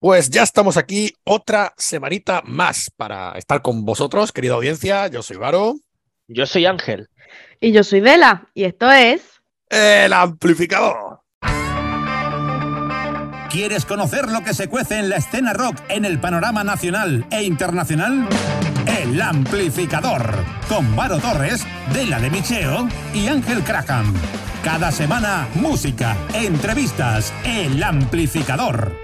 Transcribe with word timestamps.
Pues 0.00 0.30
ya 0.30 0.44
estamos 0.44 0.78
aquí 0.78 1.12
otra 1.24 1.74
semanita 1.76 2.40
más 2.46 2.90
para 2.96 3.32
estar 3.32 3.60
con 3.60 3.84
vosotros, 3.84 4.32
querida 4.32 4.54
audiencia. 4.54 5.08
Yo 5.08 5.22
soy 5.22 5.36
Varo. 5.36 5.74
Yo 6.26 6.46
soy 6.46 6.64
Ángel. 6.64 7.10
Y 7.60 7.72
yo 7.72 7.84
soy 7.84 8.00
Dela. 8.00 8.48
Y 8.54 8.64
esto 8.64 8.90
es. 8.90 9.20
El 9.68 10.14
amplificador. 10.14 11.20
¿Quieres 13.50 13.84
conocer 13.84 14.30
lo 14.30 14.42
que 14.42 14.54
se 14.54 14.68
cuece 14.68 14.98
en 14.98 15.10
la 15.10 15.16
escena 15.16 15.52
rock 15.52 15.76
en 15.90 16.06
el 16.06 16.18
panorama 16.18 16.64
nacional 16.64 17.26
e 17.30 17.42
internacional? 17.42 18.26
El 18.86 19.20
amplificador. 19.20 20.34
Con 20.66 20.96
Varo 20.96 21.18
Torres, 21.18 21.66
Dela 21.92 22.18
de 22.20 22.30
Micheo 22.30 22.88
y 23.12 23.28
Ángel 23.28 23.62
Craham. 23.64 24.14
Cada 24.64 24.92
semana, 24.92 25.46
música, 25.56 26.16
entrevistas. 26.32 27.34
El 27.44 27.82
amplificador. 27.82 28.96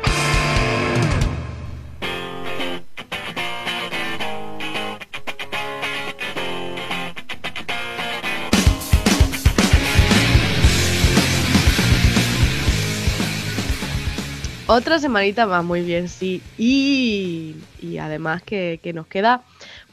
Otra 14.69 14.99
semanita 14.99 15.47
más, 15.47 15.65
muy 15.65 15.83
bien, 15.83 16.09
sí. 16.09 16.43
Y, 16.59 17.55
y 17.81 17.99
además 17.99 18.43
que, 18.43 18.81
que, 18.83 18.93
nos 18.93 19.07
queda 19.07 19.43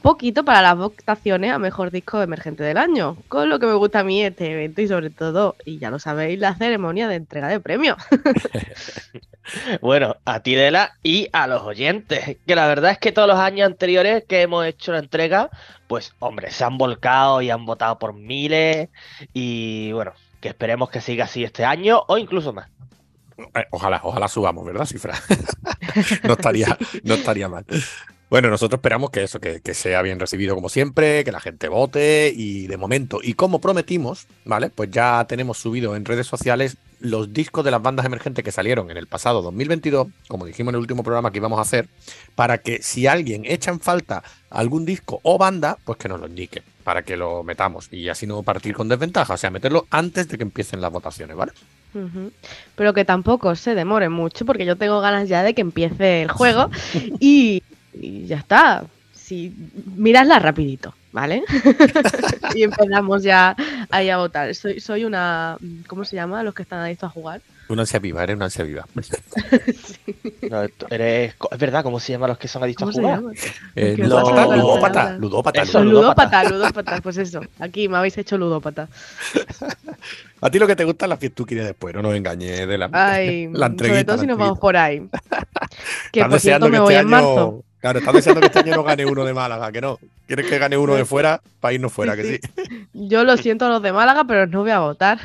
poquito 0.02 0.44
para 0.44 0.62
las 0.62 0.76
votaciones 0.76 1.52
a 1.52 1.60
mejor 1.60 1.92
disco 1.92 2.20
emergente 2.20 2.64
del 2.64 2.78
año. 2.78 3.16
Con 3.28 3.48
lo 3.48 3.60
que 3.60 3.66
me 3.66 3.74
gusta 3.74 4.00
a 4.00 4.04
mí 4.04 4.24
este 4.24 4.50
evento 4.50 4.82
y 4.82 4.88
sobre 4.88 5.10
todo, 5.10 5.54
y 5.64 5.78
ya 5.78 5.90
lo 5.90 6.00
sabéis, 6.00 6.40
la 6.40 6.56
ceremonia 6.56 7.06
de 7.06 7.14
entrega 7.14 7.46
de 7.46 7.60
premios. 7.60 7.98
bueno, 9.80 10.16
a 10.24 10.40
ti 10.40 10.56
Dela 10.56 10.94
y 11.04 11.28
a 11.32 11.46
los 11.46 11.62
oyentes, 11.62 12.36
que 12.44 12.56
la 12.56 12.66
verdad 12.66 12.90
es 12.90 12.98
que 12.98 13.12
todos 13.12 13.28
los 13.28 13.38
años 13.38 13.66
anteriores 13.66 14.24
que 14.24 14.42
hemos 14.42 14.66
hecho 14.66 14.90
la 14.90 14.98
entrega, 14.98 15.50
pues 15.86 16.14
hombre, 16.18 16.50
se 16.50 16.64
han 16.64 16.78
volcado 16.78 17.42
y 17.42 17.50
han 17.50 17.64
votado 17.64 18.00
por 18.00 18.12
miles 18.12 18.88
y 19.32 19.92
bueno, 19.92 20.14
que 20.40 20.48
esperemos 20.48 20.90
que 20.90 21.00
siga 21.00 21.24
así 21.24 21.44
este 21.44 21.64
año 21.64 22.02
o 22.08 22.18
incluso 22.18 22.52
más. 22.52 22.68
Ojalá, 23.70 24.00
ojalá 24.02 24.28
subamos, 24.28 24.64
¿verdad, 24.64 24.86
Cifra? 24.86 25.14
no, 26.22 26.34
estaría, 26.34 26.78
no 27.02 27.14
estaría 27.14 27.48
mal. 27.48 27.64
Bueno, 28.30 28.48
nosotros 28.48 28.78
esperamos 28.78 29.10
que 29.10 29.22
eso, 29.22 29.38
que, 29.38 29.60
que, 29.60 29.74
sea 29.74 30.02
bien 30.02 30.18
recibido 30.18 30.54
como 30.54 30.68
siempre, 30.68 31.24
que 31.24 31.32
la 31.32 31.40
gente 31.40 31.68
vote 31.68 32.32
y 32.34 32.66
de 32.66 32.76
momento, 32.76 33.20
y 33.22 33.34
como 33.34 33.60
prometimos, 33.60 34.26
¿vale? 34.44 34.70
Pues 34.70 34.90
ya 34.90 35.24
tenemos 35.28 35.58
subido 35.58 35.94
en 35.94 36.04
redes 36.04 36.26
sociales 36.26 36.76
los 37.04 37.32
discos 37.32 37.64
de 37.64 37.70
las 37.70 37.82
bandas 37.82 38.06
emergentes 38.06 38.44
que 38.44 38.50
salieron 38.50 38.90
en 38.90 38.96
el 38.96 39.06
pasado 39.06 39.42
2022, 39.42 40.08
como 40.26 40.46
dijimos 40.46 40.72
en 40.72 40.76
el 40.76 40.80
último 40.80 41.02
programa 41.02 41.30
que 41.30 41.38
íbamos 41.38 41.58
a 41.58 41.62
hacer, 41.62 41.86
para 42.34 42.58
que 42.58 42.82
si 42.82 43.06
alguien 43.06 43.44
echa 43.44 43.70
en 43.70 43.78
falta 43.78 44.24
algún 44.50 44.86
disco 44.86 45.20
o 45.22 45.36
banda, 45.36 45.76
pues 45.84 45.98
que 45.98 46.08
nos 46.08 46.18
lo 46.18 46.26
indique, 46.26 46.62
para 46.82 47.02
que 47.02 47.16
lo 47.16 47.44
metamos 47.44 47.92
y 47.92 48.08
así 48.08 48.26
no 48.26 48.42
partir 48.42 48.74
con 48.74 48.88
desventaja, 48.88 49.34
o 49.34 49.36
sea, 49.36 49.50
meterlo 49.50 49.86
antes 49.90 50.28
de 50.28 50.38
que 50.38 50.44
empiecen 50.44 50.80
las 50.80 50.90
votaciones, 50.90 51.36
¿vale? 51.36 51.52
Uh 51.94 51.98
-huh. 51.98 52.32
Pero 52.76 52.92
que 52.92 53.04
tampoco 53.04 53.54
se 53.56 53.74
demore 53.74 54.08
mucho, 54.08 54.44
porque 54.44 54.64
yo 54.64 54.76
tengo 54.76 55.00
ganas 55.00 55.28
ya 55.28 55.42
de 55.42 55.54
que 55.54 55.60
empiece 55.62 56.22
el 56.22 56.30
juego 56.30 56.70
y, 57.20 57.62
y 57.92 58.26
ya 58.26 58.38
está. 58.38 58.84
Si 59.12 59.54
miradla 59.96 60.38
rapidito, 60.38 60.94
¿vale? 61.12 61.44
y 62.54 62.62
empezamos 62.62 63.22
ya 63.22 63.56
ahí 63.90 64.10
a 64.10 64.18
votar. 64.18 64.54
Soy, 64.54 64.80
soy 64.80 65.04
una. 65.04 65.56
¿Cómo 65.86 66.04
se 66.04 66.16
llama? 66.16 66.42
Los 66.42 66.54
que 66.54 66.62
están 66.62 66.80
adictos 66.80 67.06
a 67.08 67.10
jugar. 67.10 67.40
Una 67.68 67.82
ansia 67.82 67.98
viva, 67.98 68.22
eres 68.22 68.36
una 68.36 68.46
ansia 68.46 68.64
viva. 68.64 68.86
sí. 69.02 69.96
no, 70.50 70.62
eres, 70.90 71.34
es 71.50 71.58
verdad, 71.58 71.82
¿cómo 71.82 71.98
se 72.00 72.12
llama 72.12 72.28
los 72.28 72.38
que 72.38 72.48
son 72.48 72.62
adictos 72.62 72.90
a 72.90 72.92
jugar? 73.00 73.22
Eh, 73.74 73.96
ludópata, 73.96 74.56
ludópata, 74.56 75.12
ludópata, 75.18 75.62
eso, 75.62 75.84
ludópata, 75.84 76.44
ludópata, 76.50 77.00
pues 77.00 77.16
eso. 77.16 77.40
Aquí 77.58 77.88
me 77.88 77.96
habéis 77.96 78.18
hecho 78.18 78.36
ludópata. 78.36 78.88
A 80.40 80.50
ti 80.50 80.58
lo 80.58 80.66
que 80.66 80.76
te 80.76 80.84
gusta 80.84 81.06
es 81.06 81.08
la 81.08 81.16
fiestuquilla 81.16 81.64
después, 81.64 81.94
no 81.94 82.02
nos 82.02 82.14
engañes 82.14 82.68
de 82.68 82.78
la, 82.78 82.90
Ay, 82.92 83.48
la 83.52 83.66
entreguita. 83.66 84.00
Sobre 84.00 84.04
todo 84.04 84.18
si 84.18 84.26
nos 84.26 84.38
vamos 84.38 84.58
por 84.58 84.76
ahí. 84.76 85.08
que 86.12 86.24
por 86.24 86.40
cierto 86.40 86.66
me 86.66 86.72
que 86.72 86.80
voy 86.80 86.94
este 86.94 87.02
en 87.02 87.10
marzo. 87.10 87.64
Claro, 87.80 87.98
estás 87.98 88.14
deseando 88.14 88.40
que 88.40 88.46
este 88.46 88.60
año 88.60 88.76
no 88.76 88.82
gane 88.82 89.04
uno 89.04 89.26
de 89.26 89.34
Málaga, 89.34 89.70
que 89.70 89.82
no. 89.82 89.98
Quieres 90.26 90.46
que 90.46 90.58
gane 90.58 90.78
uno 90.78 90.94
de 90.94 91.04
fuera 91.04 91.42
para 91.60 91.74
irnos 91.74 91.92
fuera, 91.92 92.16
Sí, 92.16 92.22
que 92.22 92.28
sí. 92.36 92.40
sí. 92.56 92.86
Yo 92.94 93.24
lo 93.24 93.36
siento 93.36 93.66
a 93.66 93.68
los 93.68 93.82
de 93.82 93.92
Málaga, 93.92 94.24
pero 94.24 94.46
no 94.46 94.62
voy 94.62 94.70
a 94.70 94.78
votar. 94.80 95.18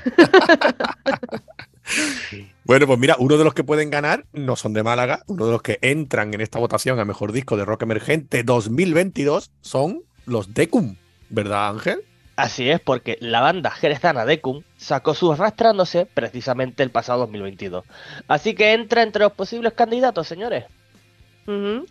Bueno, 2.64 2.88
pues 2.88 3.00
mira, 3.00 3.16
uno 3.20 3.38
de 3.38 3.44
los 3.44 3.54
que 3.54 3.64
pueden 3.64 3.90
ganar 3.90 4.26
no 4.34 4.56
son 4.56 4.74
de 4.74 4.84
Málaga, 4.84 5.24
uno 5.28 5.46
de 5.46 5.52
los 5.52 5.62
que 5.62 5.80
entran 5.82 6.34
en 6.34 6.42
esta 6.42 6.60
votación 6.60 7.00
a 7.00 7.06
mejor 7.06 7.32
disco 7.32 7.58
de 7.58 7.66
rock 7.66 7.84
emergente 7.84 8.44
2022 8.44 9.52
son 9.62 10.04
los 10.26 10.54
Decum, 10.54 10.98
¿verdad, 11.30 11.70
Ángel? 11.70 12.04
Así 12.36 12.70
es, 12.70 12.80
porque 12.80 13.18
la 13.20 13.42
banda 13.42 13.70
jerezana 13.70 14.26
Decum 14.26 14.62
sacó 14.78 15.14
su 15.14 15.34
arrastrándose 15.34 16.06
precisamente 16.06 16.84
el 16.84 16.90
pasado 16.90 17.20
2022. 17.22 17.84
Así 18.30 18.54
que 18.56 18.72
entra 18.72 19.04
entre 19.04 19.24
los 19.24 19.34
posibles 19.34 19.74
candidatos, 19.74 20.28
señores. 20.28 20.64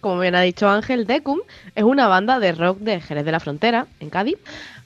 Como 0.01 0.21
bien 0.21 0.37
ha 0.37 0.43
dicho 0.43 0.69
Ángel, 0.69 1.05
Decum 1.05 1.41
es 1.75 1.83
una 1.83 2.07
banda 2.07 2.39
de 2.39 2.53
rock 2.53 2.79
de 2.79 3.01
Jerez 3.01 3.25
de 3.25 3.33
la 3.33 3.41
Frontera, 3.41 3.89
en 3.99 4.09
Cádiz, 4.09 4.39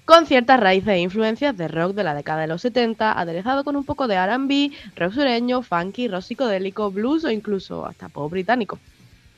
con 0.04 0.26
ciertas 0.26 0.60
raíces 0.60 0.88
e 0.88 0.98
influencias 0.98 1.56
de 1.56 1.68
rock 1.68 1.94
de 1.94 2.04
la 2.04 2.14
década 2.14 2.42
de 2.42 2.46
los 2.48 2.62
70, 2.62 3.18
aderezado 3.18 3.64
con 3.64 3.76
un 3.76 3.84
poco 3.84 4.08
de 4.08 4.16
R&B, 4.16 4.70
rock 4.96 5.12
sureño, 5.12 5.62
funky, 5.62 6.08
rock 6.08 6.22
psicodélico, 6.22 6.90
blues 6.90 7.24
o 7.24 7.30
incluso 7.30 7.86
hasta 7.86 8.08
pop 8.08 8.30
británico. 8.30 8.78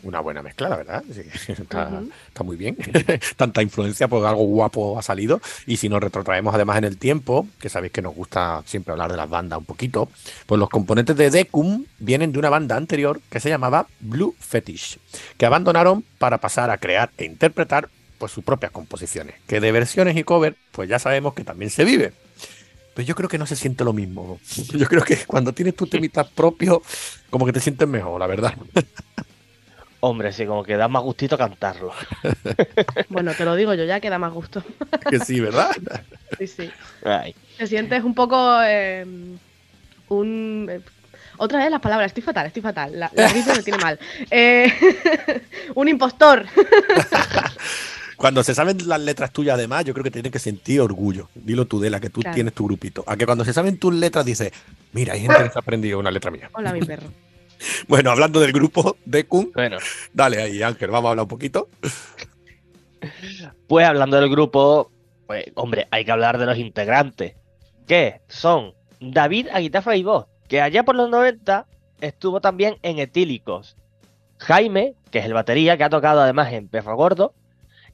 Una 0.04 0.20
buena 0.20 0.42
mezcla, 0.42 0.68
la 0.68 0.76
verdad. 0.76 1.04
Sí, 1.10 1.22
está, 1.52 2.02
está 2.28 2.44
muy 2.44 2.56
bien. 2.56 2.76
Tanta 3.36 3.62
influencia, 3.62 4.06
pues 4.06 4.22
algo 4.24 4.44
guapo 4.44 4.98
ha 4.98 5.02
salido. 5.02 5.40
Y 5.66 5.78
si 5.78 5.88
nos 5.88 6.02
retrotraemos 6.02 6.54
además 6.54 6.76
en 6.78 6.84
el 6.84 6.98
tiempo, 6.98 7.48
que 7.58 7.70
sabéis 7.70 7.92
que 7.92 8.02
nos 8.02 8.14
gusta 8.14 8.62
siempre 8.66 8.92
hablar 8.92 9.10
de 9.10 9.16
las 9.16 9.30
bandas 9.30 9.58
un 9.58 9.64
poquito, 9.64 10.10
pues 10.46 10.58
los 10.58 10.68
componentes 10.68 11.16
de 11.16 11.30
Decum 11.30 11.86
vienen 11.98 12.32
de 12.32 12.38
una 12.38 12.50
banda 12.50 12.76
anterior 12.76 13.20
que 13.30 13.40
se 13.40 13.48
llamaba 13.48 13.86
Blue 14.00 14.34
Fetish, 14.38 14.98
que 15.38 15.46
abandonaron 15.46 16.04
para 16.18 16.38
pasar 16.38 16.70
a 16.70 16.76
crear 16.76 17.10
e 17.16 17.24
interpretar 17.24 17.88
pues 18.18 18.32
sus 18.32 18.44
propias 18.44 18.72
composiciones. 18.72 19.36
Que 19.46 19.60
de 19.60 19.72
versiones 19.72 20.16
y 20.16 20.24
cover, 20.24 20.56
pues 20.72 20.88
ya 20.88 20.98
sabemos 20.98 21.34
que 21.34 21.44
también 21.44 21.70
se 21.70 21.84
vive. 21.84 22.12
Pero 22.94 23.06
yo 23.06 23.14
creo 23.16 23.28
que 23.28 23.38
no 23.38 23.46
se 23.46 23.56
siente 23.56 23.82
lo 23.84 23.92
mismo. 23.92 24.38
Yo 24.72 24.86
creo 24.86 25.02
que 25.02 25.16
cuando 25.26 25.52
tienes 25.52 25.74
tus 25.74 25.90
temitas 25.90 26.28
propios, 26.28 26.78
como 27.28 27.44
que 27.44 27.52
te 27.52 27.58
sientes 27.60 27.88
mejor, 27.88 28.20
la 28.20 28.26
verdad. 28.28 28.54
Hombre, 30.00 30.32
sí, 30.32 30.44
como 30.46 30.62
que 30.62 30.76
da 30.76 30.86
más 30.86 31.02
gustito 31.02 31.36
cantarlo. 31.38 31.92
Bueno, 33.08 33.32
te 33.34 33.44
lo 33.44 33.56
digo 33.56 33.74
yo 33.74 33.84
ya, 33.84 34.00
que 34.00 34.10
da 34.10 34.18
más 34.18 34.32
gusto. 34.32 34.62
Que 35.10 35.18
sí, 35.18 35.40
¿verdad? 35.40 35.70
Sí, 36.38 36.46
sí. 36.46 36.70
Ay. 37.04 37.34
Te 37.58 37.66
sientes 37.66 38.02
un 38.04 38.14
poco 38.14 38.58
eh, 38.62 39.06
un... 40.08 40.68
eh, 40.70 40.80
Otra 41.38 41.58
vez 41.60 41.70
las 41.70 41.80
palabras, 41.80 42.08
estoy 42.08 42.22
fatal, 42.22 42.46
estoy 42.46 42.62
fatal. 42.62 42.98
La, 42.98 43.10
la 43.14 43.28
risa 43.28 43.54
me 43.54 43.62
tiene 43.62 43.78
mal. 43.78 43.98
Eh, 44.30 44.72
un 45.74 45.88
impostor. 45.88 46.46
Cuando 48.16 48.42
se 48.44 48.54
saben 48.54 48.78
las 48.86 49.00
letras 49.00 49.32
tuyas, 49.32 49.54
además, 49.54 49.84
yo 49.84 49.92
creo 49.92 50.04
que 50.04 50.10
tienes 50.10 50.30
que 50.32 50.38
sentir 50.38 50.80
orgullo. 50.80 51.28
Dilo 51.34 51.66
tú, 51.66 51.80
de 51.80 51.90
la 51.90 52.00
que 52.00 52.10
tú 52.10 52.20
Claro. 52.20 52.34
tienes 52.34 52.54
tu 52.54 52.64
grupito. 52.66 53.04
A 53.06 53.16
que 53.16 53.26
cuando 53.26 53.44
se 53.44 53.52
saben 53.52 53.78
tus 53.78 53.92
letras, 53.94 54.24
dices, 54.24 54.52
mira, 54.92 55.14
hay 55.14 55.20
gente 55.20 55.42
que 55.42 55.50
se 55.50 55.58
ha 55.58 55.60
aprendido 55.60 55.98
una 55.98 56.10
letra 56.10 56.30
mía. 56.30 56.50
Hola, 56.54 56.72
mi 56.72 56.80
perro. 56.80 57.08
Bueno, 57.88 58.10
hablando 58.10 58.40
del 58.40 58.52
grupo 58.52 58.96
de 59.06 59.24
Kun, 59.26 59.50
Bueno, 59.54 59.78
dale 60.12 60.42
ahí, 60.42 60.62
Ángel, 60.62 60.90
vamos 60.90 61.08
a 61.08 61.10
hablar 61.12 61.22
un 61.22 61.28
poquito. 61.28 61.68
pues 63.68 63.86
hablando 63.86 64.20
del 64.20 64.28
grupo, 64.28 64.90
pues 65.26 65.46
hombre, 65.54 65.86
hay 65.90 66.04
que 66.04 66.10
hablar 66.12 66.38
de 66.38 66.46
los 66.46 66.58
integrantes. 66.58 67.34
Que 67.86 68.20
son 68.28 68.72
David 69.00 69.48
a 69.52 69.60
guitarra 69.60 69.96
y 69.96 70.02
voz, 70.02 70.26
que 70.48 70.60
allá 70.60 70.82
por 70.84 70.94
los 70.94 71.08
90 71.10 71.66
estuvo 72.00 72.40
también 72.40 72.76
en 72.82 72.98
Etílicos. 72.98 73.76
Jaime, 74.38 74.94
que 75.10 75.20
es 75.20 75.24
el 75.24 75.32
batería, 75.32 75.76
que 75.76 75.84
ha 75.84 75.90
tocado 75.90 76.20
además 76.20 76.52
en 76.52 76.68
Perro 76.68 76.96
Gordo. 76.96 77.34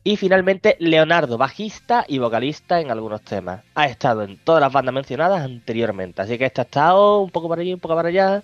Y 0.03 0.17
finalmente 0.17 0.77
Leonardo, 0.81 1.37
bajista 1.37 2.05
y 2.09 2.19
vocalista 2.19 2.81
en 2.81 2.91
algunos 2.91 3.23
temas. 3.23 3.63
Ha 3.75 3.87
estado 3.87 4.23
en 4.23 4.39
todas 4.39 4.61
las 4.63 4.73
bandas 4.73 4.95
mencionadas 4.95 5.43
anteriormente. 5.43 6.23
Así 6.23 6.39
que 6.39 6.47
este 6.47 6.63
ha 6.63 6.65
estado 6.65 7.21
un 7.21 7.31
poco 7.31 7.49
para 7.49 7.61
allí, 7.61 7.75
un 7.75 7.81
poco 7.81 7.95
para 7.95 8.09
allá. 8.09 8.43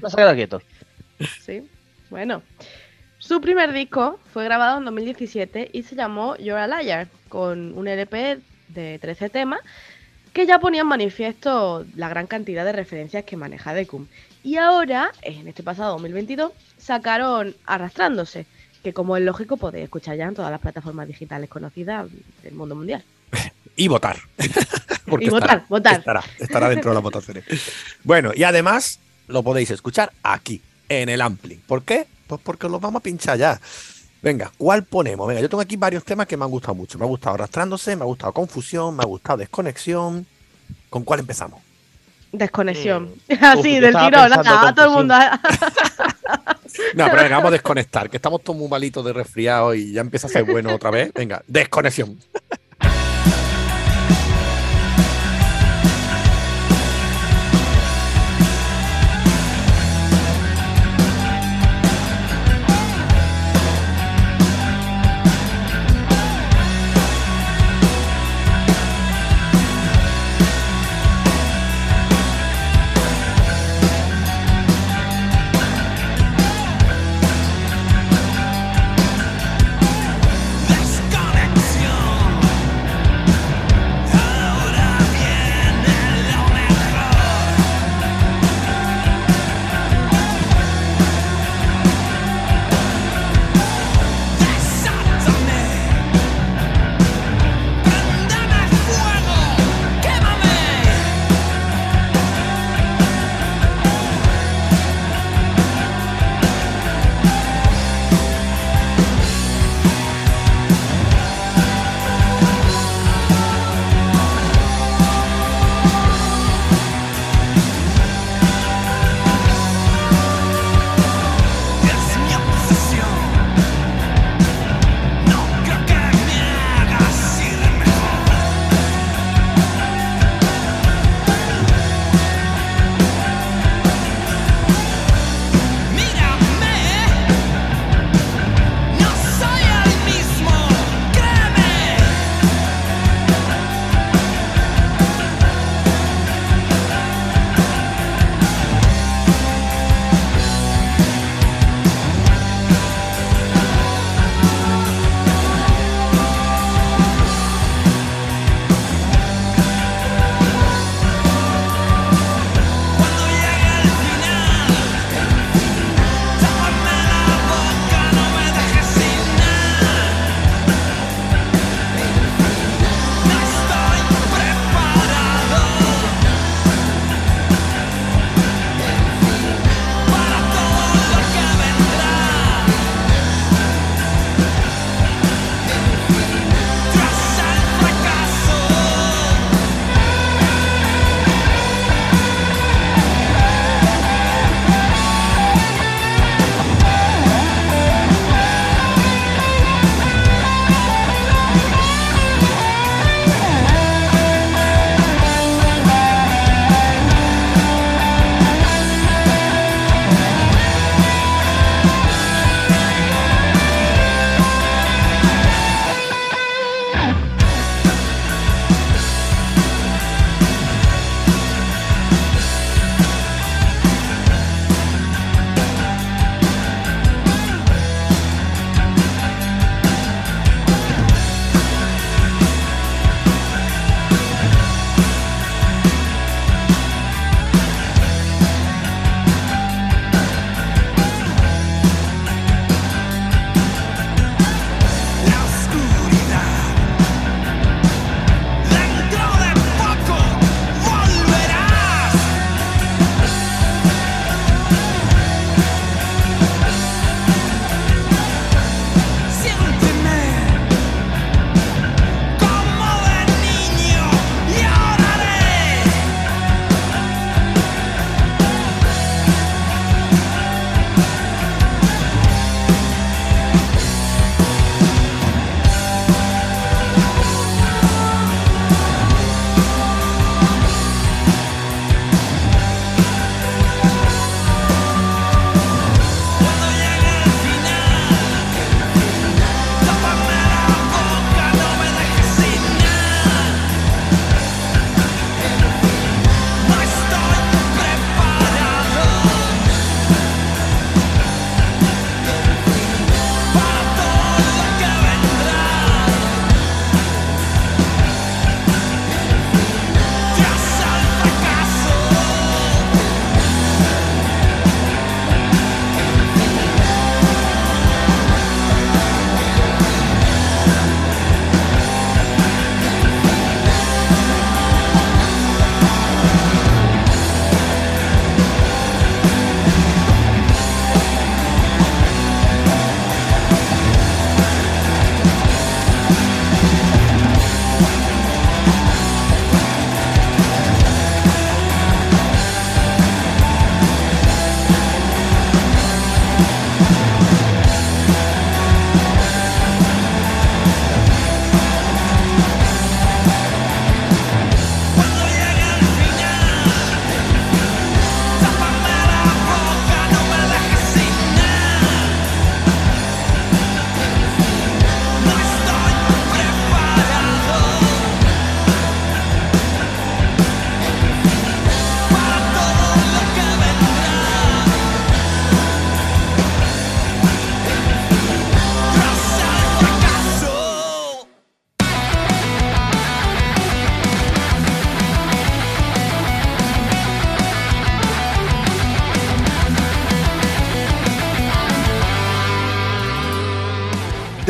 No 0.00 0.10
se 0.10 0.16
ha 0.16 0.18
quedado 0.18 0.34
quieto. 0.34 0.62
Sí, 1.40 1.62
bueno. 2.10 2.42
Su 3.18 3.40
primer 3.40 3.72
disco 3.72 4.18
fue 4.32 4.44
grabado 4.44 4.78
en 4.78 4.84
2017 4.84 5.70
y 5.72 5.84
se 5.84 5.94
llamó 5.94 6.36
You're 6.36 6.60
a 6.60 6.66
Liar, 6.66 7.08
con 7.28 7.72
un 7.78 7.88
LP 7.88 8.40
de 8.68 8.98
13 8.98 9.30
temas 9.30 9.60
que 10.34 10.44
ya 10.44 10.58
ponía 10.58 10.82
en 10.82 10.88
manifiesto 10.88 11.86
la 11.94 12.08
gran 12.08 12.26
cantidad 12.26 12.64
de 12.64 12.72
referencias 12.72 13.24
que 13.24 13.36
maneja 13.36 13.72
Decum. 13.72 14.08
Y 14.42 14.56
ahora, 14.56 15.12
en 15.22 15.48
este 15.48 15.62
pasado 15.62 15.92
2022, 15.92 16.52
sacaron 16.76 17.54
Arrastrándose, 17.64 18.44
que 18.84 18.92
como 18.92 19.16
es 19.16 19.24
lógico 19.24 19.56
podéis 19.56 19.84
escuchar 19.84 20.16
ya 20.16 20.26
en 20.26 20.34
todas 20.34 20.50
las 20.50 20.60
plataformas 20.60 21.08
digitales 21.08 21.48
conocidas 21.48 22.06
del 22.42 22.54
mundo 22.54 22.76
mundial. 22.76 23.02
Y 23.76 23.88
votar. 23.88 24.16
Porque 25.04 25.24
Y 25.24 25.30
votar, 25.30 25.64
votar. 25.68 25.98
Estará, 25.98 26.22
estará 26.38 26.68
dentro 26.68 26.92
de 26.92 26.94
las 26.94 27.02
votaciones. 27.02 27.44
Bueno, 28.04 28.30
y 28.32 28.44
además 28.44 29.00
lo 29.26 29.42
podéis 29.42 29.72
escuchar 29.72 30.12
aquí, 30.22 30.62
en 30.88 31.08
el 31.08 31.20
Ampli. 31.20 31.56
¿Por 31.56 31.82
qué? 31.82 32.06
Pues 32.28 32.40
porque 32.40 32.68
los 32.68 32.80
vamos 32.80 33.00
a 33.00 33.02
pinchar 33.02 33.36
ya. 33.36 33.60
Venga, 34.22 34.52
¿cuál 34.56 34.84
ponemos? 34.84 35.26
Venga, 35.26 35.40
yo 35.40 35.48
tengo 35.48 35.60
aquí 35.60 35.76
varios 35.76 36.04
temas 36.04 36.28
que 36.28 36.36
me 36.36 36.44
han 36.44 36.52
gustado 36.52 36.76
mucho. 36.76 36.98
Me 36.98 37.04
ha 37.04 37.08
gustado 37.08 37.34
arrastrándose, 37.34 37.96
me 37.96 38.02
ha 38.02 38.06
gustado 38.06 38.32
confusión, 38.32 38.94
me 38.94 39.02
ha 39.02 39.06
gustado 39.06 39.38
desconexión. 39.38 40.24
¿Con 40.88 41.02
cuál 41.02 41.18
empezamos? 41.18 41.60
Desconexión. 42.38 43.10
Mm. 43.28 43.34
Así, 43.44 43.80
del 43.80 43.94
tirón, 43.94 44.30
nada, 44.30 44.74
todo 44.74 44.86
el 44.86 44.90
mundo. 44.92 45.14
No, 46.94 47.04
pero 47.04 47.22
venga, 47.22 47.36
vamos 47.36 47.48
a 47.50 47.52
desconectar, 47.52 48.10
que 48.10 48.16
estamos 48.16 48.42
todos 48.42 48.58
muy 48.58 48.68
malitos 48.68 49.04
de 49.04 49.12
resfriado 49.12 49.74
y 49.74 49.92
ya 49.92 50.00
empieza 50.00 50.26
a 50.26 50.30
ser 50.30 50.42
bueno 50.42 50.74
otra 50.74 50.90
vez. 50.90 51.12
Venga. 51.14 51.40
Desconexión. 51.46 52.18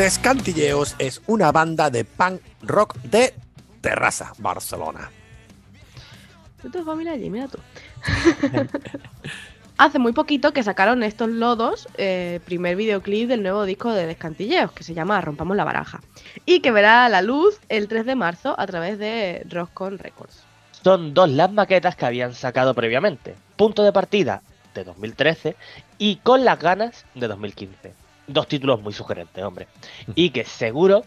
Descantilleos 0.04 0.96
es 0.98 1.22
una 1.26 1.50
banda 1.50 1.88
de 1.88 2.04
punk 2.04 2.42
rock 2.60 2.94
de 3.04 3.32
Terrassa, 3.80 4.34
Barcelona. 4.36 5.10
Yo 6.62 6.70
tengo 6.70 6.84
familia 6.84 7.14
allí, 7.14 7.30
mira 7.30 7.48
tú. 7.48 7.56
Hace 9.78 9.98
muy 9.98 10.12
poquito 10.12 10.52
que 10.52 10.62
sacaron 10.62 11.02
estos 11.04 11.30
lodos, 11.30 11.88
eh, 11.96 12.40
primer 12.44 12.76
videoclip 12.76 13.30
del 13.30 13.42
nuevo 13.42 13.64
disco 13.64 13.94
de 13.94 14.04
Descantilleos, 14.04 14.72
que 14.72 14.84
se 14.84 14.92
llama 14.92 15.22
Rompamos 15.22 15.56
la 15.56 15.64
Baraja, 15.64 16.02
y 16.44 16.60
que 16.60 16.70
verá 16.70 17.08
la 17.08 17.22
luz 17.22 17.58
el 17.70 17.88
3 17.88 18.04
de 18.04 18.14
marzo 18.14 18.54
a 18.60 18.66
través 18.66 18.98
de 18.98 19.46
Rockcon 19.48 19.98
Records. 19.98 20.42
Son 20.82 21.14
dos 21.14 21.30
las 21.30 21.50
maquetas 21.50 21.96
que 21.96 22.04
habían 22.04 22.34
sacado 22.34 22.74
previamente. 22.74 23.36
Punto 23.56 23.82
de 23.82 23.92
partida 23.92 24.42
de 24.74 24.84
2013 24.84 25.56
y 25.96 26.16
Con 26.16 26.44
las 26.44 26.60
ganas 26.60 27.06
de 27.14 27.26
2015. 27.26 28.03
Dos 28.26 28.48
títulos 28.48 28.80
muy 28.80 28.92
sugerentes, 28.92 29.44
hombre. 29.44 29.68
Y 30.14 30.30
que 30.30 30.44
seguro 30.44 31.04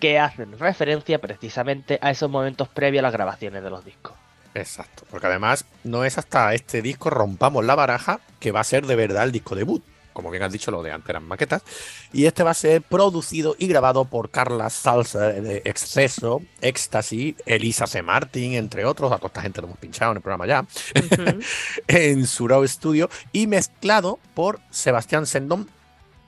que 0.00 0.18
hacen 0.18 0.58
referencia 0.58 1.18
precisamente 1.20 1.98
a 2.02 2.10
esos 2.10 2.30
momentos 2.30 2.68
previos 2.68 3.00
a 3.00 3.02
las 3.02 3.12
grabaciones 3.12 3.62
de 3.62 3.70
los 3.70 3.84
discos. 3.84 4.14
Exacto, 4.54 5.04
porque 5.10 5.26
además 5.26 5.66
no 5.84 6.04
es 6.04 6.16
hasta 6.16 6.54
este 6.54 6.80
disco 6.80 7.10
Rompamos 7.10 7.64
la 7.64 7.74
Baraja 7.74 8.20
que 8.40 8.52
va 8.52 8.60
a 8.60 8.64
ser 8.64 8.86
de 8.86 8.96
verdad 8.96 9.24
el 9.24 9.32
disco 9.32 9.54
debut, 9.54 9.82
como 10.14 10.30
bien 10.30 10.42
has 10.42 10.52
dicho 10.52 10.70
lo 10.70 10.82
de 10.82 10.92
antes 10.92 11.10
eran 11.10 11.24
maquetas, 11.28 11.62
y 12.10 12.24
este 12.24 12.42
va 12.42 12.52
a 12.52 12.54
ser 12.54 12.80
producido 12.80 13.54
y 13.58 13.66
grabado 13.66 14.06
por 14.06 14.30
Carla 14.30 14.70
Salsa 14.70 15.28
de 15.28 15.60
Exceso, 15.66 16.40
Éxtasis, 16.62 17.34
Elisa 17.44 17.86
C. 17.86 18.00
Martin, 18.00 18.54
entre 18.54 18.86
otros, 18.86 19.12
a 19.12 19.16
toda 19.16 19.26
esta 19.28 19.42
gente 19.42 19.60
lo 19.60 19.66
hemos 19.66 19.78
pinchado 19.78 20.12
en 20.12 20.16
el 20.16 20.22
programa 20.22 20.46
ya, 20.46 20.62
Ujú. 20.62 21.40
en 21.88 22.26
Surau 22.26 22.66
Studio, 22.66 23.10
y 23.32 23.46
mezclado 23.46 24.18
por 24.32 24.60
Sebastián 24.70 25.26
Sendon 25.26 25.68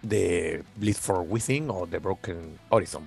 de 0.03 0.63
Bleed 0.77 0.97
for 0.97 1.25
Within 1.29 1.69
o 1.71 1.87
The 1.91 1.99
Broken 1.99 2.59
Horizon. 2.69 3.03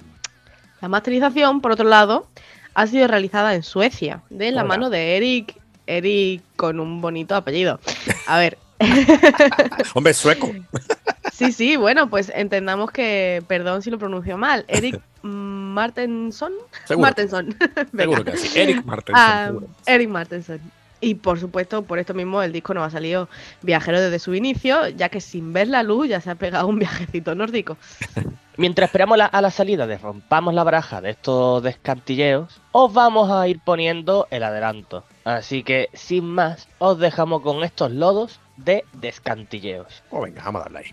La 0.81 0.88
masterización, 0.88 1.62
por 1.62 1.71
otro 1.71 1.88
lado, 1.88 2.27
ha 2.74 2.88
sido 2.88 3.07
realizada 3.07 3.53
en 3.53 3.63
Suecia, 3.63 4.21
de 4.29 4.51
la 4.51 4.62
Hola. 4.62 4.67
mano 4.67 4.89
de 4.89 5.17
Eric, 5.17 5.60
Eric 5.88 6.41
con 6.55 6.79
un 6.79 7.01
bonito 7.01 7.36
apellido. 7.36 7.79
A 8.27 8.39
ver, 8.39 8.57
Hombre, 9.93 10.13
sueco. 10.13 10.51
sí, 11.33 11.51
sí, 11.51 11.75
bueno, 11.75 12.10
pues 12.10 12.31
entendamos 12.33 12.91
que, 12.91 13.43
perdón 13.48 13.81
si 13.81 13.91
lo 13.91 13.98
pronuncio 13.98 14.38
mal, 14.38 14.65
Eric 14.67 15.01
Martenson. 15.21 16.53
Seguro. 16.86 17.07
Martenson. 17.07 17.55
Seguro 17.95 18.24
que 18.24 18.38
sí. 18.38 18.60
Eric 18.60 18.83
Martin. 18.86 19.15
Ah. 19.15 19.51
Eric 19.86 20.10
Martenson. 20.10 20.60
Y 21.01 21.15
por 21.15 21.39
supuesto, 21.39 21.81
por 21.81 21.98
esto 22.00 22.13
mismo, 22.13 22.43
el 22.43 22.51
disco 22.51 22.74
no 22.75 22.84
ha 22.84 22.89
salido 22.91 23.27
viajero 23.63 24.00
desde 24.00 24.20
su 24.20 24.36
inicio, 24.36 24.88
ya 24.89 25.10
que 25.10 25.20
sin 25.20 25.51
ver 25.51 25.67
la 25.67 25.81
luz 25.84 26.08
ya 26.08 26.22
se 26.22 26.29
ha 26.29 26.36
pegado 26.36 26.67
un 26.67 26.77
viajecito 26.79 27.34
nórdico. 27.36 27.77
Mientras 28.58 28.89
esperamos 28.89 29.17
la- 29.17 29.25
a 29.25 29.41
la 29.41 29.50
salida 29.50 29.88
de 29.88 29.98
Rompamos 29.98 30.53
la 30.53 30.63
Baraja 30.63 31.01
de 31.01 31.10
estos 31.12 31.63
descantilleos, 31.63 32.62
os 32.72 32.93
vamos 32.93 33.31
a 33.31 33.48
ir 33.48 33.60
poniendo 33.63 34.27
el 34.29 34.43
adelanto. 34.43 35.03
Así 35.24 35.63
que, 35.63 35.89
sin 35.93 36.25
más, 36.25 36.67
os 36.77 37.00
dejamos 37.00 37.41
con 37.41 37.63
estos 37.63 37.91
lodos 37.91 38.39
de 38.58 38.86
descantilleos. 38.93 40.03
Pues 40.10 40.24
venga, 40.24 40.43
vamos 40.43 40.62
a 40.62 40.63
darle 40.65 40.79
ahí. 40.79 40.91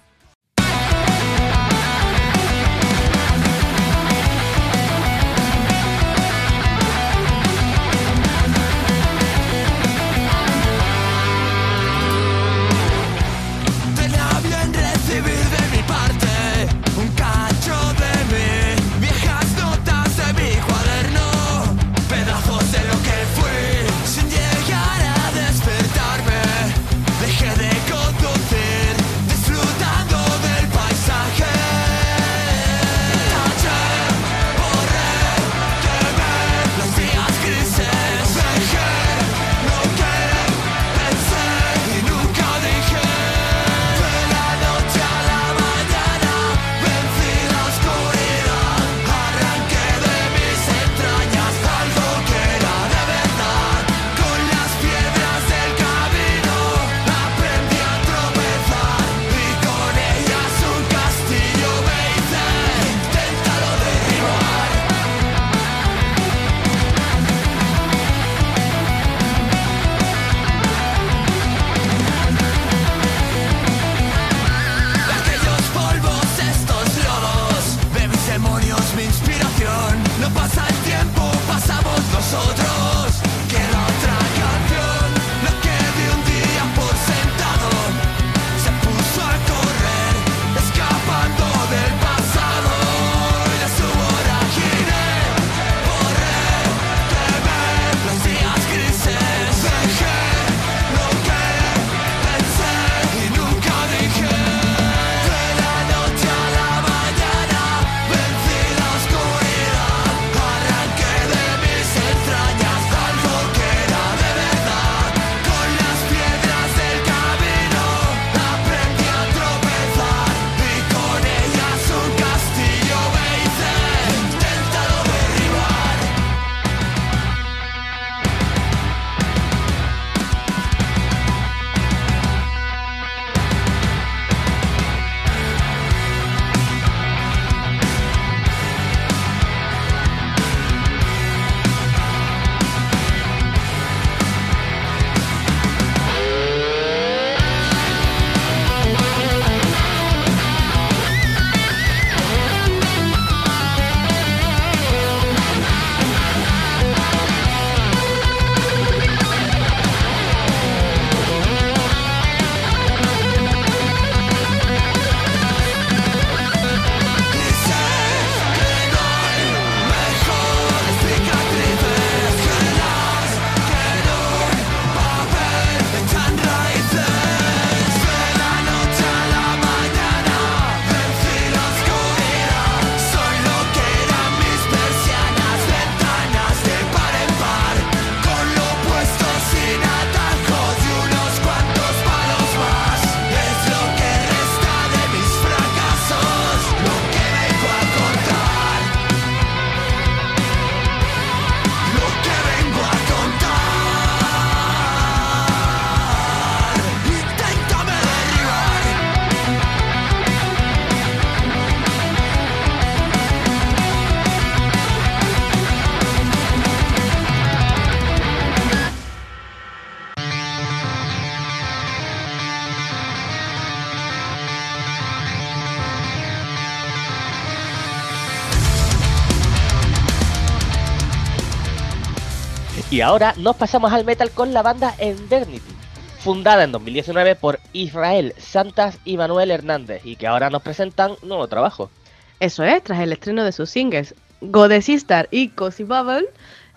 Y 232.98 233.00
ahora 233.00 233.32
nos 233.36 233.54
pasamos 233.54 233.92
al 233.92 234.04
metal 234.04 234.32
con 234.32 234.52
la 234.52 234.60
banda 234.60 234.92
Endernity, 234.98 235.70
fundada 236.18 236.64
en 236.64 236.72
2019 236.72 237.36
por 237.36 237.60
Israel 237.72 238.34
Santas 238.38 238.98
y 239.04 239.16
Manuel 239.16 239.52
Hernández, 239.52 240.04
y 240.04 240.16
que 240.16 240.26
ahora 240.26 240.50
nos 240.50 240.62
presentan 240.62 241.12
nuevo 241.22 241.46
trabajo. 241.46 241.92
Eso 242.40 242.64
es, 242.64 242.82
tras 242.82 242.98
el 242.98 243.12
estreno 243.12 243.44
de 243.44 243.52
sus 243.52 243.70
singles 243.70 244.16
Goddess 244.40 244.86
Sister 244.86 245.28
y 245.30 245.50
Cozy 245.50 245.84
Bubble, 245.84 246.26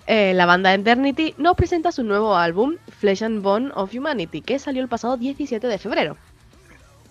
eh, 0.06 0.34
la 0.36 0.46
banda 0.46 0.72
Eternity 0.76 1.34
nos 1.40 1.56
presenta 1.56 1.92
su 1.92 2.04
nuevo 2.04 2.38
álbum 2.38 2.76
Flesh 3.00 3.24
and 3.24 3.42
Bone 3.42 3.72
of 3.74 3.92
Humanity, 3.92 4.42
que 4.42 4.60
salió 4.60 4.84
el 4.84 4.90
pasado 4.90 5.18
17 5.18 5.66
de 5.66 5.78
febrero. 5.80 6.18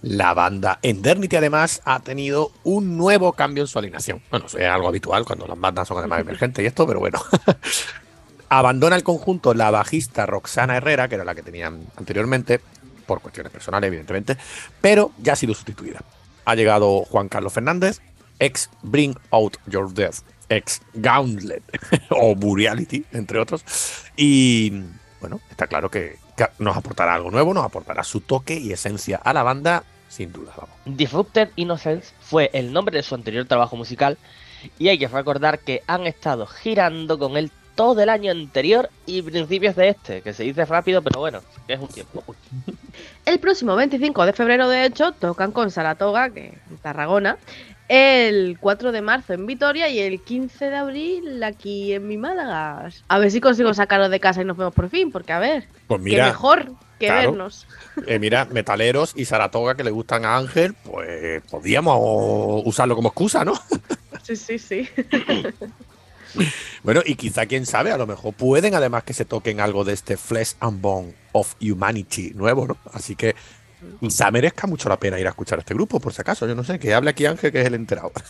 La 0.03 0.35
banda 0.35 0.79
Endernity 0.83 1.35
además 1.35 1.83
ha 1.85 1.99
tenido 1.99 2.53
un 2.63 2.97
nuevo 2.97 3.33
cambio 3.33 3.65
en 3.65 3.67
su 3.67 3.77
alineación. 3.77 4.23
Bueno, 4.31 4.47
eso 4.47 4.59
es 4.59 4.69
algo 4.69 4.87
habitual 4.87 5.25
cuando 5.25 5.49
las 5.49 5.59
bandas 5.59 5.89
son 5.89 5.99
además 5.99 6.21
emergentes 6.21 6.63
y 6.63 6.69
esto, 6.69 6.87
pero 6.87 7.01
bueno. 7.01 7.19
Abandona 8.53 8.97
el 8.97 9.05
conjunto 9.05 9.55
la 9.55 9.71
bajista 9.71 10.27
Roxana 10.27 10.77
Herrera, 10.77 11.09
que 11.09 11.15
era 11.15 11.25
la 11.25 11.37
que 11.37 11.43
tenían 11.43 11.87
anteriormente, 11.97 12.61
por 13.07 13.21
cuestiones 13.21 13.53
personales, 13.53 13.87
evidentemente, 13.89 14.37
pero 14.81 15.13
ya 15.19 15.35
ha 15.35 15.37
sido 15.37 15.55
sustituida. 15.55 16.01
Ha 16.45 16.57
llegado 16.57 17.05
Juan 17.05 17.29
Carlos 17.29 17.53
Fernández, 17.53 18.01
ex 18.41 18.69
Bring 18.83 19.17
Out 19.31 19.57
Your 19.67 19.95
Death, 19.95 20.19
ex 20.49 20.83
Gauntlet 20.95 21.63
o 22.11 22.35
Buriality, 22.35 23.05
entre 23.13 23.39
otros. 23.39 23.65
Y 24.17 24.83
bueno, 25.21 25.41
está 25.49 25.69
claro 25.69 25.89
que, 25.89 26.19
nos 26.59 26.77
aportará 26.77 27.15
algo 27.15 27.31
nuevo, 27.31 27.55
nos 27.55 27.65
aportará 27.65 28.03
su 28.03 28.21
toque 28.21 28.59
y 28.59 28.73
esencia 28.73 29.19
a 29.19 29.33
la 29.33 29.45
banda, 29.45 29.85
sin 30.09 30.33
duda. 30.33 30.53
Vamos. 30.57 30.75
Disrupted 30.87 31.51
Innocence 31.55 32.13
fue 32.21 32.51
el 32.53 32.73
nombre 32.73 32.97
de 32.97 33.05
su 33.05 33.15
anterior 33.15 33.47
trabajo 33.47 33.77
musical, 33.77 34.19
y 34.79 34.89
hay 34.89 34.99
que 34.99 35.09
recordar 35.09 35.61
que 35.61 35.83
han 35.87 36.07
estado 36.07 36.47
girando 36.47 37.19
con 37.19 37.37
él 37.37 37.51
todo 37.81 38.03
el 38.03 38.11
año 38.11 38.31
anterior 38.31 38.91
y 39.07 39.23
principios 39.23 39.75
de 39.75 39.89
este, 39.89 40.21
que 40.21 40.35
se 40.35 40.43
dice 40.43 40.67
rápido, 40.67 41.01
pero 41.01 41.19
bueno, 41.19 41.41
que 41.67 41.73
es 41.73 41.81
un 41.81 41.89
tiempo. 41.89 42.23
El 43.25 43.39
próximo 43.41 43.75
25 43.75 44.27
de 44.27 44.35
febrero, 44.35 44.69
de 44.69 44.85
hecho, 44.85 45.13
tocan 45.13 45.51
con 45.51 45.71
Saratoga, 45.71 46.29
que 46.29 46.49
es 46.49 46.53
en 46.71 46.77
Tarragona, 46.77 47.39
el 47.89 48.59
4 48.61 48.93
de 48.93 49.01
marzo 49.01 49.33
en 49.33 49.47
Vitoria 49.47 49.89
y 49.89 49.99
el 49.99 50.21
15 50.21 50.67
de 50.69 50.77
abril 50.77 51.43
aquí 51.43 51.95
en 51.95 52.07
mi 52.07 52.19
Málaga. 52.19 52.91
A 53.09 53.19
ver 53.19 53.31
si 53.31 53.41
consigo 53.41 53.73
sacarlos 53.73 54.11
de 54.11 54.21
casa 54.21 54.43
y 54.43 54.45
nos 54.45 54.59
vemos 54.59 54.75
por 54.75 54.91
fin, 54.91 55.11
porque 55.11 55.33
a 55.33 55.39
ver, 55.39 55.65
Pues 55.87 56.03
qué 56.05 56.21
mejor 56.23 56.73
que 56.99 57.07
claro. 57.07 57.31
vernos. 57.31 57.67
eh, 58.07 58.19
mira, 58.19 58.45
metaleros 58.45 59.15
y 59.17 59.25
Saratoga 59.25 59.75
que 59.75 59.85
le 59.85 59.91
gustan 59.91 60.27
a 60.27 60.37
Ángel, 60.37 60.75
pues 60.85 61.43
podríamos 61.51 62.63
usarlo 62.67 62.95
como 62.95 63.09
excusa, 63.09 63.43
¿no? 63.43 63.55
Sí, 64.23 64.37
sí, 64.37 64.59
sí. 64.59 64.87
Bueno, 66.83 67.03
y 67.05 67.15
quizá, 67.17 67.47
quién 67.47 67.67
sabe, 67.67 67.93
a 67.93 67.97
lo 67.97 68.07
mejor 68.07 68.35
pueden 68.35 68.75
además 68.75 69.05
que 69.05 69.15
se 69.15 69.25
toquen 69.25 69.61
algo 69.61 69.85
de 69.85 69.93
este 69.93 70.17
Flesh 70.17 70.55
and 70.61 70.81
Bone 70.81 71.15
of 71.33 71.55
Humanity 71.61 72.33
nuevo, 72.35 72.67
¿no? 72.67 72.77
Así 72.93 73.17
que 73.17 73.35
quizá 74.01 74.31
merezca 74.31 74.67
mucho 74.67 74.89
la 74.89 74.99
pena 74.99 75.19
ir 75.19 75.27
a 75.27 75.31
escuchar 75.31 75.59
a 75.59 75.61
este 75.61 75.75
grupo, 75.75 76.01
por 76.01 76.13
si 76.13 76.21
acaso, 76.21 76.47
yo 76.47 76.55
no 76.55 76.65
sé, 76.65 76.79
que 76.79 76.95
hable 76.95 77.11
aquí 77.11 77.27
Ángel, 77.27 77.53
que 77.53 77.61
es 77.61 77.67
el 77.67 77.75
enterado. 77.75 78.13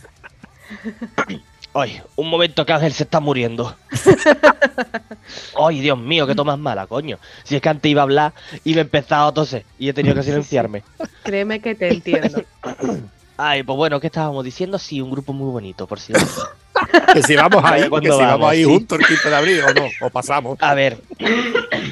Ay, 1.72 2.02
un 2.16 2.28
momento 2.28 2.66
que 2.66 2.72
Ángel 2.72 2.92
se 2.92 3.04
está 3.04 3.20
muriendo. 3.20 3.76
Ay, 5.56 5.80
Dios 5.80 5.98
mío, 5.98 6.26
qué 6.26 6.34
tomas 6.34 6.58
mala, 6.58 6.88
coño. 6.88 7.18
Si 7.44 7.54
es 7.54 7.62
que 7.62 7.68
antes 7.68 7.88
iba 7.88 8.02
a 8.02 8.04
hablar 8.04 8.32
y 8.64 8.72
me 8.74 8.78
he 8.78 8.82
empezado 8.82 9.28
a 9.28 9.34
toser 9.34 9.64
y 9.78 9.88
he 9.88 9.92
tenido 9.92 10.16
que 10.16 10.22
silenciarme. 10.24 10.82
Créeme 11.22 11.60
que 11.60 11.76
te 11.76 11.88
entiendo. 11.88 12.42
Ay, 13.42 13.62
pues 13.62 13.74
bueno, 13.74 13.98
¿qué 14.00 14.08
estábamos 14.08 14.44
diciendo? 14.44 14.78
Sí, 14.78 15.00
un 15.00 15.10
grupo 15.10 15.32
muy 15.32 15.50
bonito, 15.50 15.86
por 15.86 15.98
si 15.98 16.12
acaso. 16.12 16.46
Que 17.14 17.22
si 17.22 17.36
vamos 17.36 17.62
ahí, 17.64 17.82
que 17.82 18.00
si 18.02 18.08
vamos, 18.08 18.18
vamos, 18.18 18.50
ahí 18.50 18.64
sí. 18.64 18.64
juntos 18.64 18.98
el 19.00 19.06
15 19.06 19.30
de 19.30 19.36
abril 19.36 19.60
o 19.62 19.74
no, 19.74 19.88
o 20.02 20.10
pasamos. 20.10 20.58
A 20.60 20.74
ver. 20.74 20.98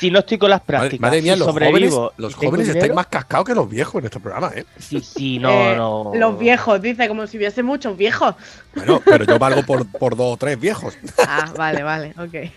si 0.00 0.10
no 0.10 0.18
estoy 0.20 0.38
con 0.38 0.50
las 0.50 0.62
prácticas, 0.62 0.98
madre 1.00 1.22
mía, 1.22 1.34
si 1.34 1.38
los 1.40 1.48
jóvenes, 1.48 1.70
sobrevivo 1.92 2.12
los 2.16 2.34
jóvenes 2.34 2.60
estáis 2.68 2.82
dinero, 2.84 2.94
más 2.94 3.06
cascados 3.08 3.46
que 3.46 3.54
los 3.54 3.68
viejos 3.70 4.00
en 4.00 4.06
este 4.06 4.18
programa, 4.18 4.50
¿eh? 4.56 4.64
Sí, 4.78 5.00
sí, 5.00 5.38
no, 5.38 5.50
Eh, 5.50 5.76
no. 5.76 6.12
Los 6.14 6.38
viejos, 6.38 6.80
dice, 6.80 7.06
como 7.06 7.26
si 7.26 7.36
hubiese 7.36 7.62
muchos 7.62 7.96
viejos. 7.96 8.34
Bueno, 8.74 9.02
pero 9.04 9.24
yo 9.24 9.38
valgo 9.38 9.62
por, 9.62 9.86
por 9.98 10.16
dos 10.16 10.34
o 10.34 10.36
tres 10.36 10.58
viejos. 10.58 10.96
Ah, 11.18 11.52
vale, 11.56 11.82
vale, 11.82 12.14
ok. 12.18 12.50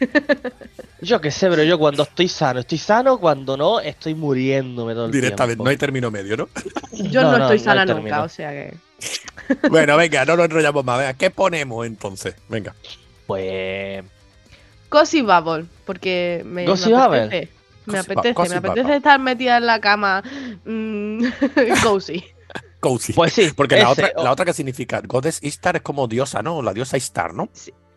Yo 1.02 1.20
qué 1.20 1.32
sé, 1.32 1.50
pero 1.50 1.64
yo 1.64 1.78
cuando 1.78 2.04
estoy 2.04 2.30
sano, 2.30 2.62
estoy 2.62 2.78
sano, 2.78 3.18
cuando 3.18 3.58
no, 3.58 3.82
estoy 3.82 4.16
muriéndome 4.16 4.94
todo 4.94 5.08
el 5.08 5.12
Directamente, 5.12 5.56
tiempo. 5.58 5.64
no 5.66 5.70
hay 5.70 5.76
término 5.76 6.10
medio, 6.10 6.38
¿no? 6.38 6.48
Yo 6.94 7.22
No, 7.24 7.32
no, 7.34 7.38
no, 7.40 7.44
estoy 7.44 7.58
no 7.58 7.64
sana 7.66 7.82
hay 7.82 7.88
nunca, 7.88 8.02
término. 8.02 8.24
o 8.24 8.30
sea 8.30 8.52
que. 8.52 8.74
Bueno, 9.70 9.98
venga, 9.98 10.24
no 10.24 10.38
nos 10.38 10.46
enrollamos 10.46 10.86
más. 10.86 11.00
Venga, 11.00 11.14
¿qué 11.16 11.30
ponemos 11.30 11.86
entonces? 11.86 12.36
Venga. 12.48 12.74
Pues. 13.28 14.02
Cozy 14.94 15.22
Bubble, 15.24 15.66
porque 15.86 16.44
me, 16.46 16.66
Gossip 16.68 16.92
me 16.92 16.98
Bubble. 17.04 17.22
apetece. 17.24 17.52
Me 17.88 17.94
Gossip 17.98 18.12
apetece, 18.12 18.34
Gossip 18.34 18.52
me 18.52 18.58
apetece 18.58 18.82
Bubble. 18.84 18.98
estar 18.98 19.20
metida 19.20 19.58
en 19.58 19.66
la 19.66 19.82
cama. 19.82 20.24
mm, 20.66 21.24
cozy. 21.84 22.24
Cozy. 22.80 23.14
Pues 23.14 23.34
sí. 23.34 23.50
Porque 23.56 23.78
la 23.78 23.90
otra, 23.90 24.12
o- 24.16 24.24
la 24.24 24.32
otra 24.32 24.46
que 24.46 24.54
significa 24.54 25.02
Goddess 25.04 25.42
Istar 25.42 25.78
es 25.78 25.82
como 25.82 26.08
diosa, 26.08 26.44
¿no? 26.44 26.62
La 26.62 26.74
diosa 26.74 26.96
Istar, 26.98 27.34
¿no? 27.34 27.50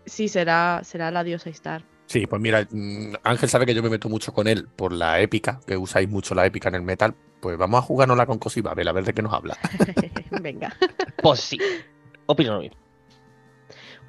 Sí, 0.06 0.28
será, 0.28 0.80
será 0.84 1.10
la 1.10 1.22
diosa 1.22 1.50
Star. 1.50 1.82
Sí, 2.06 2.26
pues 2.26 2.40
mira, 2.40 2.66
mm, 2.70 3.14
Ángel 3.24 3.48
sabe 3.48 3.66
que 3.66 3.74
yo 3.74 3.82
me 3.82 3.90
meto 3.90 4.08
mucho 4.08 4.32
con 4.32 4.46
él 4.46 4.68
por 4.74 4.92
la 4.92 5.20
épica, 5.20 5.60
que 5.66 5.76
usáis 5.76 6.08
mucho 6.08 6.34
la 6.34 6.46
épica 6.46 6.68
en 6.70 6.76
el 6.76 6.82
metal. 6.82 7.14
Pues 7.40 7.58
vamos 7.58 7.78
a 7.78 7.82
jugárnosla 7.82 8.24
con 8.26 8.38
Cozy 8.38 8.60
Babel, 8.62 8.88
a 8.88 8.92
ver 8.92 9.04
de 9.04 9.12
qué 9.12 9.20
nos 9.22 9.34
habla. 9.34 9.58
Venga. 10.40 10.74
Pues 11.22 11.40
sí. 11.40 11.58
Opino 12.26 12.54
lo 12.54 12.60
mismo. 12.60 12.76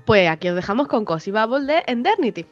Pues 0.06 0.30
aquí 0.30 0.48
os 0.48 0.56
dejamos 0.56 0.88
con 0.88 1.04
Cozy 1.04 1.32
Bubble 1.32 1.66
de 1.66 1.84
Endernity. 1.88 2.46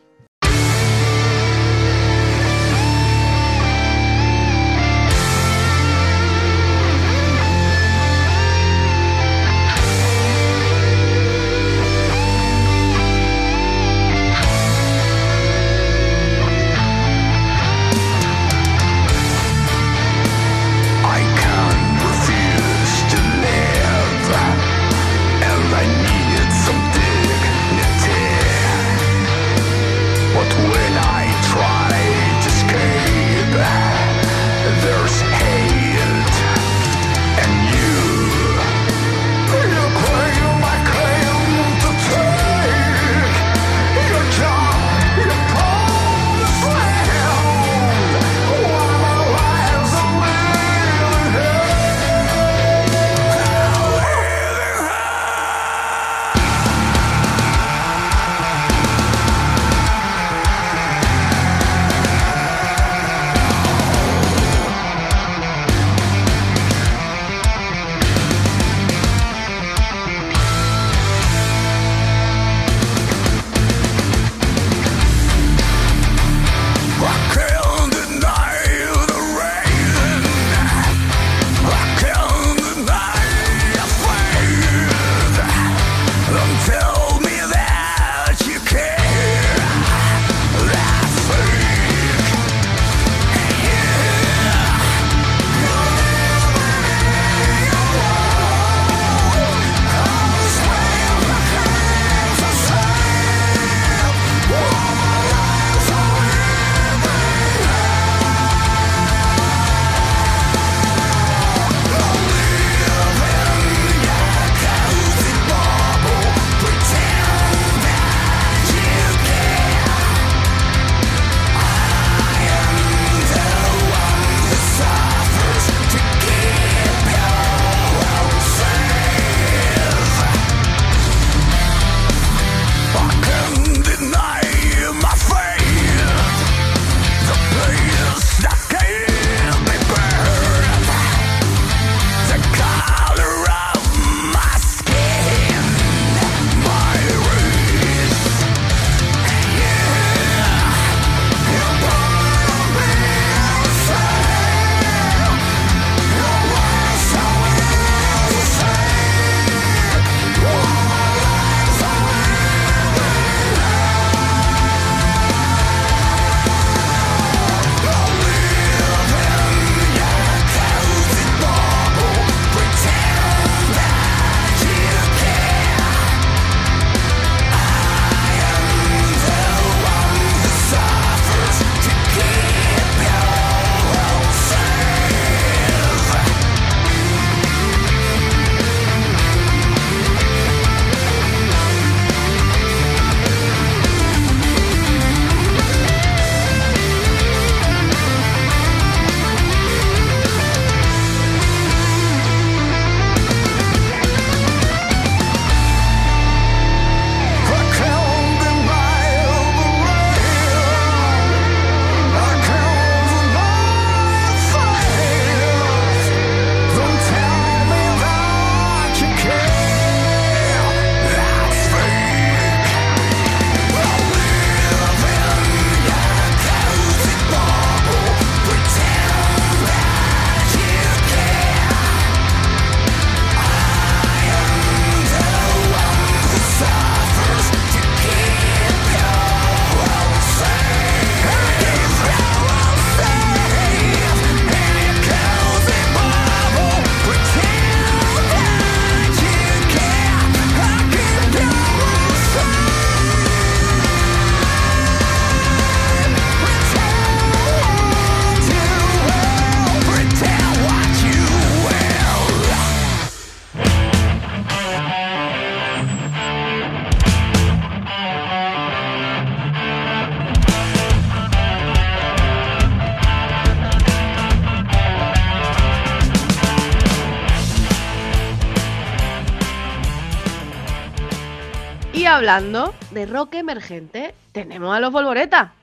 Hablando 282.26 282.74
de 282.90 283.06
rock 283.06 283.36
emergente, 283.36 284.16
tenemos 284.32 284.76
a 284.76 284.80
los 284.80 284.92
Volvoreta. 284.92 285.54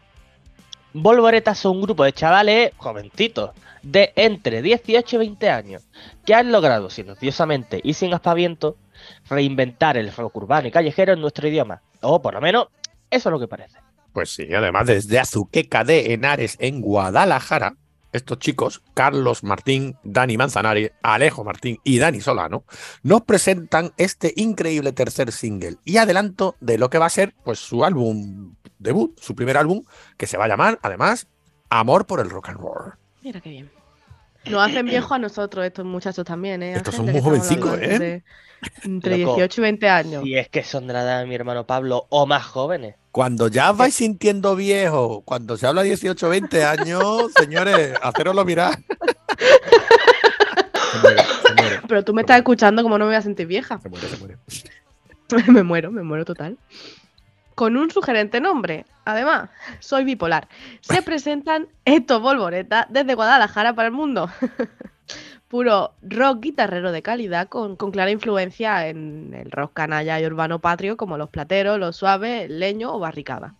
Volvoretas 0.92 1.58
son 1.58 1.78
un 1.78 1.82
grupo 1.82 2.04
de 2.04 2.12
chavales 2.12 2.70
jovencitos, 2.76 3.50
de 3.82 4.12
entre 4.14 4.62
18 4.62 5.16
y 5.16 5.18
20 5.18 5.50
años, 5.50 5.82
que 6.24 6.36
han 6.36 6.52
logrado 6.52 6.88
silenciosamente 6.88 7.80
y 7.82 7.94
sin 7.94 8.14
aspaviento 8.14 8.76
reinventar 9.28 9.96
el 9.96 10.12
rock 10.12 10.36
urbano 10.36 10.68
y 10.68 10.70
callejero 10.70 11.14
en 11.14 11.20
nuestro 11.20 11.48
idioma. 11.48 11.82
O 12.00 12.22
por 12.22 12.34
lo 12.34 12.40
menos, 12.40 12.68
eso 13.10 13.28
es 13.28 13.32
lo 13.32 13.40
que 13.40 13.48
parece. 13.48 13.78
Pues 14.12 14.30
sí, 14.30 14.54
además 14.54 14.86
desde 14.86 15.18
Azuqueca 15.18 15.82
de 15.82 16.12
Henares 16.12 16.56
en 16.60 16.80
Guadalajara, 16.80 17.74
estos 18.12 18.38
chicos, 18.38 18.82
Carlos 18.94 19.42
Martín, 19.42 19.96
Dani 20.04 20.36
Manzanares, 20.36 20.92
Alejo 21.02 21.44
Martín 21.44 21.78
y 21.84 21.98
Dani 21.98 22.20
Solano, 22.20 22.64
nos 23.02 23.22
presentan 23.22 23.92
este 23.96 24.32
increíble 24.36 24.92
tercer 24.92 25.32
single 25.32 25.76
y 25.84 25.96
adelanto 25.96 26.56
de 26.60 26.78
lo 26.78 26.90
que 26.90 26.98
va 26.98 27.06
a 27.06 27.10
ser 27.10 27.34
pues 27.44 27.58
su 27.58 27.84
álbum 27.84 28.54
debut, 28.78 29.18
su 29.20 29.34
primer 29.34 29.56
álbum, 29.56 29.82
que 30.16 30.26
se 30.26 30.36
va 30.36 30.44
a 30.44 30.48
llamar, 30.48 30.78
además, 30.82 31.26
Amor 31.70 32.06
por 32.06 32.20
el 32.20 32.28
Rock 32.28 32.50
and 32.50 32.58
Roll. 32.60 32.92
Mira 33.22 33.40
qué 33.40 33.48
bien. 33.48 33.70
Nos 34.44 34.60
hacen 34.60 34.84
viejos 34.84 35.12
a 35.12 35.18
nosotros 35.18 35.64
estos 35.64 35.86
muchachos 35.86 36.24
también, 36.24 36.62
¿eh? 36.62 36.74
Estos 36.74 36.96
son 36.96 37.06
muy 37.06 37.20
jovencicos, 37.20 37.78
¿eh? 37.80 38.22
Entre 38.82 39.18
Loco. 39.18 39.36
18 39.36 39.60
y 39.60 39.62
20 39.62 39.88
años. 39.88 40.26
Y 40.26 40.36
es 40.36 40.48
que 40.48 40.64
son 40.64 40.86
de 40.86 40.92
la 40.92 41.02
edad 41.02 41.20
de 41.20 41.26
mi 41.26 41.34
hermano 41.34 41.66
Pablo 41.66 42.06
o 42.10 42.26
más 42.26 42.44
jóvenes. 42.44 42.96
Cuando 43.12 43.48
ya 43.48 43.70
os 43.70 43.76
vais 43.76 43.94
sintiendo 43.94 44.56
viejo, 44.56 45.20
cuando 45.26 45.58
se 45.58 45.66
habla 45.66 45.82
18 45.82 46.28
20 46.30 46.64
años, 46.64 47.30
señores, 47.38 47.94
haceroslo 48.02 48.42
mirar. 48.46 48.78
Se 50.92 50.98
muere, 50.98 51.22
se 51.46 51.54
muere, 51.54 51.80
Pero 51.86 52.04
tú 52.04 52.14
me 52.14 52.22
estás 52.22 52.38
escuchando 52.38 52.82
como 52.82 52.96
no 52.96 53.04
me 53.04 53.10
voy 53.10 53.16
a 53.16 53.22
sentir 53.22 53.46
vieja. 53.46 53.78
se 53.80 53.90
muere, 53.90 54.08
se 54.08 54.16
muere. 54.16 54.38
me 55.52 55.62
muero, 55.62 55.90
me 55.90 56.02
muero 56.02 56.24
total. 56.24 56.56
Con 57.54 57.76
un 57.76 57.90
sugerente 57.90 58.40
nombre. 58.40 58.86
Además, 59.04 59.50
soy 59.80 60.04
bipolar. 60.04 60.48
Se 60.80 61.02
presentan 61.02 61.68
estos 61.84 62.22
Volvoreta 62.22 62.86
desde 62.88 63.14
Guadalajara 63.14 63.74
para 63.74 63.88
el 63.88 63.94
mundo. 63.94 64.30
Puro 65.52 65.92
rock 66.00 66.40
guitarrero 66.40 66.92
de 66.92 67.02
calidad 67.02 67.46
con, 67.46 67.76
con 67.76 67.90
clara 67.90 68.10
influencia 68.10 68.88
en 68.88 69.34
el 69.34 69.50
rock 69.50 69.74
canalla 69.74 70.18
y 70.18 70.24
urbano 70.24 70.60
patrio 70.60 70.96
como 70.96 71.18
los 71.18 71.28
plateros, 71.28 71.78
los 71.78 71.94
suaves, 71.94 72.46
el 72.46 72.58
leño 72.58 72.90
o 72.90 72.98
barricada. 72.98 73.54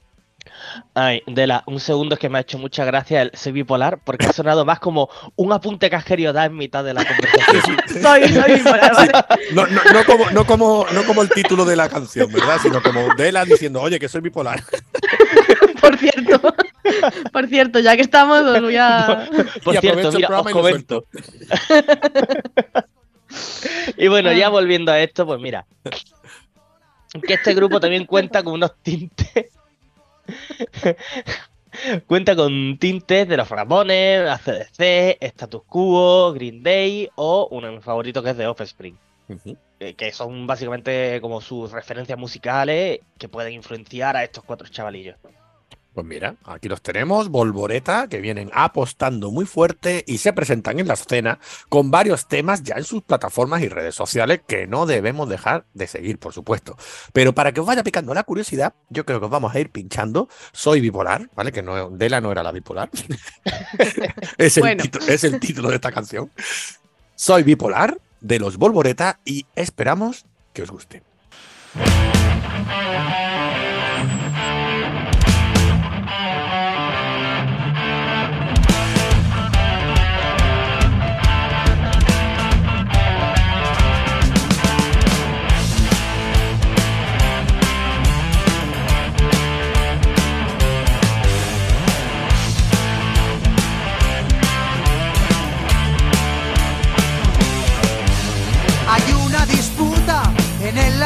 Ay, 0.94 1.22
Dela, 1.26 1.62
un 1.66 1.78
segundo 1.80 2.14
es 2.14 2.18
que 2.18 2.30
me 2.30 2.38
ha 2.38 2.40
hecho 2.40 2.58
mucha 2.58 2.86
gracia 2.86 3.20
el 3.20 3.30
soy 3.34 3.52
bipolar 3.52 3.98
porque 4.02 4.24
ha 4.24 4.32
sonado 4.32 4.64
más 4.64 4.80
como 4.80 5.10
un 5.36 5.52
apunte 5.52 5.90
que 5.90 5.96
Asgerio 5.96 6.32
da 6.32 6.46
en 6.46 6.56
mitad 6.56 6.82
de 6.82 6.94
la 6.94 7.04
conversación. 7.04 7.76
Soy, 8.02 8.26
soy 8.26 8.54
bipolar, 8.54 8.94
¿vale? 8.94 9.12
No, 9.52 9.66
no, 9.66 9.80
no 9.92 10.04
como, 10.06 10.30
no, 10.30 10.46
como, 10.46 10.86
no 10.94 11.04
como 11.04 11.20
el 11.20 11.28
título 11.28 11.66
de 11.66 11.76
la 11.76 11.90
canción, 11.90 12.32
¿verdad? 12.32 12.58
Sino 12.62 12.82
como 12.82 13.14
Dela 13.16 13.44
diciendo, 13.44 13.82
oye, 13.82 14.00
que 14.00 14.08
soy 14.08 14.22
bipolar. 14.22 14.62
Por 15.82 15.98
cierto, 15.98 16.40
por 17.32 17.46
cierto, 17.48 17.78
ya 17.80 17.96
que 17.96 18.02
estamos, 18.02 18.40
os 18.42 18.60
voy 18.62 18.76
a. 18.76 19.28
Por 19.64 19.76
cierto, 19.78 20.12
mira, 20.12 20.40
os 20.40 20.50
comento. 20.50 21.04
y 23.96 24.08
bueno, 24.08 24.32
ya 24.32 24.46
Ah. 24.46 24.50
volviendo 24.50 24.92
a 24.92 25.00
esto, 25.00 25.26
pues 25.26 25.40
mira. 25.40 25.66
Que 27.26 27.34
este 27.34 27.54
grupo 27.54 27.80
también 27.80 28.06
cuenta 28.06 28.42
con 28.42 28.54
unos 28.54 28.72
tintes. 28.82 29.50
cuenta 32.06 32.36
con 32.36 32.78
tintes 32.78 33.28
de 33.28 33.36
los 33.36 33.48
Ramones, 33.48 34.28
ACDC, 34.28 35.18
Status 35.20 35.62
Quo, 35.66 36.32
Green 36.32 36.62
Day 36.62 37.08
o 37.16 37.48
uno 37.50 37.66
de 37.68 37.74
mis 37.74 37.84
favoritos 37.84 38.22
que 38.22 38.30
es 38.30 38.36
de 38.36 38.46
Offspring. 38.46 38.96
eh, 39.80 39.94
Que 39.94 40.12
son 40.12 40.46
básicamente 40.46 41.20
como 41.20 41.40
sus 41.40 41.70
referencias 41.72 42.18
musicales 42.18 43.00
que 43.18 43.28
pueden 43.28 43.52
influenciar 43.54 44.16
a 44.16 44.24
estos 44.24 44.44
cuatro 44.44 44.68
chavalillos. 44.68 45.16
Pues 45.94 46.06
mira, 46.06 46.36
aquí 46.46 46.70
los 46.70 46.80
tenemos, 46.80 47.28
Volvoreta, 47.28 48.08
que 48.08 48.22
vienen 48.22 48.50
apostando 48.54 49.30
muy 49.30 49.44
fuerte 49.44 50.02
y 50.06 50.16
se 50.18 50.32
presentan 50.32 50.80
en 50.80 50.88
la 50.88 50.94
escena 50.94 51.38
con 51.68 51.90
varios 51.90 52.28
temas 52.28 52.62
ya 52.62 52.76
en 52.76 52.84
sus 52.84 53.02
plataformas 53.02 53.60
y 53.60 53.68
redes 53.68 53.94
sociales 53.94 54.40
que 54.46 54.66
no 54.66 54.86
debemos 54.86 55.28
dejar 55.28 55.66
de 55.74 55.86
seguir, 55.86 56.18
por 56.18 56.32
supuesto. 56.32 56.78
Pero 57.12 57.34
para 57.34 57.52
que 57.52 57.60
os 57.60 57.66
vaya 57.66 57.84
picando 57.84 58.14
la 58.14 58.22
curiosidad, 58.24 58.72
yo 58.88 59.04
creo 59.04 59.18
que 59.20 59.26
os 59.26 59.30
vamos 59.30 59.54
a 59.54 59.60
ir 59.60 59.68
pinchando 59.70 60.30
Soy 60.52 60.80
bipolar, 60.80 61.28
¿vale? 61.36 61.52
Que 61.52 61.62
no, 61.62 61.90
Dela 61.90 62.22
no 62.22 62.32
era 62.32 62.42
la 62.42 62.52
bipolar. 62.52 62.88
es, 64.38 64.56
el 64.56 64.62
Bueno. 64.62 64.82
título- 64.84 65.06
es 65.08 65.24
el 65.24 65.40
título 65.40 65.68
de 65.68 65.74
esta 65.74 65.92
canción. 65.92 66.30
Soy 67.14 67.42
bipolar 67.42 67.98
de 68.22 68.38
los 68.38 68.56
Volvoreta 68.56 69.20
y 69.26 69.44
esperamos 69.56 70.24
que 70.54 70.62
os 70.62 70.70
guste. 70.70 71.02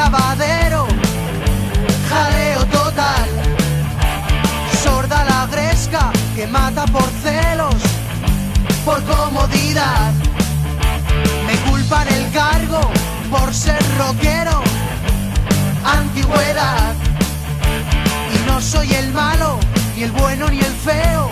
Lavadero, 0.09 0.87
jaleo 2.09 2.65
total. 2.65 3.27
Sorda 4.83 5.23
la 5.25 5.47
gresca 5.47 6.11
que 6.35 6.47
mata 6.47 6.85
por 6.85 7.09
celos, 7.23 7.75
por 8.85 9.03
comodidad. 9.03 10.11
Me 11.47 11.55
culpan 11.69 12.07
el 12.07 12.31
cargo 12.31 12.81
por 13.29 13.53
ser 13.53 13.81
rockero, 13.97 14.61
antigüedad. 15.83 16.93
Y 18.35 18.47
no 18.47 18.61
soy 18.61 18.93
el 18.93 19.11
malo, 19.11 19.59
ni 19.95 20.03
el 20.03 20.11
bueno 20.11 20.47
ni 20.49 20.59
el 20.59 20.75
feo, 20.87 21.29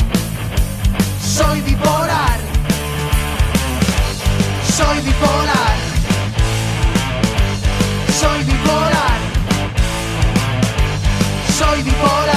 soy 1.22 1.62
bipolar. 1.62 2.40
Soy 4.78 5.00
bipolar. 5.00 5.55
Soy 8.26 8.44
bipolar. 8.44 9.20
Soy 11.58 11.84
bipolar. 11.84 12.35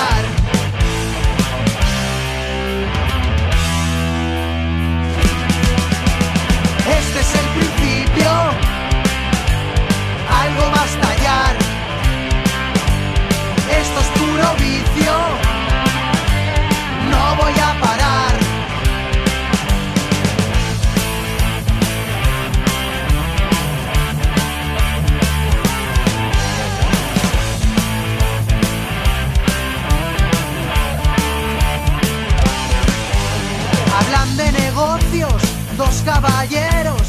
Caballeros, 36.12 37.06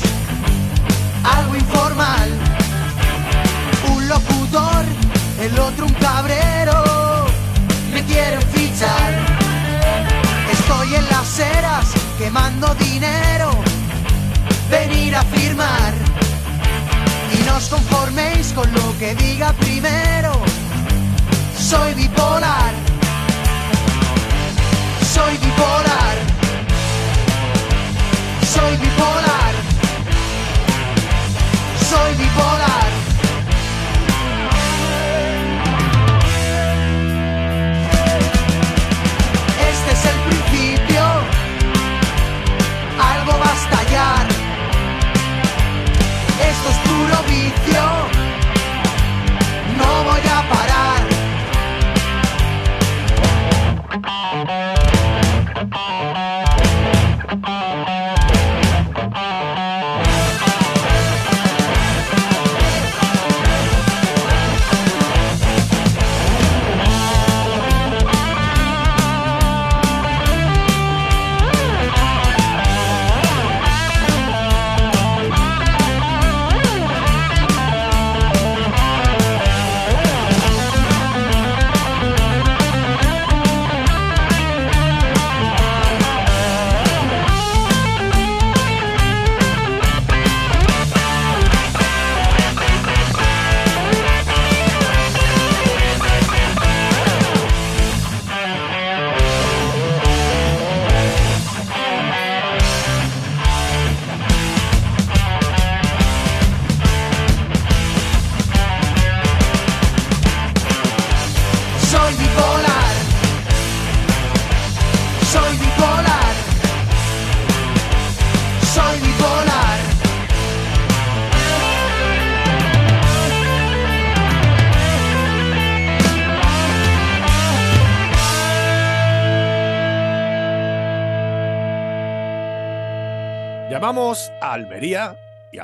algo 1.23 1.55
informal. 1.55 2.29
Un 3.93 4.09
locutor, 4.09 4.83
el 5.39 5.57
otro 5.57 5.85
un 5.85 5.93
cabrero, 5.93 6.77
me 7.93 8.03
quieren 8.03 8.41
fichar. 8.53 9.11
Estoy 10.51 10.95
en 10.95 11.05
las 11.15 11.39
eras 11.39 11.85
quemando 12.17 12.75
dinero, 12.75 13.49
venir 14.69 15.15
a 15.15 15.23
firmar. 15.23 15.93
Y 17.35 17.43
no 17.45 17.55
os 17.55 17.69
conforméis 17.69 18.51
con 18.53 18.69
lo 18.73 18.97
que 18.99 19.15
diga 19.15 19.53
primero, 19.53 20.31
soy 21.57 21.93
bipolar. 21.93 22.73
Soy 25.13 25.33
bipolar. 25.37 26.38
Soy 28.59 28.75
bipolar. 28.75 29.53
Soy 31.89 32.11
bipolar. 32.15 32.89
Este 39.69 39.91
es 39.93 40.05
el 40.11 40.17
principio. 40.27 41.03
Algo 43.13 43.31
va 43.39 43.49
a 43.49 43.55
estallar. 43.61 44.27
Esto 46.49 46.69
es 46.69 46.77
puro 46.89 47.17
vicio. 47.29 47.58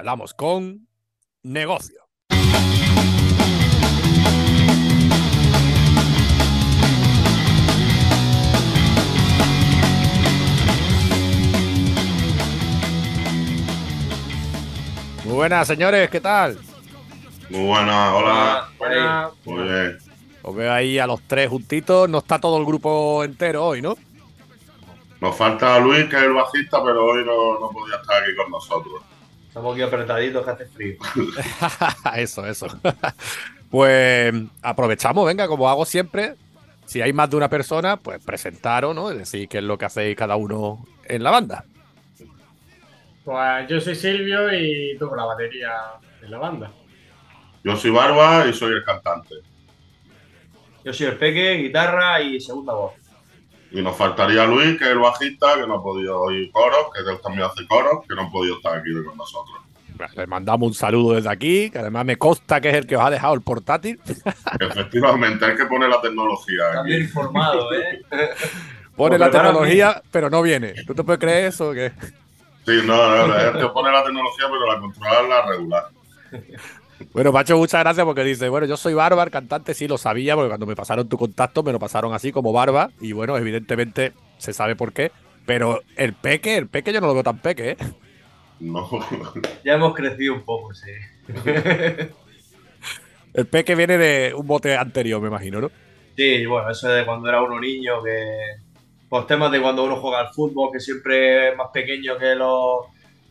Hablamos 0.05 0.35
con 0.35 0.87
negocio. 1.41 1.99
Muy 15.23 15.33
buenas, 15.33 15.67
señores, 15.67 16.07
¿qué 16.11 16.21
tal? 16.21 16.59
Muy 17.49 17.65
buena, 17.65 18.15
hola. 18.15 18.69
Buena. 18.77 19.29
Muy 19.43 19.63
bien. 19.63 19.97
Os 20.43 20.55
veo 20.55 20.71
ahí 20.71 20.99
a 20.99 21.07
los 21.07 21.19
tres 21.23 21.49
juntitos. 21.49 22.07
No 22.07 22.19
está 22.19 22.39
todo 22.39 22.59
el 22.59 22.65
grupo 22.65 23.23
entero 23.23 23.65
hoy, 23.65 23.81
¿no? 23.81 23.97
Nos 25.19 25.35
falta 25.35 25.79
Luis, 25.79 26.05
que 26.05 26.17
es 26.17 26.21
el 26.21 26.33
bajista, 26.33 26.83
pero 26.83 27.05
hoy 27.05 27.25
no, 27.25 27.59
no 27.59 27.71
podía 27.71 27.95
estar 27.95 28.21
aquí 28.21 28.35
con 28.35 28.51
nosotros. 28.51 29.01
Estamos 29.55 29.73
aquí 29.73 29.83
apretaditos 29.83 30.43
que 30.43 30.51
hace 30.51 30.65
frío. 30.65 30.97
eso, 32.17 32.45
eso. 32.45 32.67
pues 33.71 34.33
aprovechamos, 34.61 35.25
venga, 35.25 35.47
como 35.47 35.69
hago 35.69 35.85
siempre. 35.85 36.35
Si 36.83 37.01
hay 37.01 37.13
más 37.13 37.29
de 37.29 37.37
una 37.37 37.49
persona, 37.49 37.95
pues 37.95 38.21
presentaros, 38.21 38.93
¿no? 38.93 39.11
Es 39.11 39.17
decir, 39.17 39.47
qué 39.47 39.59
es 39.59 39.63
lo 39.63 39.77
que 39.77 39.85
hacéis 39.85 40.17
cada 40.17 40.35
uno 40.35 40.85
en 41.05 41.23
la 41.23 41.31
banda. 41.31 41.63
Pues 43.23 43.69
yo 43.69 43.79
soy 43.79 43.95
Silvio 43.95 44.53
y 44.53 44.97
toco 44.99 45.15
la 45.15 45.23
batería 45.23 45.71
en 46.21 46.31
la 46.31 46.37
banda. 46.37 46.71
Yo 47.63 47.77
soy 47.77 47.91
Barba 47.91 48.45
y 48.49 48.53
soy 48.53 48.73
el 48.73 48.83
cantante. 48.83 49.35
Yo 50.83 50.91
soy 50.91 51.07
el 51.07 51.17
peque, 51.17 51.53
guitarra 51.53 52.19
y 52.19 52.41
segunda 52.41 52.73
voz. 52.73 53.04
Y 53.71 53.82
nos 53.82 53.95
faltaría 53.97 54.45
Luis, 54.45 54.78
que 54.78 54.86
es 54.86 54.91
el 54.91 54.99
bajista, 54.99 55.56
que 55.56 55.67
no 55.67 55.75
ha 55.75 55.84
podido 55.84 56.21
oír 56.21 56.51
coros, 56.51 56.88
que 56.93 57.01
él 57.01 57.17
también 57.21 57.43
hace 57.43 57.67
coros, 57.67 58.06
que 58.08 58.15
no 58.15 58.23
ha 58.23 58.32
podido 58.32 58.56
estar 58.58 58.78
aquí 58.78 58.89
con 59.06 59.17
nosotros. 59.17 59.58
Le 60.15 60.28
mandamos 60.28 60.67
un 60.67 60.73
saludo 60.73 61.15
desde 61.15 61.30
aquí, 61.30 61.69
que 61.69 61.80
además 61.80 62.06
me 62.06 62.17
consta 62.17 62.60
que 62.60 62.69
es 62.69 62.75
el 62.75 62.86
que 62.88 62.97
os 62.97 63.04
ha 63.04 63.10
dejado 63.10 63.34
el 63.34 63.41
portátil. 63.41 63.99
Efectivamente, 64.60 65.45
hay 65.45 65.56
que 65.56 65.65
poner 65.65 65.89
la 65.89 66.01
tecnología 66.01 66.63
Está 66.69 66.84
bien 66.84 67.01
aquí. 67.01 67.06
informado, 67.06 67.73
¿eh? 67.73 68.01
Pone 68.95 69.17
Pues 69.17 69.19
la 69.19 69.30
tecnología, 69.32 70.01
pero 70.12 70.30
no 70.30 70.41
viene. 70.41 70.73
¿Tú 70.86 70.93
te 70.93 71.04
puedes 71.04 71.19
creer 71.19 71.45
eso? 71.47 71.69
o 71.69 71.73
qué? 71.73 71.91
Sí, 72.65 72.82
no, 72.86 73.28
no, 73.28 73.36
es 73.38 73.51
que 73.58 73.67
pone 73.69 73.91
la 73.91 74.04
tecnología, 74.04 74.45
pero 74.49 74.73
la 74.73 74.80
controla 74.80 75.21
la 75.28 75.45
regular. 75.45 75.84
Bueno, 77.13 77.34
Pacho, 77.34 77.58
muchas 77.58 77.81
gracias 77.81 78.05
porque 78.05 78.23
dice, 78.23 78.49
bueno, 78.49 78.67
yo 78.67 78.77
soy 78.77 78.93
Barba, 78.93 79.29
cantante, 79.29 79.73
sí 79.73 79.88
lo 79.88 79.97
sabía, 79.97 80.36
porque 80.36 80.49
cuando 80.49 80.65
me 80.65 80.75
pasaron 80.75 81.10
tu 81.10 81.17
contacto 81.17 81.63
me 81.63 81.71
lo 81.71 81.79
pasaron 81.79 82.13
así 82.13 82.31
como 82.31 82.53
Barba, 82.53 82.91
y 83.01 83.12
bueno, 83.12 83.38
evidentemente 83.38 84.13
se 84.38 84.53
sabe 84.53 84.75
por 84.75 84.93
qué, 84.93 85.12
pero 85.45 85.81
el 85.97 86.13
peque, 86.13 86.58
el 86.58 86.67
peque 86.67 86.93
yo 86.93 87.01
no 87.01 87.08
lo 87.08 87.13
veo 87.13 87.23
tan 87.23 87.39
peque, 87.39 87.71
¿eh? 87.71 87.77
No. 88.58 88.89
Ya 89.65 89.73
hemos 89.73 89.93
crecido 89.93 90.34
un 90.34 90.43
poco, 90.43 90.73
sí. 90.73 90.89
El 93.34 93.47
peque 93.47 93.75
viene 93.75 93.97
de 93.97 94.34
un 94.34 94.47
bote 94.47 94.77
anterior, 94.77 95.21
me 95.21 95.27
imagino, 95.27 95.60
¿no? 95.60 95.69
Sí, 96.15 96.45
bueno, 96.45 96.71
eso 96.71 96.88
de 96.88 97.05
cuando 97.05 97.27
era 97.27 97.41
uno 97.41 97.60
niño, 97.60 98.01
que. 98.01 98.38
Pues 99.10 99.27
temas 99.27 99.51
de 99.51 99.62
cuando 99.62 99.84
uno 99.84 99.97
juega 99.97 100.21
al 100.21 100.34
fútbol, 100.34 100.69
que 100.71 100.79
siempre 100.79 101.49
es 101.49 101.58
más 101.58 101.67
pequeño 101.73 102.17
que 102.17 102.34
los, 102.34 102.86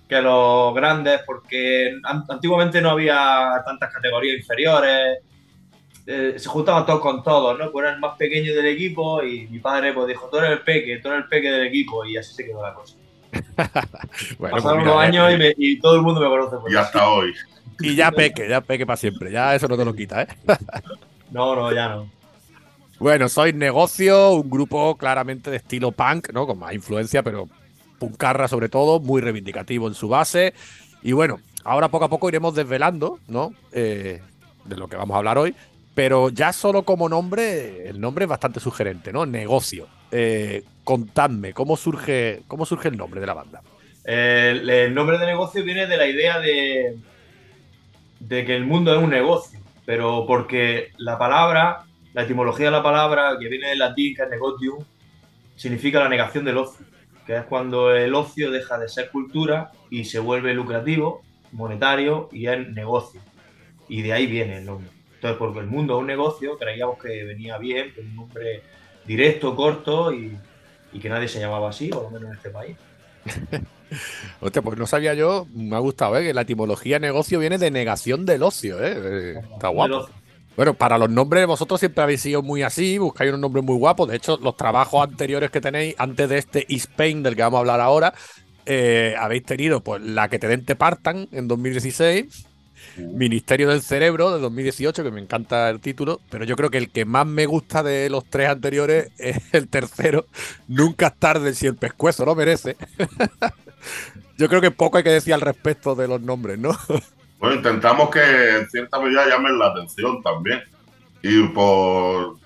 que 0.08 0.20
los 0.20 0.74
grandes, 0.74 1.20
porque 1.26 1.94
an- 2.04 2.24
antiguamente 2.28 2.80
no 2.80 2.90
había 2.90 3.62
tantas 3.64 3.92
categorías 3.92 4.38
inferiores. 4.38 5.18
Eh, 6.06 6.34
se 6.36 6.48
juntaban 6.48 6.84
todos 6.84 7.00
con 7.00 7.22
todos, 7.22 7.58
¿no? 7.58 7.70
Pues 7.72 7.84
era 7.84 7.94
el 7.94 8.00
más 8.00 8.16
pequeño 8.18 8.54
del 8.54 8.66
equipo 8.66 9.22
y 9.22 9.46
mi 9.46 9.58
padre 9.58 9.92
pues 9.94 10.06
dijo, 10.08 10.28
tú 10.30 10.36
eres 10.36 10.50
el 10.50 10.60
peque, 10.60 10.98
tú 10.98 11.08
eres 11.08 11.22
el 11.24 11.28
peque 11.30 11.50
del 11.50 11.66
equipo 11.66 12.04
y 12.04 12.16
así 12.18 12.34
se 12.34 12.44
quedó 12.44 12.62
la 12.62 12.74
cosa. 12.74 12.96
Bueno, 14.38 14.56
Pasaron 14.56 14.80
pues 14.82 14.92
unos 14.92 15.02
años 15.02 15.32
y, 15.32 15.36
me- 15.38 15.54
y 15.56 15.78
todo 15.80 15.96
el 15.96 16.02
mundo 16.02 16.20
me 16.20 16.28
conoce 16.28 16.56
por 16.56 16.70
Y 16.70 16.74
eso. 16.74 16.82
hasta 16.82 17.08
hoy. 17.08 17.34
y 17.80 17.94
ya 17.96 18.10
peque, 18.12 18.48
ya 18.48 18.60
peque 18.60 18.84
para 18.86 18.96
siempre, 18.96 19.30
ya 19.32 19.54
eso 19.54 19.66
no 19.66 19.76
te 19.76 19.84
lo 19.84 19.94
quita, 19.94 20.22
¿eh? 20.22 20.28
No, 21.30 21.56
no, 21.56 21.72
ya 21.72 21.88
no. 21.88 22.08
Bueno, 23.00 23.28
soy 23.28 23.52
Negocio, 23.52 24.32
un 24.32 24.48
grupo 24.48 24.96
claramente 24.96 25.50
de 25.50 25.56
estilo 25.56 25.90
punk, 25.90 26.30
¿no? 26.32 26.46
Con 26.46 26.58
más 26.60 26.72
influencia, 26.74 27.22
pero 27.24 27.48
puncarra 27.98 28.48
sobre 28.48 28.68
todo, 28.68 29.00
muy 29.00 29.20
reivindicativo 29.20 29.88
en 29.88 29.94
su 29.94 30.08
base. 30.08 30.54
Y 31.02 31.12
bueno, 31.12 31.40
ahora 31.64 31.88
poco 31.88 32.06
a 32.06 32.08
poco 32.08 32.28
iremos 32.28 32.54
desvelando, 32.54 33.18
¿no? 33.28 33.52
Eh, 33.72 34.20
de 34.64 34.76
lo 34.76 34.88
que 34.88 34.96
vamos 34.96 35.14
a 35.14 35.18
hablar 35.18 35.38
hoy. 35.38 35.54
Pero 35.94 36.28
ya 36.28 36.52
solo 36.52 36.82
como 36.82 37.08
nombre, 37.08 37.88
el 37.88 38.00
nombre 38.00 38.24
es 38.24 38.28
bastante 38.28 38.58
sugerente, 38.58 39.12
¿no? 39.12 39.26
Negocio. 39.26 39.86
Eh, 40.10 40.64
contadme, 40.82 41.52
¿cómo 41.52 41.76
surge, 41.76 42.42
¿cómo 42.48 42.66
surge 42.66 42.88
el 42.88 42.96
nombre 42.96 43.20
de 43.20 43.26
la 43.26 43.34
banda? 43.34 43.62
El, 44.04 44.94
nombre 44.94 45.18
de 45.18 45.26
negocio 45.26 45.64
viene 45.64 45.86
de 45.86 45.96
la 45.96 46.06
idea 46.06 46.38
de, 46.38 46.98
de 48.20 48.44
que 48.44 48.54
el 48.54 48.66
mundo 48.66 48.94
es 48.94 49.02
un 49.02 49.10
negocio, 49.10 49.58
pero 49.86 50.26
porque 50.26 50.90
la 50.98 51.16
palabra, 51.16 51.84
la 52.12 52.22
etimología 52.22 52.66
de 52.66 52.72
la 52.72 52.82
palabra, 52.82 53.36
que 53.40 53.48
viene 53.48 53.68
del 53.68 53.78
latín, 53.78 54.14
que 54.14 54.22
es 54.22 54.30
negotium, 54.30 54.84
significa 55.56 56.00
la 56.00 56.08
negación 56.08 56.44
del 56.44 56.58
ocio, 56.58 56.84
que 57.26 57.36
es 57.36 57.44
cuando 57.44 57.94
el 57.94 58.14
ocio 58.14 58.50
deja 58.50 58.78
de 58.78 58.88
ser 58.88 59.10
cultura 59.10 59.72
y 59.90 60.04
se 60.04 60.18
vuelve 60.18 60.54
lucrativo, 60.54 61.22
monetario 61.52 62.28
y 62.32 62.46
es 62.46 62.68
negocio. 62.68 63.20
Y 63.88 64.02
de 64.02 64.12
ahí 64.12 64.26
viene 64.26 64.58
el 64.58 64.64
nombre. 64.66 64.90
Entonces, 65.14 65.38
porque 65.38 65.60
el 65.60 65.66
mundo 65.66 65.94
es 65.94 66.00
un 66.00 66.06
negocio, 66.06 66.58
creíamos 66.58 66.98
que 66.98 67.24
venía 67.24 67.58
bien, 67.58 67.92
que 67.94 68.00
un 68.00 68.14
nombre 68.14 68.62
directo, 69.06 69.56
corto 69.56 70.12
y, 70.12 70.36
y 70.92 70.98
que 70.98 71.08
nadie 71.08 71.28
se 71.28 71.40
llamaba 71.40 71.70
así, 71.70 71.88
por 71.88 72.04
lo 72.04 72.10
menos 72.10 72.30
en 72.30 72.36
este 72.36 72.50
país. 72.50 72.76
Hostia, 74.40 74.62
pues 74.62 74.78
no 74.78 74.86
sabía 74.86 75.14
yo, 75.14 75.46
me 75.54 75.76
ha 75.76 75.78
gustado, 75.78 76.16
¿eh? 76.18 76.24
Que 76.24 76.34
la 76.34 76.42
etimología 76.42 76.98
negocio 76.98 77.38
viene 77.38 77.58
de 77.58 77.70
negación 77.70 78.26
del 78.26 78.42
ocio, 78.42 78.82
¿eh? 78.82 78.94
Eh, 78.96 79.40
Está 79.54 79.68
guapo. 79.68 80.08
Bueno, 80.56 80.74
para 80.74 80.98
los 80.98 81.10
nombres 81.10 81.46
vosotros 81.46 81.80
siempre 81.80 82.02
habéis 82.04 82.20
sido 82.20 82.42
muy 82.42 82.62
así, 82.62 82.98
buscáis 82.98 83.30
unos 83.30 83.40
nombres 83.40 83.64
muy 83.64 83.76
guapos. 83.76 84.08
De 84.08 84.16
hecho, 84.16 84.38
los 84.40 84.56
trabajos 84.56 85.02
anteriores 85.02 85.50
que 85.50 85.60
tenéis, 85.60 85.94
antes 85.98 86.28
de 86.28 86.38
este 86.38 86.66
Spain 86.74 87.22
del 87.22 87.34
que 87.34 87.42
vamos 87.42 87.58
a 87.58 87.60
hablar 87.60 87.80
ahora, 87.80 88.14
eh, 88.66 89.14
habéis 89.18 89.44
tenido 89.44 89.82
pues 89.82 90.00
la 90.02 90.28
que 90.28 90.38
te 90.38 90.48
den 90.48 90.64
te 90.64 90.76
partan 90.76 91.28
en 91.32 91.48
2016, 91.48 92.46
Ministerio 92.98 93.68
del 93.68 93.82
Cerebro 93.82 94.32
de 94.32 94.40
2018, 94.40 95.02
que 95.02 95.10
me 95.10 95.20
encanta 95.20 95.68
el 95.70 95.80
título, 95.80 96.20
pero 96.30 96.44
yo 96.44 96.54
creo 96.54 96.70
que 96.70 96.78
el 96.78 96.90
que 96.90 97.04
más 97.04 97.26
me 97.26 97.46
gusta 97.46 97.82
de 97.82 98.08
los 98.08 98.24
tres 98.24 98.48
anteriores 98.48 99.10
es 99.18 99.38
el 99.52 99.68
tercero, 99.68 100.26
Nunca 100.68 101.08
es 101.08 101.18
tarde 101.18 101.54
si 101.54 101.66
el 101.66 101.76
pescuezo 101.76 102.24
lo 102.24 102.34
merece. 102.36 102.76
yo 104.38 104.48
creo 104.48 104.60
que 104.60 104.70
poco 104.70 104.98
hay 104.98 105.04
que 105.04 105.10
decir 105.10 105.34
al 105.34 105.40
respecto 105.40 105.94
de 105.94 106.08
los 106.08 106.20
nombres, 106.20 106.58
¿no? 106.58 106.76
Bueno, 107.44 107.58
intentamos 107.58 108.08
que 108.08 108.56
en 108.56 108.70
cierta 108.70 108.98
medida 108.98 109.28
llamen 109.28 109.58
la 109.58 109.66
atención 109.66 110.22
también. 110.22 110.62
Y 111.20 111.46
por, 111.48 112.38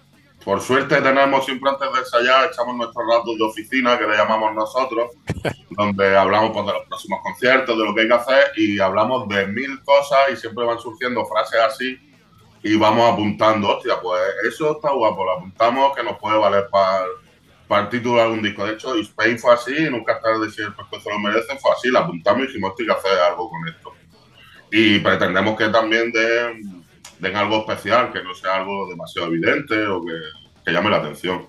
por 0.45 0.61
suerte 0.61 1.01
tenemos 1.01 1.45
siempre 1.45 1.71
antes 1.71 1.93
de 1.93 2.01
ensayar, 2.01 2.51
echamos 2.51 2.75
nuestros 2.75 3.07
ratos 3.09 3.39
de 3.39 3.45
oficina, 3.45 3.97
que 3.97 4.09
le 4.09 4.17
llamamos 4.17 4.57
nosotros, 4.57 5.13
donde 5.71 6.17
hablamos 6.17 6.51
pues, 6.51 6.67
de 6.67 6.73
los 6.73 6.87
próximos 6.89 7.21
conciertos, 7.23 7.79
de 7.79 7.85
lo 7.85 7.95
que 7.95 8.01
hay 8.01 8.09
que 8.09 8.15
hacer, 8.15 8.45
y 8.57 8.81
hablamos 8.81 9.29
de 9.29 9.47
mil 9.47 9.81
cosas 9.85 10.19
y 10.33 10.37
siempre 10.37 10.65
van 10.65 10.81
surgiendo 10.81 11.25
frases 11.27 11.61
así 11.61 11.97
y 12.65 12.77
vamos 12.77 13.13
apuntando, 13.13 13.77
hostia, 13.77 14.01
pues 14.01 14.21
eso 14.49 14.73
está 14.73 14.91
guapo, 14.91 15.25
lo 15.25 15.37
apuntamos 15.37 15.95
que 15.95 16.03
nos 16.03 16.19
puede 16.19 16.39
valer 16.39 16.67
para 16.73 17.07
para 17.69 17.83
el 17.83 17.89
título 17.91 18.17
de 18.17 18.23
algún 18.23 18.43
disco. 18.43 18.65
De 18.65 18.73
hecho, 18.73 18.97
Spain 18.97 19.39
fue 19.39 19.55
así, 19.55 19.89
nunca 19.91 20.19
tarde 20.21 20.51
si 20.51 20.63
el 20.63 20.75
pescuezo 20.75 21.11
lo 21.11 21.21
merece, 21.21 21.57
fue 21.59 21.71
así, 21.71 21.89
lo 21.89 22.01
apuntamos 22.01 22.43
y 22.43 22.47
dijimos, 22.49 22.71
hostia, 22.71 22.83
hay 22.83 23.01
que 23.01 23.09
hacer 23.09 23.21
algo 23.21 23.49
con 23.49 23.69
esto 23.69 23.98
y 24.71 24.99
pretendemos 25.01 25.57
que 25.57 25.69
también 25.69 26.13
den, 26.13 26.85
den 27.19 27.37
algo 27.37 27.59
especial, 27.59 28.13
que 28.13 28.23
no 28.23 28.35
sea 28.35 28.57
algo 28.57 28.89
demasiado 28.89 29.29
evidente 29.29 29.87
o 29.87 30.05
que, 30.05 30.13
que 30.65 30.73
llame 30.73 30.91
la 30.91 30.99
atención. 30.99 31.47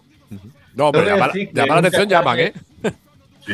No, 0.74 0.92
pero 0.92 1.06
llamar, 1.06 1.32
llamar 1.34 1.82
la 1.82 1.88
atención 1.88 2.08
llaman. 2.08 2.40
¿eh? 2.40 2.54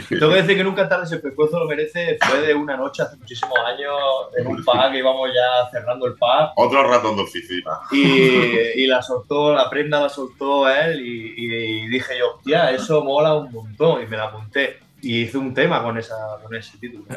Tengo 0.09 0.29
que 0.29 0.41
decir 0.41 0.57
que 0.57 0.63
nunca 0.63 0.89
tarde 0.89 1.07
si 1.07 1.15
el 1.15 1.21
pescuezo 1.21 1.57
lo 1.59 1.67
merece. 1.67 2.17
Fue 2.21 2.41
de 2.41 2.53
una 2.53 2.75
noche 2.75 3.03
hace 3.03 3.15
muchísimos 3.15 3.57
años 3.65 3.93
en 4.37 4.47
un 4.47 4.63
pub 4.63 4.91
que 4.91 4.97
íbamos 4.97 5.29
ya 5.33 5.69
cerrando 5.71 6.07
el 6.07 6.13
pub 6.15 6.51
Otro 6.57 6.83
ratón 6.83 7.15
de 7.15 7.21
oficina. 7.23 7.79
y, 7.91 8.81
y 8.81 8.87
la 8.87 9.01
soltó, 9.01 9.53
la 9.53 9.69
prenda 9.69 10.01
la 10.01 10.09
soltó 10.09 10.69
él 10.69 10.99
y, 10.99 11.33
y 11.37 11.87
dije 11.87 12.17
yo, 12.19 12.35
hostia, 12.35 12.71
eso 12.71 13.03
mola 13.05 13.35
un 13.35 13.51
montón 13.51 14.03
y 14.03 14.07
me 14.07 14.17
la 14.17 14.25
apunté. 14.25 14.79
Y 15.05 15.21
hice 15.21 15.37
un 15.37 15.53
tema 15.53 15.83
con, 15.83 15.97
esa, 15.99 16.15
con 16.41 16.55
ese 16.55 16.77
título. 16.79 17.05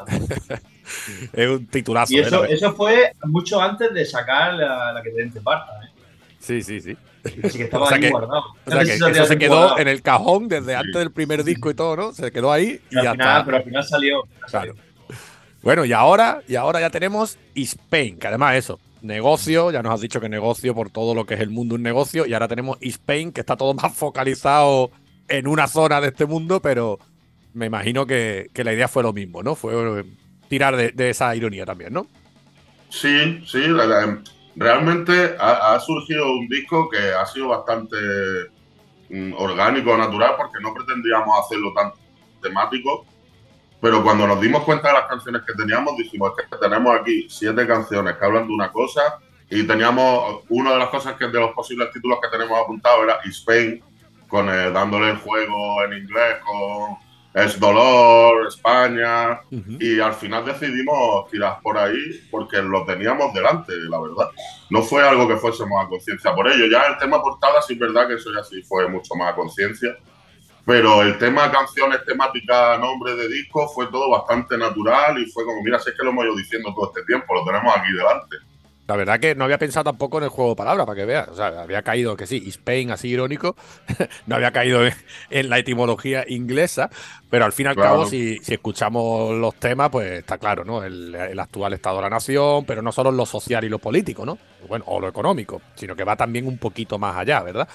Es 1.32 1.48
un 1.48 1.66
titulazo. 1.66 2.12
Y 2.12 2.18
¿eh? 2.18 2.20
eso, 2.22 2.44
eso 2.44 2.74
fue 2.74 3.12
mucho 3.24 3.60
antes 3.62 3.92
de 3.94 4.04
sacar 4.04 4.54
la, 4.54 4.92
la 4.92 5.02
que 5.02 5.10
te 5.10 5.40
parta. 5.40 5.72
¿eh? 5.84 5.88
Sí, 6.38 6.62
sí, 6.62 6.80
sí. 6.82 6.96
Así 7.42 7.58
que 7.58 7.64
estaba 7.64 7.84
O 7.84 7.88
sea 7.88 7.96
ahí 7.96 8.02
que- 8.02 8.10
guardado. 8.10 8.44
O 8.66 8.70
sea 8.70 8.84
que 8.84 8.92
eso 8.92 9.24
se 9.24 9.38
quedó 9.38 9.78
en 9.78 9.88
el 9.88 10.02
cajón 10.02 10.48
desde 10.48 10.76
antes 10.76 10.94
del 10.94 11.12
primer 11.12 11.44
disco 11.44 11.70
y 11.70 11.74
todo, 11.74 11.96
¿no? 11.96 12.12
Se 12.12 12.30
quedó 12.30 12.52
ahí 12.52 12.80
y 12.90 12.94
ya 12.94 13.10
al, 13.10 13.16
final, 13.16 13.28
está. 13.28 13.44
pero 13.46 13.56
al 13.56 13.64
final 13.64 13.84
salió. 13.84 14.22
Claro. 14.48 14.74
Bueno, 15.62 15.84
y 15.86 15.92
ahora, 15.92 16.42
y 16.46 16.56
ahora 16.56 16.80
ya 16.80 16.90
tenemos 16.90 17.38
Spain, 17.54 18.18
que 18.18 18.26
además 18.28 18.56
eso, 18.56 18.78
negocio, 19.00 19.70
ya 19.70 19.82
nos 19.82 19.94
has 19.94 20.00
dicho 20.02 20.20
que 20.20 20.28
negocio 20.28 20.74
por 20.74 20.90
todo 20.90 21.14
lo 21.14 21.24
que 21.24 21.34
es 21.34 21.40
el 21.40 21.50
mundo 21.50 21.74
un 21.74 21.82
negocio, 21.82 22.26
y 22.26 22.34
ahora 22.34 22.48
tenemos 22.48 22.76
Spain, 22.80 23.32
que 23.32 23.40
está 23.40 23.56
todo 23.56 23.72
más 23.74 23.94
focalizado 23.94 24.90
en 25.28 25.46
una 25.46 25.66
zona 25.66 26.00
de 26.00 26.08
este 26.08 26.26
mundo, 26.26 26.60
pero 26.60 26.98
me 27.58 27.66
imagino 27.66 28.06
que, 28.06 28.50
que 28.54 28.64
la 28.64 28.72
idea 28.72 28.88
fue 28.88 29.02
lo 29.02 29.12
mismo, 29.12 29.42
¿no? 29.42 29.54
Fue 29.54 30.04
tirar 30.48 30.76
de, 30.76 31.10
esa 31.10 31.34
ironía 31.36 31.66
también, 31.66 31.92
¿no? 31.92 32.06
Sí, 32.88 33.44
sí, 33.46 33.60
realmente 34.56 35.36
ha, 35.38 35.78
surgido 35.80 36.32
un 36.32 36.48
disco 36.48 36.88
que 36.88 36.98
ha 36.98 37.26
sido 37.26 37.48
bastante 37.48 37.96
mm, 39.10 39.34
orgánico, 39.36 39.96
natural, 39.96 40.34
porque 40.36 40.58
no 40.62 40.72
pretendíamos 40.72 41.38
hacerlo 41.44 41.72
tan 41.74 41.92
temático, 42.40 43.04
pero 43.80 44.02
cuando 44.02 44.26
nos 44.26 44.40
dimos 44.40 44.62
cuenta 44.64 44.88
de 44.88 44.94
las 44.94 45.06
canciones 45.06 45.42
que 45.46 45.52
teníamos, 45.54 45.96
dijimos 45.96 46.32
"Es 46.38 46.48
que 46.48 46.56
tenemos 46.56 46.98
aquí 46.98 47.26
siete 47.28 47.66
canciones 47.66 48.16
que 48.16 48.24
hablan 48.24 48.48
de 48.48 48.54
una 48.54 48.72
cosa 48.72 49.18
y 49.50 49.64
teníamos 49.64 50.42
una 50.48 50.72
de 50.72 50.78
las 50.78 50.88
cosas 50.88 51.14
que 51.16 51.26
de 51.26 51.40
los 51.40 51.52
posibles 51.52 51.90
títulos 51.92 52.18
que 52.22 52.28
tenemos 52.28 52.58
apuntado 52.58 53.04
era 53.04 53.18
Spain, 53.26 53.82
con 54.28 54.48
eh, 54.48 54.70
dándole 54.70 55.10
el 55.10 55.16
juego 55.18 55.84
en 55.84 55.92
inglés 55.94 56.36
con 56.44 57.07
Es 57.38 57.60
Dolor, 57.60 58.48
España, 58.48 59.40
y 59.78 60.00
al 60.00 60.12
final 60.14 60.44
decidimos 60.44 61.30
tirar 61.30 61.60
por 61.62 61.78
ahí 61.78 62.20
porque 62.32 62.60
lo 62.60 62.84
teníamos 62.84 63.32
delante, 63.32 63.72
la 63.88 64.00
verdad. 64.00 64.30
No 64.70 64.82
fue 64.82 65.06
algo 65.06 65.28
que 65.28 65.36
fuésemos 65.36 65.84
a 65.84 65.88
conciencia 65.88 66.34
por 66.34 66.48
ello. 66.48 66.66
Ya 66.66 66.82
el 66.86 66.98
tema 66.98 67.22
portada 67.22 67.62
sí 67.62 67.74
es 67.74 67.78
verdad 67.78 68.08
que 68.08 68.14
eso 68.14 68.30
ya 68.34 68.42
sí 68.42 68.60
fue 68.62 68.88
mucho 68.88 69.14
más 69.14 69.32
a 69.32 69.36
conciencia. 69.36 69.96
Pero 70.66 71.00
el 71.02 71.16
tema 71.16 71.50
canciones, 71.50 72.04
temática, 72.04 72.76
nombre 72.76 73.14
de 73.14 73.28
disco 73.28 73.68
fue 73.68 73.86
todo 73.86 74.10
bastante 74.10 74.58
natural 74.58 75.18
y 75.18 75.26
fue 75.30 75.44
como, 75.44 75.62
mira, 75.62 75.78
si 75.78 75.90
es 75.90 75.96
que 75.96 76.02
lo 76.02 76.10
hemos 76.10 76.24
ido 76.24 76.36
diciendo 76.36 76.74
todo 76.74 76.92
este 76.92 77.04
tiempo, 77.04 77.34
lo 77.34 77.44
tenemos 77.44 77.72
aquí 77.74 77.92
delante. 77.92 78.36
La 78.88 78.96
verdad 78.96 79.20
que 79.20 79.34
no 79.34 79.44
había 79.44 79.58
pensado 79.58 79.84
tampoco 79.84 80.16
en 80.18 80.24
el 80.24 80.30
juego 80.30 80.50
de 80.52 80.56
palabras, 80.56 80.86
para 80.86 80.96
que 80.96 81.04
veas. 81.04 81.28
O 81.28 81.34
sea, 81.34 81.48
había 81.62 81.82
caído 81.82 82.16
que 82.16 82.26
sí, 82.26 82.42
Spain, 82.48 82.90
así 82.90 83.08
irónico, 83.08 83.54
no 84.26 84.34
había 84.36 84.50
caído 84.50 84.84
en, 84.86 84.94
en 85.28 85.50
la 85.50 85.58
etimología 85.58 86.24
inglesa, 86.26 86.88
pero 87.28 87.44
al 87.44 87.52
fin 87.52 87.66
y 87.66 87.68
al 87.68 87.74
Claro. 87.74 87.90
cabo, 87.90 88.06
si, 88.06 88.38
si 88.38 88.54
escuchamos 88.54 89.34
los 89.36 89.54
temas, 89.56 89.90
pues 89.90 90.10
está 90.20 90.38
claro, 90.38 90.64
¿no? 90.64 90.82
El, 90.82 91.14
el 91.14 91.38
actual 91.38 91.74
estado 91.74 91.96
de 91.96 92.02
la 92.04 92.10
nación, 92.10 92.64
pero 92.64 92.80
no 92.80 92.90
solo 92.90 93.12
lo 93.12 93.26
social 93.26 93.62
y 93.64 93.68
lo 93.68 93.78
político, 93.78 94.24
¿no? 94.24 94.38
Bueno, 94.66 94.84
o 94.88 94.98
lo 94.98 95.06
económico, 95.08 95.60
sino 95.74 95.94
que 95.94 96.04
va 96.04 96.16
también 96.16 96.46
un 96.46 96.56
poquito 96.56 96.98
más 96.98 97.14
allá, 97.14 97.42
¿verdad? 97.42 97.68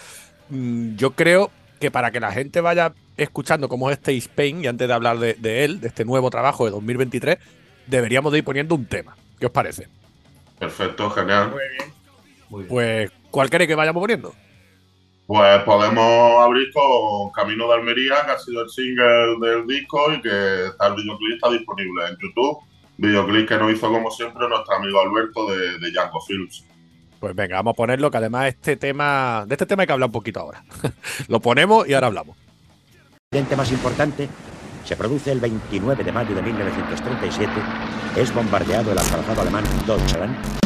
Mm, 0.50 0.96
Yo 0.96 1.12
creo 1.12 1.52
que 1.80 1.92
para 1.92 2.10
que 2.10 2.20
la 2.20 2.32
gente 2.32 2.60
vaya 2.60 2.92
escuchando 3.18 3.70
cómo 3.70 3.92
es 3.92 3.98
este 3.98 4.18
Spain, 4.18 4.64
y 4.64 4.68
antes 4.68 4.88
de 4.88 4.94
hablar 4.96 5.20
de, 5.20 5.36
de 5.36 5.64
él, 5.64 5.80
de 5.80 5.90
este 5.90 6.06
nuevo 6.06 6.32
trabajo 6.32 6.66
de 6.66 6.72
2023, 6.72 7.38
deberíamos 7.86 8.32
de 8.32 8.40
ir 8.40 8.44
poniendo 8.44 8.74
un 8.74 8.88
tema. 8.88 9.16
¿Qué 9.40 9.46
os 9.46 9.52
parece? 9.52 9.88
Perfecto, 10.64 11.10
genial. 11.10 11.50
Muy 11.50 11.60
bien. 11.78 11.94
Muy 12.50 12.60
bien. 12.62 12.70
Pues, 12.70 13.12
¿cuál 13.30 13.50
queréis 13.50 13.68
que 13.68 13.76
vayamos 13.76 14.02
poniendo? 14.02 14.34
Pues 15.28 15.64
podemos 15.64 16.42
abrir 16.42 16.72
con 16.72 17.32
Camino 17.32 17.68
de 17.68 17.74
Almería, 17.74 18.26
que 18.26 18.32
ha 18.32 18.40
sido 18.40 18.64
el 18.64 18.70
single 18.70 19.38
del 19.42 19.68
disco 19.68 20.12
y 20.14 20.22
que 20.22 20.68
está 20.68 20.88
el 20.88 20.96
videoclip 20.96 21.36
está 21.36 21.50
disponible 21.50 22.08
en 22.08 22.18
YouTube. 22.18 22.60
Videoclip 22.98 23.48
que 23.48 23.58
nos 23.58 23.74
hizo, 23.74 23.92
como 23.92 24.10
siempre, 24.12 24.48
nuestro 24.48 24.76
amigo 24.76 25.02
Alberto 25.02 25.52
de, 25.52 25.80
de 25.80 25.92
Yanko 25.92 26.22
Films. 26.22 26.64
Pues 27.20 27.36
venga, 27.36 27.58
vamos 27.58 27.72
a 27.72 27.76
ponerlo, 27.76 28.12
que 28.12 28.18
además 28.18 28.48
este 28.48 28.78
tema, 28.78 29.46
de 29.48 29.56
este 29.56 29.66
tema 29.66 29.84
hay 29.84 29.88
que 29.88 29.94
hablar 29.94 30.08
un 30.08 30.14
poquito 30.14 30.40
ahora. 30.42 30.64
Lo 31.28 31.40
ponemos 31.40 31.88
y 31.88 31.94
ahora 31.94 32.08
hablamos. 32.08 32.38
El 33.32 33.58
más 33.58 33.72
importante 33.72 34.30
se 34.94 34.98
produce 34.98 35.32
el 35.32 35.40
29 35.40 36.04
de 36.04 36.12
mayo 36.12 36.36
de 36.36 36.42
1937. 36.44 37.52
Es 38.16 38.32
bombardeado 38.32 38.92
el 38.92 38.98
acorazado 39.00 39.42
alemán 39.42 39.64
Deutschland 39.88 40.63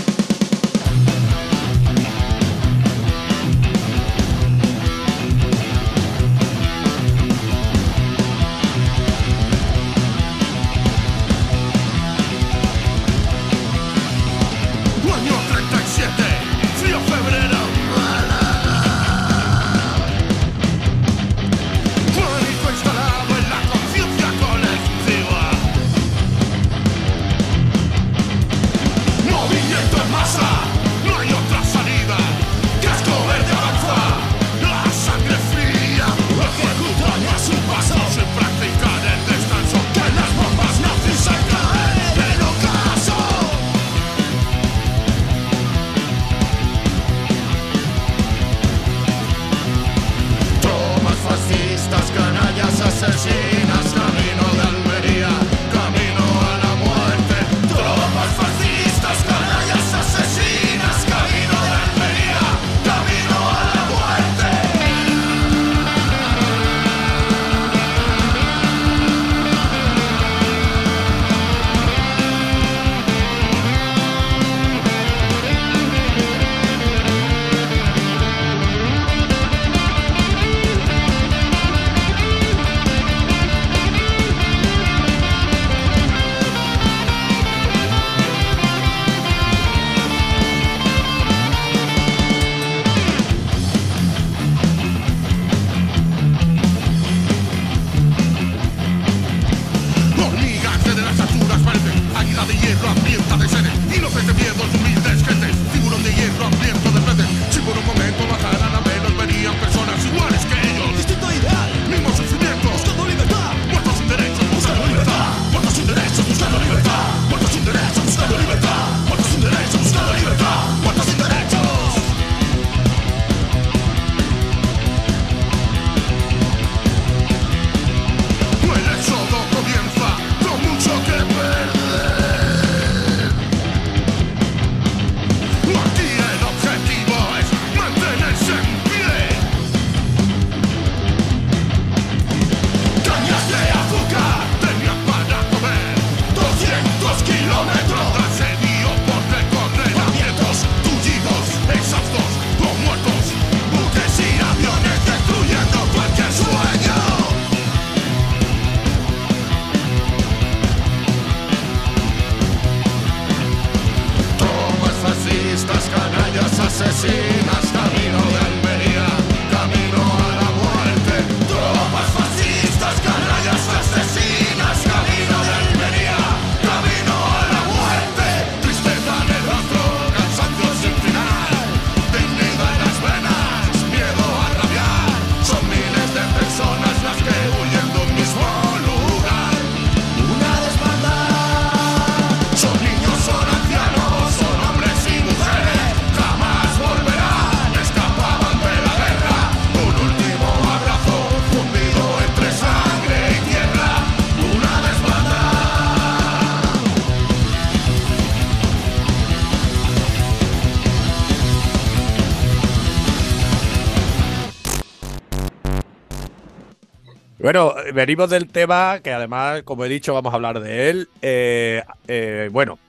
Bueno, 217.40 217.76
venimos 217.94 218.32
del 218.32 218.48
tema 218.48 219.00
que 219.04 219.14
además, 219.14 219.62
como 219.64 219.86
he 219.86 219.90
dicho, 219.90 220.14
vamos 220.14 220.34
a 220.34 220.36
hablar 220.36 220.60
de 220.60 220.90
él. 220.90 221.10
Eh, 221.22 221.84
eh, 222.08 222.50
bueno, 222.52 222.80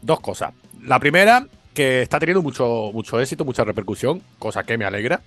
dos 0.00 0.20
cosas. 0.20 0.52
La 0.82 1.00
primera, 1.00 1.46
que 1.74 2.02
está 2.02 2.20
teniendo 2.20 2.42
mucho, 2.42 2.90
mucho 2.92 3.20
éxito, 3.20 3.44
mucha 3.44 3.64
repercusión, 3.64 4.22
cosa 4.38 4.62
que 4.62 4.78
me 4.78 4.84
alegra. 4.84 5.22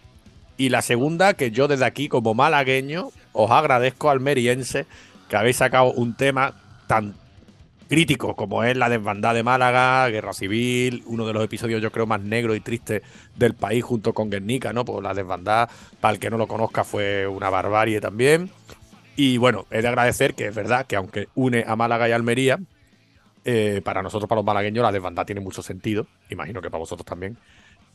Y 0.56 0.70
la 0.70 0.82
segunda, 0.82 1.34
que 1.34 1.52
yo 1.52 1.68
desde 1.68 1.86
aquí, 1.86 2.08
como 2.08 2.34
malagueño, 2.34 3.10
os 3.34 3.52
agradezco 3.52 4.10
almeriense 4.10 4.86
que 5.30 5.36
habéis 5.36 5.58
sacado 5.58 5.92
un 5.92 6.16
tema 6.16 6.54
tan 6.88 7.16
crítico 7.88 8.36
como 8.36 8.64
es 8.64 8.78
la 8.78 8.90
desbandada 8.90 9.34
de 9.34 9.44
Málaga, 9.44 10.08
Guerra 10.10 10.34
Civil, 10.34 11.04
uno 11.06 11.26
de 11.26 11.34
los 11.34 11.44
episodios 11.44 11.82
yo 11.82 11.92
creo 11.92 12.06
más 12.06 12.22
negros 12.22 12.56
y 12.58 12.60
tristes 12.60 13.02
del 13.36 13.54
país 13.54 13.84
junto 13.84 14.14
con 14.14 14.30
Guernica, 14.30 14.74
¿no? 14.74 14.86
Pues 14.86 15.02
la 15.04 15.14
desbandada, 15.14 15.70
para 16.00 16.14
el 16.14 16.20
que 16.20 16.30
no 16.30 16.38
lo 16.38 16.48
conozca, 16.48 16.84
fue 16.84 17.28
una 17.28 17.50
barbarie 17.50 18.00
también. 18.02 18.52
Y 19.16 19.38
bueno, 19.38 19.66
he 19.72 19.82
de 19.82 19.88
agradecer 19.88 20.36
que 20.36 20.48
es 20.48 20.56
verdad 20.56 20.86
que 20.86 20.96
aunque 20.96 21.28
une 21.34 21.66
a 21.68 21.76
Málaga 21.76 22.08
y 22.08 22.12
Almería, 22.12 22.60
eh, 23.46 23.82
para 23.84 24.04
nosotros, 24.04 24.28
para 24.28 24.40
los 24.40 24.46
malagueños, 24.46 24.84
la 24.84 24.92
desbandada 24.92 25.26
tiene 25.26 25.42
mucho 25.42 25.64
sentido. 25.64 26.06
Imagino 26.30 26.62
que 26.62 26.70
para 26.70 26.80
vosotros 26.80 27.06
también. 27.06 27.38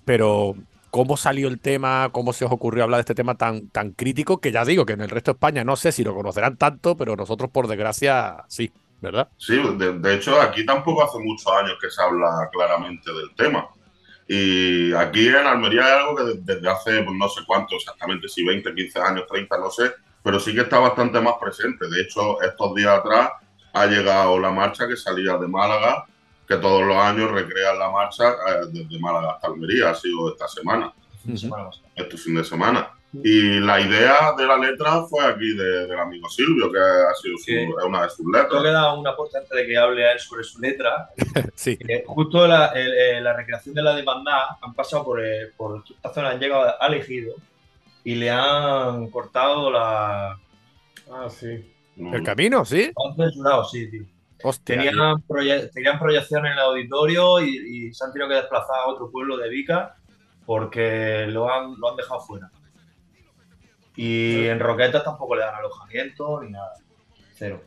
Pero, 0.04 0.56
¿cómo 0.90 1.16
salió 1.16 1.46
el 1.48 1.60
tema? 1.60 2.08
¿Cómo 2.10 2.32
se 2.32 2.44
os 2.44 2.50
ocurrió 2.50 2.84
hablar 2.84 2.98
de 2.98 3.02
este 3.02 3.14
tema 3.14 3.36
tan, 3.36 3.68
tan 3.68 3.92
crítico? 3.92 4.40
Que 4.40 4.50
ya 4.50 4.64
digo 4.64 4.86
que 4.86 4.94
en 4.94 5.02
el 5.02 5.10
resto 5.10 5.30
de 5.32 5.36
España 5.36 5.62
no 5.62 5.76
sé 5.76 5.92
si 5.92 6.04
lo 6.04 6.14
conocerán 6.14 6.56
tanto, 6.56 6.96
pero 6.96 7.16
nosotros, 7.16 7.50
por 7.50 7.68
desgracia, 7.68 8.44
sí, 8.48 8.72
¿verdad? 9.02 9.28
Sí, 9.36 9.60
de, 9.76 9.98
de 9.98 10.14
hecho, 10.14 10.40
aquí 10.40 10.64
tampoco 10.64 11.04
hace 11.04 11.18
muchos 11.18 11.46
años 11.52 11.76
que 11.80 11.90
se 11.90 12.00
habla 12.02 12.48
claramente 12.52 13.12
del 13.12 13.34
tema. 13.34 13.68
Y 14.28 14.94
aquí 14.94 15.28
en 15.28 15.46
Almería 15.46 15.84
hay 15.84 15.92
algo 16.00 16.16
que 16.16 16.22
de- 16.24 16.38
desde 16.40 16.68
hace 16.70 17.02
pues, 17.02 17.16
no 17.16 17.28
sé 17.28 17.42
cuánto 17.46 17.74
exactamente, 17.76 18.28
si 18.28 18.44
20, 18.44 18.74
15 18.74 19.00
años, 19.00 19.26
30, 19.28 19.58
no 19.58 19.70
sé, 19.70 19.92
pero 20.22 20.38
sí 20.40 20.54
que 20.54 20.60
está 20.62 20.78
bastante 20.78 21.20
más 21.20 21.34
presente. 21.40 21.88
De 21.88 22.00
hecho, 22.02 22.40
estos 22.40 22.74
días 22.74 22.98
atrás 23.00 23.30
ha 23.74 23.86
llegado 23.86 24.38
la 24.38 24.50
marcha 24.50 24.86
que 24.86 24.96
salía 24.96 25.36
de 25.36 25.48
Málaga, 25.48 26.04
que 26.46 26.56
todos 26.56 26.82
los 26.86 26.96
años 26.96 27.30
recrean 27.30 27.78
la 27.78 27.90
marcha 27.90 28.30
eh, 28.30 28.66
desde 28.70 28.98
Málaga 29.00 29.32
hasta 29.32 29.48
Almería, 29.48 29.90
ha 29.90 29.94
sido 29.94 30.30
esta 30.32 30.46
semana, 30.48 30.92
este 31.96 32.16
fin 32.16 32.34
de 32.36 32.44
semana. 32.44 32.90
Y 33.14 33.60
la 33.60 33.78
idea 33.80 34.32
de 34.38 34.46
la 34.46 34.56
letra 34.56 35.02
fue 35.02 35.24
aquí 35.26 35.54
de- 35.54 35.86
del 35.86 35.98
amigo 35.98 36.28
Silvio, 36.30 36.72
que 36.72 36.78
ha 36.78 37.14
sido 37.20 37.36
su- 37.36 37.44
Sí. 37.44 37.56
una 37.86 38.02
de 38.04 38.08
sus 38.08 38.18
Tengo 38.18 38.32
que 38.48 38.54
letras. 38.54 38.72
dar 38.72 38.98
un 38.98 39.06
aporte 39.06 39.36
antes 39.38 39.50
de 39.50 39.66
que 39.66 39.76
hable 39.76 40.06
a 40.06 40.12
él 40.12 40.18
sobre 40.18 40.44
su 40.44 40.58
letra. 40.60 41.10
Sí. 41.54 41.76
Eh, 41.86 42.04
justo 42.06 42.46
la, 42.46 42.66
el- 42.68 42.94
eh, 42.94 43.20
la 43.20 43.34
recreación 43.34 43.74
de 43.74 43.82
la 43.82 43.94
demanda 43.94 44.56
han 44.62 44.72
pasado 44.74 45.04
por, 45.04 45.22
eh, 45.24 45.50
por 45.56 45.82
esta 45.88 46.12
zona, 46.14 46.30
han 46.30 46.40
llegado 46.40 46.62
a 46.80 46.86
Elegido 46.86 47.34
y 48.04 48.14
le 48.14 48.30
han 48.30 49.08
cortado 49.10 49.70
la. 49.70 50.38
Ah, 51.10 51.28
sí. 51.28 51.70
El 51.98 52.22
camino, 52.22 52.64
sí. 52.64 52.90
Han 53.04 53.14
censurado, 53.14 53.64
sí, 53.66 53.90
tío. 53.90 54.04
Hostia. 54.42 54.76
Tenían, 54.76 55.22
proye- 55.28 55.70
tenían 55.72 55.98
proyección 55.98 56.46
en 56.46 56.52
el 56.52 56.58
auditorio 56.58 57.40
y, 57.42 57.88
y 57.88 57.94
se 57.94 58.04
han 58.04 58.12
tenido 58.12 58.28
que 58.30 58.36
desplazar 58.36 58.76
a 58.80 58.86
otro 58.88 59.10
pueblo 59.10 59.36
de 59.36 59.48
Vica 59.50 59.94
porque 60.46 61.26
lo 61.28 61.52
han, 61.52 61.78
lo 61.78 61.90
han 61.90 61.96
dejado 61.96 62.20
fuera. 62.20 62.50
Y 63.96 64.46
en 64.46 64.58
Roquetas 64.60 65.04
tampoco 65.04 65.36
le 65.36 65.42
dan 65.42 65.54
alojamiento 65.54 66.42
ni 66.42 66.50
nada. 66.50 66.72
Cero. 67.34 67.62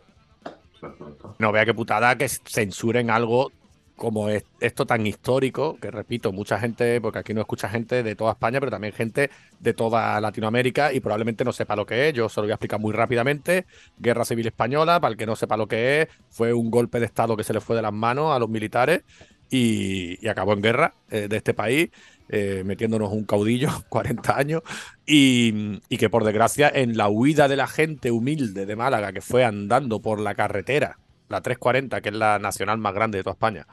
No 1.40 1.52
vea 1.52 1.66
qué 1.66 1.74
putada 1.74 2.16
que 2.18 2.28
censuren 2.30 3.10
algo 3.10 3.52
como 3.96 4.28
es- 4.28 4.44
esto 4.60 4.86
tan 4.86 5.08
histórico, 5.08 5.78
que 5.80 5.90
repito, 5.90 6.34
mucha 6.34 6.60
gente, 6.60 7.00
porque 7.00 7.20
aquí 7.20 7.34
no 7.34 7.40
escucha 7.40 7.70
gente 7.70 8.04
de 8.04 8.16
toda 8.16 8.34
España, 8.34 8.60
pero 8.60 8.70
también 8.70 8.94
gente 8.94 9.30
de 9.60 9.74
toda 9.74 10.20
Latinoamérica 10.20 10.92
y 10.92 11.00
probablemente 11.00 11.46
no 11.46 11.54
sepa 11.54 11.78
lo 11.78 11.86
que 11.86 12.10
es. 12.10 12.14
Yo 12.14 12.28
se 12.28 12.42
lo 12.42 12.44
voy 12.46 12.52
a 12.52 12.56
explicar 12.56 12.80
muy 12.80 12.92
rápidamente. 12.92 13.66
Guerra 13.98 14.26
Civil 14.26 14.48
Española, 14.48 15.00
para 15.00 15.12
el 15.14 15.18
que 15.18 15.26
no 15.26 15.36
sepa 15.38 15.56
lo 15.56 15.68
que 15.68 16.02
es, 16.02 16.08
fue 16.30 16.52
un 16.54 16.70
golpe 16.70 17.00
de 17.00 17.06
Estado 17.06 17.38
que 17.38 17.46
se 17.46 17.54
le 17.54 17.62
fue 17.62 17.76
de 17.78 17.82
las 17.84 17.94
manos 17.94 18.36
a 18.36 18.40
los 18.40 18.50
militares 18.50 19.02
y, 19.50 20.24
y 20.24 20.28
acabó 20.28 20.52
en 20.54 20.62
guerra 20.62 20.94
eh, 21.10 21.28
de 21.30 21.38
este 21.38 21.54
país, 21.54 21.90
eh, 22.30 22.64
metiéndonos 22.66 23.12
un 23.12 23.26
caudillo, 23.26 23.70
40 23.90 24.38
años, 24.38 24.62
y, 25.06 25.80
que 25.98 26.10
por 26.10 26.24
desgracia 26.24 26.72
en 26.74 26.98
la 26.98 27.08
huida 27.08 27.48
de 27.48 27.56
la 27.56 27.68
gente 27.68 28.12
humilde 28.12 28.66
de 28.66 28.76
Málaga 28.76 29.14
que 29.14 29.22
fue 29.22 29.46
andando 29.46 30.02
por 30.02 30.20
la 30.20 30.36
carretera, 30.36 30.98
la 31.30 31.42
340, 31.42 32.02
que 32.02 32.10
es 32.10 32.16
la 32.16 32.40
nacional 32.40 32.78
más 32.78 32.94
grande 32.94 33.18
de 33.18 33.24
toda 33.24 33.34
España, 33.34 33.68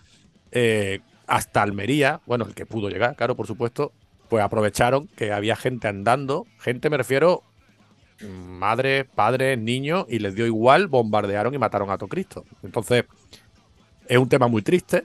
eh, 0.51 1.01
hasta 1.27 1.63
Almería, 1.63 2.21
bueno, 2.27 2.45
el 2.45 2.55
que 2.55 2.67
pudo 2.67 2.89
llegar, 2.89 3.17
claro, 3.17 3.37
por 3.37 3.47
supuesto, 3.47 3.93
pues 4.29 4.45
aprovecharon 4.45 5.09
que 5.09 5.33
había 5.33 5.57
gente 5.57 5.89
andando, 5.89 6.47
gente 6.59 6.91
me 6.91 6.97
refiero, 6.97 7.43
madres, 8.29 9.07
padres, 9.15 9.59
niños, 9.59 10.07
y 10.09 10.19
les 10.19 10.35
dio 10.35 10.47
igual, 10.47 10.89
bombardearon 10.89 11.55
y 11.55 11.59
mataron 11.59 11.91
a 11.91 11.99
todo 11.99 12.09
Cristo. 12.09 12.45
Entonces, 12.63 13.05
es 14.07 14.19
un 14.19 14.29
tema 14.29 14.49
muy 14.49 14.63
triste, 14.63 15.05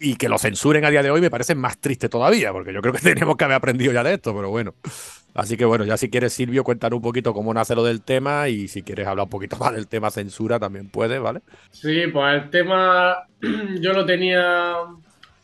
y 0.00 0.16
que 0.16 0.28
lo 0.28 0.38
censuren 0.38 0.84
a 0.84 0.90
día 0.90 1.02
de 1.02 1.10
hoy 1.10 1.20
me 1.20 1.30
parece 1.30 1.54
más 1.54 1.78
triste 1.78 2.08
todavía, 2.08 2.52
porque 2.52 2.72
yo 2.72 2.80
creo 2.80 2.92
que 2.92 3.00
tenemos 3.14 3.36
que 3.36 3.44
haber 3.44 3.56
aprendido 3.56 3.92
ya 3.92 4.02
de 4.02 4.14
esto, 4.14 4.34
pero 4.34 4.50
bueno. 4.50 4.74
Así 5.34 5.56
que 5.56 5.64
bueno, 5.64 5.84
ya 5.84 5.96
si 5.96 6.10
quieres, 6.10 6.32
Silvio, 6.32 6.64
cuéntanos 6.64 6.96
un 6.96 7.02
poquito 7.02 7.32
cómo 7.32 7.54
nace 7.54 7.74
lo 7.74 7.84
del 7.84 8.02
tema 8.02 8.48
y 8.48 8.66
si 8.66 8.82
quieres 8.82 9.06
hablar 9.06 9.24
un 9.24 9.30
poquito 9.30 9.56
más 9.60 9.72
del 9.72 9.86
tema 9.86 10.10
censura 10.10 10.58
también 10.58 10.88
puedes, 10.88 11.20
¿vale? 11.20 11.42
Sí, 11.70 12.06
pues 12.12 12.42
el 12.42 12.50
tema 12.50 13.26
yo 13.80 13.92
lo 13.92 14.04
tenía 14.04 14.76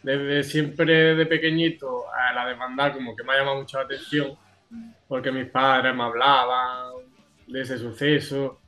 desde 0.02 0.42
siempre 0.42 1.14
de 1.14 1.26
pequeñito, 1.26 2.04
a 2.12 2.32
la 2.34 2.46
demanda 2.46 2.92
como 2.92 3.16
que 3.16 3.24
me 3.24 3.32
ha 3.32 3.38
llamado 3.38 3.60
mucho 3.60 3.78
la 3.78 3.84
atención, 3.84 4.36
porque 5.08 5.32
mis 5.32 5.46
padres 5.46 5.94
me 5.94 6.02
hablaban 6.02 6.92
de 7.46 7.62
ese 7.62 7.78
suceso. 7.78 8.60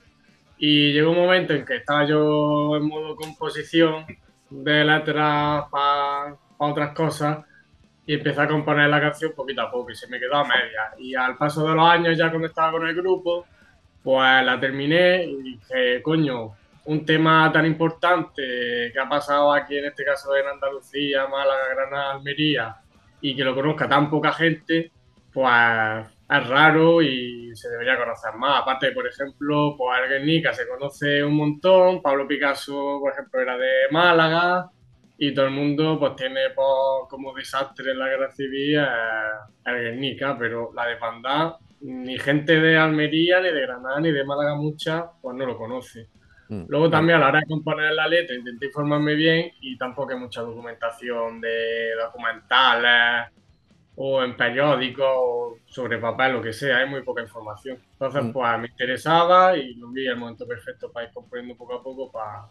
Y 0.59 0.93
llegó 0.93 1.11
un 1.11 1.19
momento 1.19 1.53
en 1.53 1.67
que 1.67 1.77
estaba 1.77 2.07
yo 2.07 2.75
en 2.77 2.87
modo 2.89 3.15
composición 3.17 4.07
de 4.51 4.85
letras 4.85 5.65
para 5.71 6.37
otras 6.59 6.95
cosas 6.95 7.45
y 8.07 8.15
empecé 8.15 8.41
a 8.41 8.49
componer 8.49 8.89
la 8.89 9.01
canción 9.01 9.33
poquito 9.35 9.63
a 9.63 9.71
poco 9.71 9.91
y 9.91 9.97
se 9.97 10.07
me 10.07 10.21
quedó 10.21 10.37
a 10.37 10.45
media. 10.45 10.95
Y 10.99 11.15
al 11.15 11.37
paso 11.37 11.67
de 11.67 11.75
los 11.75 11.89
años, 11.89 12.17
ya 12.17 12.31
cuando 12.31 12.47
estaba 12.47 12.73
con 12.73 12.87
el 12.87 12.95
grupo, 12.95 13.47
pues 14.03 14.45
la 14.45 14.61
terminé 14.61 15.25
y 15.25 15.43
dije, 15.43 16.03
coño, 16.03 16.55
un 16.85 17.05
tema 17.05 17.51
tan 17.53 17.67
importante 17.67 18.91
que 18.93 18.99
ha 19.01 19.09
pasado 19.09 19.53
aquí, 19.53 19.77
en 19.77 19.87
este 19.87 20.05
caso 20.05 20.37
en 20.37 20.47
Andalucía, 20.47 21.27
Málaga, 21.27 21.75
Granada, 21.75 22.13
Almería, 22.13 22.77
y 23.21 23.35
que 23.35 23.43
lo 23.43 23.55
conozca 23.55 23.89
tan 23.89 24.09
poca 24.09 24.33
gente, 24.33 24.93
pues 25.33 26.07
es 26.29 26.49
raro 26.49 27.03
y 27.03 27.55
se 27.55 27.69
debería 27.69 27.97
conocer 27.97 28.35
más. 28.35 28.63
Aparte, 28.63 28.93
por 28.93 29.07
ejemplo, 29.07 29.75
pues 29.77 30.09
Guernica 30.09 30.53
se 30.53 30.69
conoce 30.69 31.23
un 31.23 31.35
montón, 31.35 32.03
Pablo 32.03 32.27
Picasso, 32.27 32.99
por 33.01 33.13
ejemplo, 33.13 33.41
era 33.41 33.57
de 33.57 33.71
Málaga, 33.91 34.71
y 35.19 35.33
todo 35.33 35.47
el 35.47 35.53
mundo 35.53 35.99
pues 35.99 36.17
tiene 36.17 36.51
pues, 36.55 36.67
como 37.09 37.33
desastre 37.33 37.93
en 37.93 37.99
la 37.99 38.09
guerra 38.09 38.31
civil 38.33 38.79
eh, 38.79 38.87
el 39.65 39.75
Guernica, 39.75 40.37
pero 40.39 40.73
la 40.75 40.87
desbandada, 40.87 41.59
ni 41.81 42.19
gente 42.19 42.61
de 42.61 42.77
Almería, 42.77 43.41
ni 43.41 43.51
de 43.51 43.61
Granada, 43.63 44.01
ni 44.01 44.13
de 44.13 44.25
Málaga 44.25 44.57
mucha, 44.57 45.11
pues 45.23 45.37
no 45.37 45.47
lo 45.47 45.57
conoce. 45.57 46.09
Mm. 46.49 46.65
Luego 46.69 46.91
también 46.91 47.19
a 47.19 47.21
la 47.23 47.29
hora 47.29 47.41
de 47.41 47.47
componer 47.47 47.93
la 47.93 48.07
letra 48.07 48.37
intenté 48.37 48.67
informarme 48.67 49.15
bien 49.15 49.53
y 49.61 49.77
tampoco 49.79 50.13
hay 50.13 50.19
mucha 50.19 50.43
documentación 50.43 51.41
de 51.41 51.95
documentales 51.95 53.33
o 53.97 54.23
en 54.23 54.37
periódicos 54.37 55.07
o 55.09 55.57
sobre 55.67 55.99
papel, 55.99 56.35
lo 56.35 56.43
que 56.43 56.53
sea, 56.53 56.79
hay 56.79 56.89
muy 56.89 57.03
poca 57.03 57.23
información. 57.23 57.79
Entonces, 57.93 58.23
Mm. 58.25 58.33
pues 58.33 58.59
me 58.59 58.67
interesaba 58.69 59.57
y 59.57 59.75
lo 59.75 59.89
vi 59.89 60.07
el 60.07 60.17
momento 60.17 60.47
perfecto 60.47 60.93
para 60.93 61.07
ir 61.07 61.13
componiendo 61.13 61.57
poco 61.57 61.75
a 61.75 61.83
poco 61.83 62.13
para, 62.13 62.47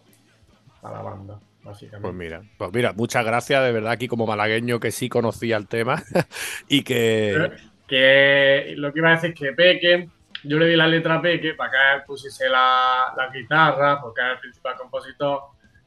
para 0.82 0.98
la 0.98 1.04
banda, 1.04 1.40
básicamente. 1.64 2.02
Pues 2.02 2.14
mira, 2.16 2.42
pues 2.58 2.72
mira, 2.74 2.94
muchas 2.94 3.24
gracias 3.24 3.64
de 3.64 3.72
verdad 3.72 3.92
aquí 3.92 4.08
como 4.08 4.26
malagueño 4.26 4.80
que 4.80 4.92
sí 4.92 5.08
conocía 5.08 5.58
el 5.58 5.68
tema 5.68 6.02
y 6.68 6.84
que 6.84 7.52
Que 7.88 8.74
lo 8.78 8.92
que 8.92 9.00
iba 9.00 9.10
a 9.10 9.12
decir 9.12 9.30
es 9.32 9.40
que 9.40 9.52
Peque, 9.54 10.10
yo 10.44 10.58
le 10.58 10.66
di 10.66 10.76
la 10.76 10.88
letra 10.88 11.16
a 11.16 11.22
Peque 11.22 11.54
para 11.54 11.70
que 11.70 11.78
él 11.98 12.04
pusiese 12.08 12.50
la, 12.50 13.14
la 13.16 13.30
guitarra, 13.30 14.02
porque 14.02 14.22
es 14.22 14.28
el 14.34 14.40
principal 14.40 14.76
compositor, 14.78 15.42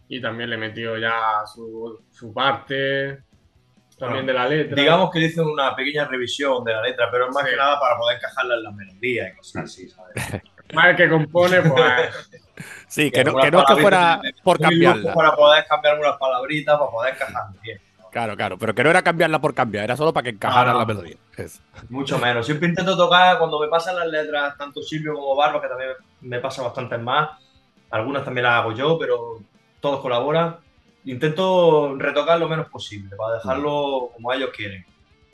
y 0.08 0.20
también 0.20 0.50
le 0.50 0.56
metió 0.56 0.96
ya 0.96 1.42
su, 1.52 2.00
su 2.10 2.32
parte 2.32 3.24
también 3.98 4.26
de 4.26 4.32
la 4.32 4.46
letra. 4.48 4.76
Digamos 4.76 5.10
que 5.10 5.18
le 5.20 5.26
hice 5.26 5.40
una 5.40 5.74
pequeña 5.74 6.04
revisión 6.06 6.62
de 6.64 6.72
la 6.72 6.82
letra, 6.82 7.08
pero 7.10 7.26
es 7.28 7.34
más 7.34 7.44
Sí. 7.44 7.50
que 7.50 7.56
nada 7.56 7.78
para 7.80 7.96
poder 7.96 8.16
encajarla 8.18 8.54
en 8.54 8.62
las 8.62 8.74
melodías 8.74 9.32
y 9.32 9.36
cosas 9.36 9.64
así, 9.64 9.88
¿sabes? 9.88 10.14
El 10.68 10.96
que 10.96 11.08
compone, 11.08 11.62
pues. 11.62 12.28
sí, 12.88 13.10
que 13.10 13.24
no, 13.24 13.34
que 13.36 13.50
no 13.50 13.60
es 13.60 13.64
que 13.66 13.76
fuera 13.76 14.20
por 14.42 14.58
cambiarla. 14.60 15.14
Para 15.14 15.34
poder 15.34 15.64
cambiar 15.66 15.94
algunas 15.94 16.16
palabritas, 16.18 16.78
para 16.78 16.90
poder 16.90 17.14
encajar 17.14 17.42
bien. 17.62 17.80
Claro, 18.10 18.36
claro, 18.36 18.58
pero 18.58 18.74
que 18.74 18.82
no 18.84 18.90
era 18.90 19.02
cambiarla 19.02 19.38
por 19.40 19.54
cambiar, 19.54 19.84
era 19.84 19.96
solo 19.96 20.12
para 20.12 20.24
que 20.24 20.30
encajara 20.30 20.70
Ah, 20.70 20.72
no. 20.74 20.78
la 20.80 20.84
melodía. 20.86 21.16
Eso. 21.36 21.60
Mucho 21.90 22.18
menos. 22.18 22.44
Siempre 22.46 22.68
intento 22.68 22.96
tocar 22.96 23.38
cuando 23.38 23.60
me 23.60 23.68
pasan 23.68 23.96
las 23.96 24.06
letras, 24.08 24.56
tanto 24.58 24.82
Silvio 24.82 25.14
como 25.14 25.36
Barba, 25.36 25.60
que 25.60 25.68
también 25.68 25.90
me 26.22 26.38
pasa 26.40 26.62
bastantes 26.62 26.98
más. 27.00 27.30
Algunas 27.90 28.24
también 28.24 28.44
las 28.44 28.54
hago 28.60 28.72
yo, 28.72 28.98
pero 28.98 29.38
todos 29.80 30.00
colaboran. 30.00 30.56
Intento 31.08 31.96
retocar 31.96 32.38
lo 32.38 32.48
menos 32.48 32.68
posible 32.68 33.16
para 33.16 33.36
dejarlo 33.36 34.10
como 34.14 34.30
ellos 34.30 34.50
quieren. 34.54 34.84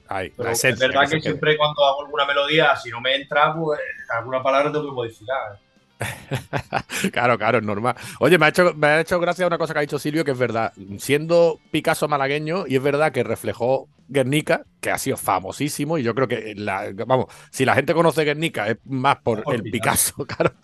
Ahí, 0.07 0.31
Pero 0.37 0.51
es 0.51 0.79
verdad 0.79 1.09
que 1.09 1.17
que 1.17 1.23
siempre 1.23 1.57
cuando 1.57 1.85
hago 1.85 2.05
alguna 2.05 2.25
melodía, 2.27 2.77
si 2.77 2.91
no 2.91 3.01
me 3.01 3.17
entra, 3.17 3.53
pues 3.55 3.81
alguna 4.17 4.41
palabra 4.41 4.71
tengo 4.71 4.85
que 4.85 4.93
modificar. 4.93 5.59
Claro, 7.13 7.39
claro, 7.39 7.59
es 7.59 7.65
normal. 7.65 7.95
Oye, 8.21 8.39
me 8.39 8.47
ha, 8.47 8.49
hecho, 8.49 8.75
me 8.75 8.87
ha 8.87 9.01
hecho 9.01 9.21
gracia 9.21 9.47
una 9.47 9.59
cosa 9.59 9.73
que 9.73 9.79
ha 9.81 9.83
dicho 9.83 9.99
Silvio, 9.99 10.25
que 10.25 10.33
es 10.33 10.39
verdad. 10.39 10.73
Siendo 10.99 11.61
Picasso 11.71 12.09
malagueño, 12.09 12.65
y 12.67 12.77
es 12.77 12.83
verdad 12.83 13.13
que 13.13 13.23
reflejó 13.23 13.89
Guernica, 14.09 14.65
que 14.81 14.91
ha 14.91 14.99
sido 14.99 15.17
famosísimo, 15.17 15.99
y 15.99 16.03
yo 16.03 16.15
creo 16.15 16.29
que, 16.29 16.55
la- 16.57 16.91
vamos, 17.07 17.27
si 17.51 17.65
la 17.65 17.75
gente 17.75 17.95
conoce 17.95 18.25
Guernica 18.25 18.69
es 18.69 18.79
más 18.85 19.17
por, 19.23 19.43
Por 19.43 19.55
el 19.55 19.63
Picasso. 19.63 20.15
Picasso, 20.17 20.27
claro, 20.37 20.55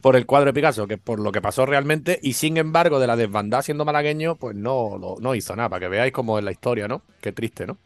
por 0.00 0.16
el 0.16 0.26
cuadro 0.26 0.46
de 0.46 0.54
Picasso, 0.54 0.86
que 0.86 0.98
por 0.98 1.20
lo 1.20 1.32
que 1.32 1.40
pasó 1.40 1.64
realmente, 1.66 2.18
y 2.22 2.34
sin 2.34 2.56
embargo, 2.56 2.98
de 3.00 3.06
la 3.06 3.16
desbandada 3.16 3.62
siendo 3.62 3.84
malagueño, 3.84 4.36
pues 4.36 4.54
no, 4.56 4.98
lo- 4.98 5.16
no 5.20 5.34
hizo 5.34 5.56
nada, 5.56 5.68
para 5.68 5.80
que 5.80 5.88
veáis 5.88 6.12
cómo 6.12 6.38
es 6.38 6.44
la 6.44 6.52
historia, 6.52 6.88
¿no? 6.88 7.02
Qué 7.20 7.32
triste, 7.32 7.66
¿no? 7.66 7.78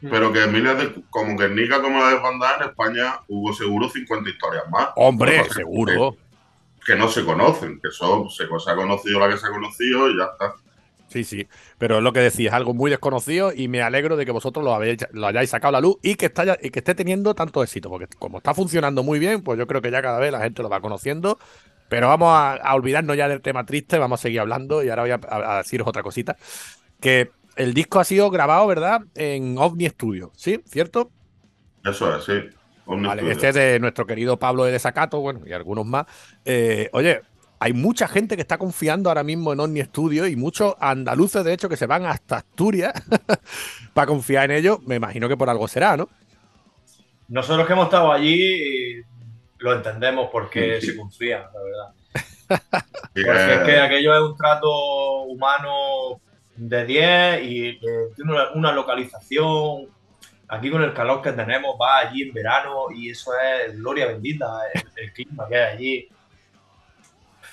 Pero 0.00 0.32
que 0.32 0.44
Emilia, 0.44 0.74
de- 0.74 0.94
como 1.10 1.36
Guernica, 1.36 1.80
como 1.80 2.00
la 2.00 2.10
desbandada 2.10 2.56
en 2.58 2.68
España, 2.70 3.20
hubo 3.28 3.52
seguro 3.52 3.88
50 3.88 4.30
historias 4.30 4.64
más. 4.70 4.88
Hombre, 4.96 5.42
que 5.42 5.50
seguro. 5.50 6.16
Que, 6.84 6.92
que 6.92 6.98
no 6.98 7.08
se 7.08 7.24
conocen, 7.24 7.80
que 7.82 7.90
son, 7.90 8.30
se, 8.30 8.44
se 8.46 8.70
ha 8.70 8.76
conocido 8.76 9.18
la 9.20 9.28
que 9.28 9.36
se 9.38 9.46
ha 9.46 9.50
conocido 9.50 10.10
y 10.10 10.16
ya 10.18 10.24
está. 10.24 10.54
Sí, 11.08 11.22
sí, 11.22 11.46
pero 11.78 11.98
es 11.98 12.02
lo 12.02 12.12
que 12.12 12.18
decís, 12.20 12.46
es 12.48 12.52
algo 12.52 12.74
muy 12.74 12.90
desconocido 12.90 13.52
y 13.54 13.68
me 13.68 13.80
alegro 13.80 14.16
de 14.16 14.26
que 14.26 14.32
vosotros 14.32 14.64
lo, 14.64 14.74
habéis, 14.74 14.98
lo 15.12 15.28
hayáis 15.28 15.50
sacado 15.50 15.68
a 15.68 15.72
la 15.72 15.80
luz 15.80 15.96
y 16.02 16.16
que, 16.16 16.26
está, 16.26 16.58
y 16.60 16.70
que 16.70 16.80
esté 16.80 16.94
teniendo 16.96 17.32
tanto 17.34 17.62
éxito, 17.62 17.88
porque 17.88 18.08
como 18.18 18.38
está 18.38 18.54
funcionando 18.54 19.04
muy 19.04 19.20
bien, 19.20 19.42
pues 19.42 19.56
yo 19.58 19.66
creo 19.68 19.80
que 19.80 19.90
ya 19.92 20.02
cada 20.02 20.18
vez 20.18 20.32
la 20.32 20.40
gente 20.40 20.62
lo 20.62 20.68
va 20.68 20.80
conociendo. 20.80 21.38
Pero 21.88 22.08
vamos 22.08 22.28
a, 22.30 22.54
a 22.54 22.74
olvidarnos 22.74 23.16
ya 23.16 23.28
del 23.28 23.40
tema 23.40 23.64
triste, 23.64 23.98
vamos 23.98 24.20
a 24.20 24.22
seguir 24.22 24.40
hablando 24.40 24.82
y 24.82 24.88
ahora 24.88 25.02
voy 25.02 25.10
a, 25.12 25.20
a- 25.28 25.54
a 25.54 25.58
deciros 25.58 25.86
otra 25.86 26.02
cosita. 26.02 26.36
Que 27.00 27.30
el 27.56 27.74
disco 27.74 27.98
ha 27.98 28.04
sido 28.04 28.30
grabado, 28.30 28.66
¿verdad? 28.66 29.00
En 29.14 29.58
OVNI 29.58 29.88
Studio, 29.88 30.32
¿sí? 30.36 30.60
¿Cierto? 30.66 31.10
Eso 31.84 32.16
es, 32.16 32.24
sí. 32.24 32.32
Omni 32.84 33.08
Vale, 33.08 33.22
Studio. 33.22 33.32
este 33.32 33.48
es 33.48 33.54
de 33.54 33.80
nuestro 33.80 34.06
querido 34.06 34.38
Pablo 34.38 34.64
de 34.64 34.72
Desacato, 34.72 35.20
bueno, 35.20 35.40
y 35.46 35.52
algunos 35.52 35.86
más. 35.86 36.06
Eh, 36.44 36.88
oye, 36.92 37.22
hay 37.58 37.72
mucha 37.72 38.06
gente 38.06 38.36
que 38.36 38.42
está 38.42 38.58
confiando 38.58 39.10
ahora 39.10 39.22
mismo 39.22 39.52
en 39.52 39.60
Omni 39.60 39.82
Studio 39.82 40.26
y 40.26 40.36
muchos 40.36 40.74
andaluces, 40.78 41.42
de 41.44 41.54
hecho, 41.54 41.68
que 41.68 41.76
se 41.76 41.86
van 41.86 42.04
hasta 42.04 42.36
Asturias 42.36 42.92
para 43.94 44.06
confiar 44.06 44.50
en 44.50 44.58
ellos. 44.58 44.82
Me 44.82 44.96
imagino 44.96 45.28
que 45.28 45.36
por 45.36 45.48
algo 45.48 45.66
será, 45.66 45.96
¿no? 45.96 46.08
Nosotros 47.28 47.66
que 47.66 47.72
hemos 47.72 47.86
estado 47.86 48.12
allí 48.12 49.02
lo 49.58 49.74
entendemos 49.74 50.28
porque 50.30 50.80
se 50.80 50.96
confía, 50.96 51.50
la 51.52 51.62
verdad. 51.62 51.92
Porque 53.12 53.28
eh, 53.28 53.54
es 53.54 53.64
que 53.64 53.80
aquello 53.80 54.14
es 54.14 54.20
un 54.20 54.36
trato 54.36 55.22
humano 55.22 56.20
de 56.56 56.84
10 56.84 57.42
y 57.42 57.68
eh, 57.68 57.78
tiene 58.14 58.32
una, 58.32 58.50
una 58.52 58.72
localización. 58.72 59.88
Aquí 60.48 60.70
con 60.70 60.82
el 60.82 60.94
calor 60.94 61.22
que 61.22 61.32
tenemos, 61.32 61.76
va 61.80 61.98
allí 61.98 62.22
en 62.22 62.32
verano 62.32 62.86
y 62.94 63.10
eso 63.10 63.32
es 63.34 63.76
gloria 63.76 64.06
bendita, 64.06 64.60
el, 64.72 64.82
el 64.96 65.12
clima 65.12 65.46
que 65.48 65.56
hay 65.56 65.74
allí. 65.74 66.08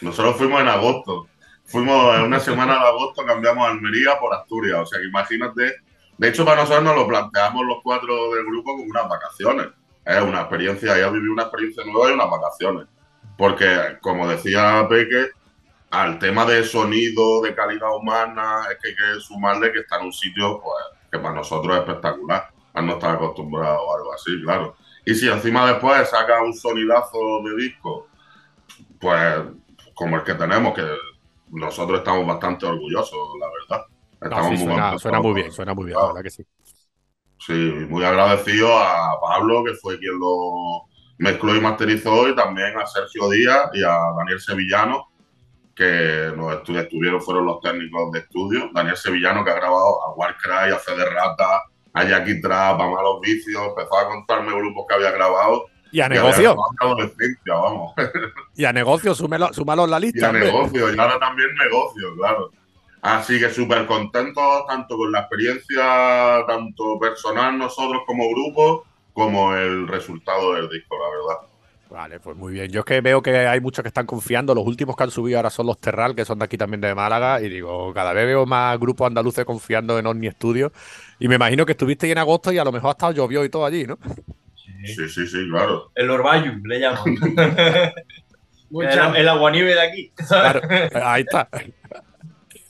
Nosotros 0.02 0.36
fuimos 0.38 0.62
en 0.62 0.68
agosto. 0.68 1.28
Fuimos 1.66 2.16
en 2.18 2.24
una 2.24 2.40
semana 2.40 2.74
de 2.74 2.88
agosto, 2.88 3.26
cambiamos 3.26 3.68
Almería 3.68 4.20
por 4.20 4.34
Asturias. 4.34 4.80
O 4.82 4.86
sea 4.86 5.00
que 5.00 5.08
imagínate. 5.08 5.76
De 6.18 6.30
hecho, 6.30 6.46
para 6.46 6.62
nosotros 6.62 6.84
nos 6.84 6.96
lo 6.96 7.08
planteamos 7.08 7.66
los 7.66 7.78
cuatro 7.84 8.32
del 8.34 8.46
grupo 8.46 8.74
como 8.78 8.84
unas 8.84 9.10
vacaciones. 9.10 9.68
Es 10.06 10.22
una 10.22 10.42
experiencia, 10.42 10.98
ya 10.98 11.10
viví 11.10 11.28
una 11.28 11.44
experiencia 11.44 11.84
nueva 11.86 12.12
y 12.12 12.14
unas 12.14 12.30
vacaciones. 12.30 12.88
Porque, 13.38 13.98
como 14.02 14.28
decía 14.28 14.86
Peque, 14.90 15.30
al 15.94 16.18
tema 16.18 16.44
de 16.44 16.64
sonido, 16.64 17.42
de 17.44 17.54
calidad 17.54 17.96
humana, 17.96 18.64
es 18.72 18.80
que 18.82 18.90
hay 18.90 18.96
que 18.96 19.22
sumarle 19.22 19.72
que 19.72 19.80
está 19.82 20.00
en 20.00 20.08
un 20.08 20.14
sitio 20.14 20.60
pues, 20.60 20.84
que 21.12 21.20
para 21.20 21.36
nosotros 21.36 21.76
es 21.76 21.82
espectacular. 21.82 22.50
Al 22.74 22.88
no 22.88 22.94
estar 22.94 23.14
acostumbrado 23.14 23.92
a 23.92 23.98
algo 23.98 24.12
así, 24.12 24.42
claro. 24.42 24.76
Y 25.06 25.14
si 25.14 25.30
encima 25.30 25.68
después 25.72 26.10
saca 26.10 26.42
un 26.42 26.56
sonidazo 26.56 27.20
de 27.44 27.64
disco, 27.64 28.08
pues 29.00 29.44
como 29.94 30.16
el 30.16 30.24
que 30.24 30.34
tenemos, 30.34 30.74
que 30.74 30.84
nosotros 31.52 32.00
estamos 32.00 32.26
bastante 32.26 32.66
orgullosos, 32.66 33.20
la 33.40 33.48
verdad. 33.48 33.86
No, 34.20 34.28
Estamos 34.28 34.60
sí, 34.60 34.66
muy 34.66 35.00
suena, 35.00 35.20
muy 35.22 35.34
bien, 35.36 35.52
suena 35.52 35.74
muy 35.76 35.86
bien, 35.86 35.98
la 36.00 36.08
verdad 36.08 36.24
que 36.24 36.32
sí. 36.32 36.44
Sí, 37.38 37.54
muy 37.88 38.04
agradecido 38.04 38.76
a 38.76 39.20
Pablo, 39.22 39.64
que 39.64 39.76
fue 39.76 40.00
quien 40.00 40.18
lo 40.18 40.88
mezcló 41.20 41.56
y 41.56 41.62
masterizó, 41.62 42.28
y 42.28 42.36
también 42.36 42.76
a 42.80 42.88
Sergio 42.88 43.30
Díaz 43.30 43.70
y 43.74 43.84
a 43.84 43.96
Daniel 44.18 44.40
Sevillano, 44.40 45.13
que 45.76 46.32
nos 46.36 46.54
estu- 46.54 46.78
estuvieron, 46.80 47.22
fueron 47.22 47.46
los 47.46 47.60
técnicos 47.62 48.12
de 48.12 48.20
estudio. 48.20 48.70
Daniel 48.74 48.96
Sevillano, 48.98 49.44
que 49.44 49.52
ha 49.52 49.56
grabado 49.56 50.04
a 50.04 50.14
Warcry, 50.14 50.72
a 50.74 50.78
Fede 50.78 51.06
Rata, 51.10 51.64
a 51.94 52.04
Jackie 52.04 52.42
Trap, 52.42 52.80
a 52.80 52.88
Malos 52.90 53.22
Vicios, 53.22 53.62
empezó 53.68 53.98
a 53.98 54.08
contarme 54.08 54.54
grupos 54.56 54.86
que 54.88 54.96
había 54.96 55.12
grabado. 55.12 55.66
Y 55.92 56.02
a 56.02 56.10
negocio, 56.10 56.56
vamos. 57.46 57.94
y 58.56 58.66
a 58.66 58.74
negocio, 58.74 59.14
súmelo, 59.14 59.54
súmalo 59.54 59.86
en 59.86 59.92
la 59.92 59.98
Y 60.00 60.02
lista. 60.02 60.26
a 60.26 60.30
hombre. 60.30 60.46
negocio, 60.46 60.94
y 60.94 61.00
ahora 61.00 61.20
también 61.20 61.50
negocio, 61.56 62.16
claro. 62.18 62.50
Así 63.02 63.38
que 63.38 63.50
súper 63.50 63.86
contentos 63.86 64.44
tanto 64.68 64.96
con 64.98 65.12
la 65.12 65.20
experiencia, 65.20 66.46
tanto 66.48 66.98
personal 67.00 67.58
nosotros 67.58 68.02
como 68.08 68.30
grupo, 68.30 68.86
como 69.12 69.54
el 69.56 69.88
resultado 69.88 70.54
del 70.54 70.70
disco, 70.70 70.96
la 70.98 71.10
verdad. 71.10 71.48
Vale, 71.94 72.20
pues 72.20 72.36
muy 72.36 72.54
bien. 72.54 72.72
Yo 72.72 72.80
es 72.80 72.86
que 72.88 73.02
veo 73.02 73.22
que 73.22 73.46
hay 73.46 73.62
muchos 73.62 73.84
que 73.84 73.90
están 73.90 74.08
confiando. 74.08 74.56
Los 74.56 74.66
últimos 74.66 74.96
que 74.96 75.04
han 75.04 75.12
subido 75.12 75.38
ahora 75.38 75.52
son 75.52 75.68
los 75.68 75.80
Terral, 75.80 76.16
que 76.16 76.26
son 76.26 76.40
de 76.40 76.46
aquí 76.46 76.58
también 76.58 76.82
de 76.82 76.96
Málaga. 76.96 77.40
Y 77.40 77.50
digo, 77.50 77.94
cada 77.94 78.14
vez 78.14 78.26
veo 78.26 78.48
más 78.48 78.80
grupos 78.80 79.06
andaluces 79.06 79.46
confiando 79.46 80.00
en 80.00 80.08
Omni 80.08 80.32
Studio. 80.32 80.72
Y 81.20 81.28
me 81.28 81.36
imagino 81.36 81.68
que 81.68 81.74
estuviste 81.74 82.08
ahí 82.08 82.14
en 82.14 82.18
agosto 82.18 82.52
y 82.52 82.58
a 82.58 82.64
lo 82.64 82.72
mejor 82.72 82.90
ha 82.90 82.92
estado 82.94 83.12
llovió 83.12 83.46
y 83.46 83.50
todo 83.50 83.64
allí, 83.64 83.86
¿no? 83.86 84.00
Sí, 84.84 85.08
sí, 85.08 85.28
sí, 85.28 85.48
claro. 85.52 85.92
El 85.94 86.10
Orbayum 86.10 86.64
le 86.66 86.80
llaman. 86.80 87.04
El, 88.72 89.16
el 89.18 89.30
aguanieve 89.30 89.76
de 89.76 89.82
aquí. 89.82 90.12
Claro, 90.28 90.62
ahí 90.96 91.22
está. 91.22 91.48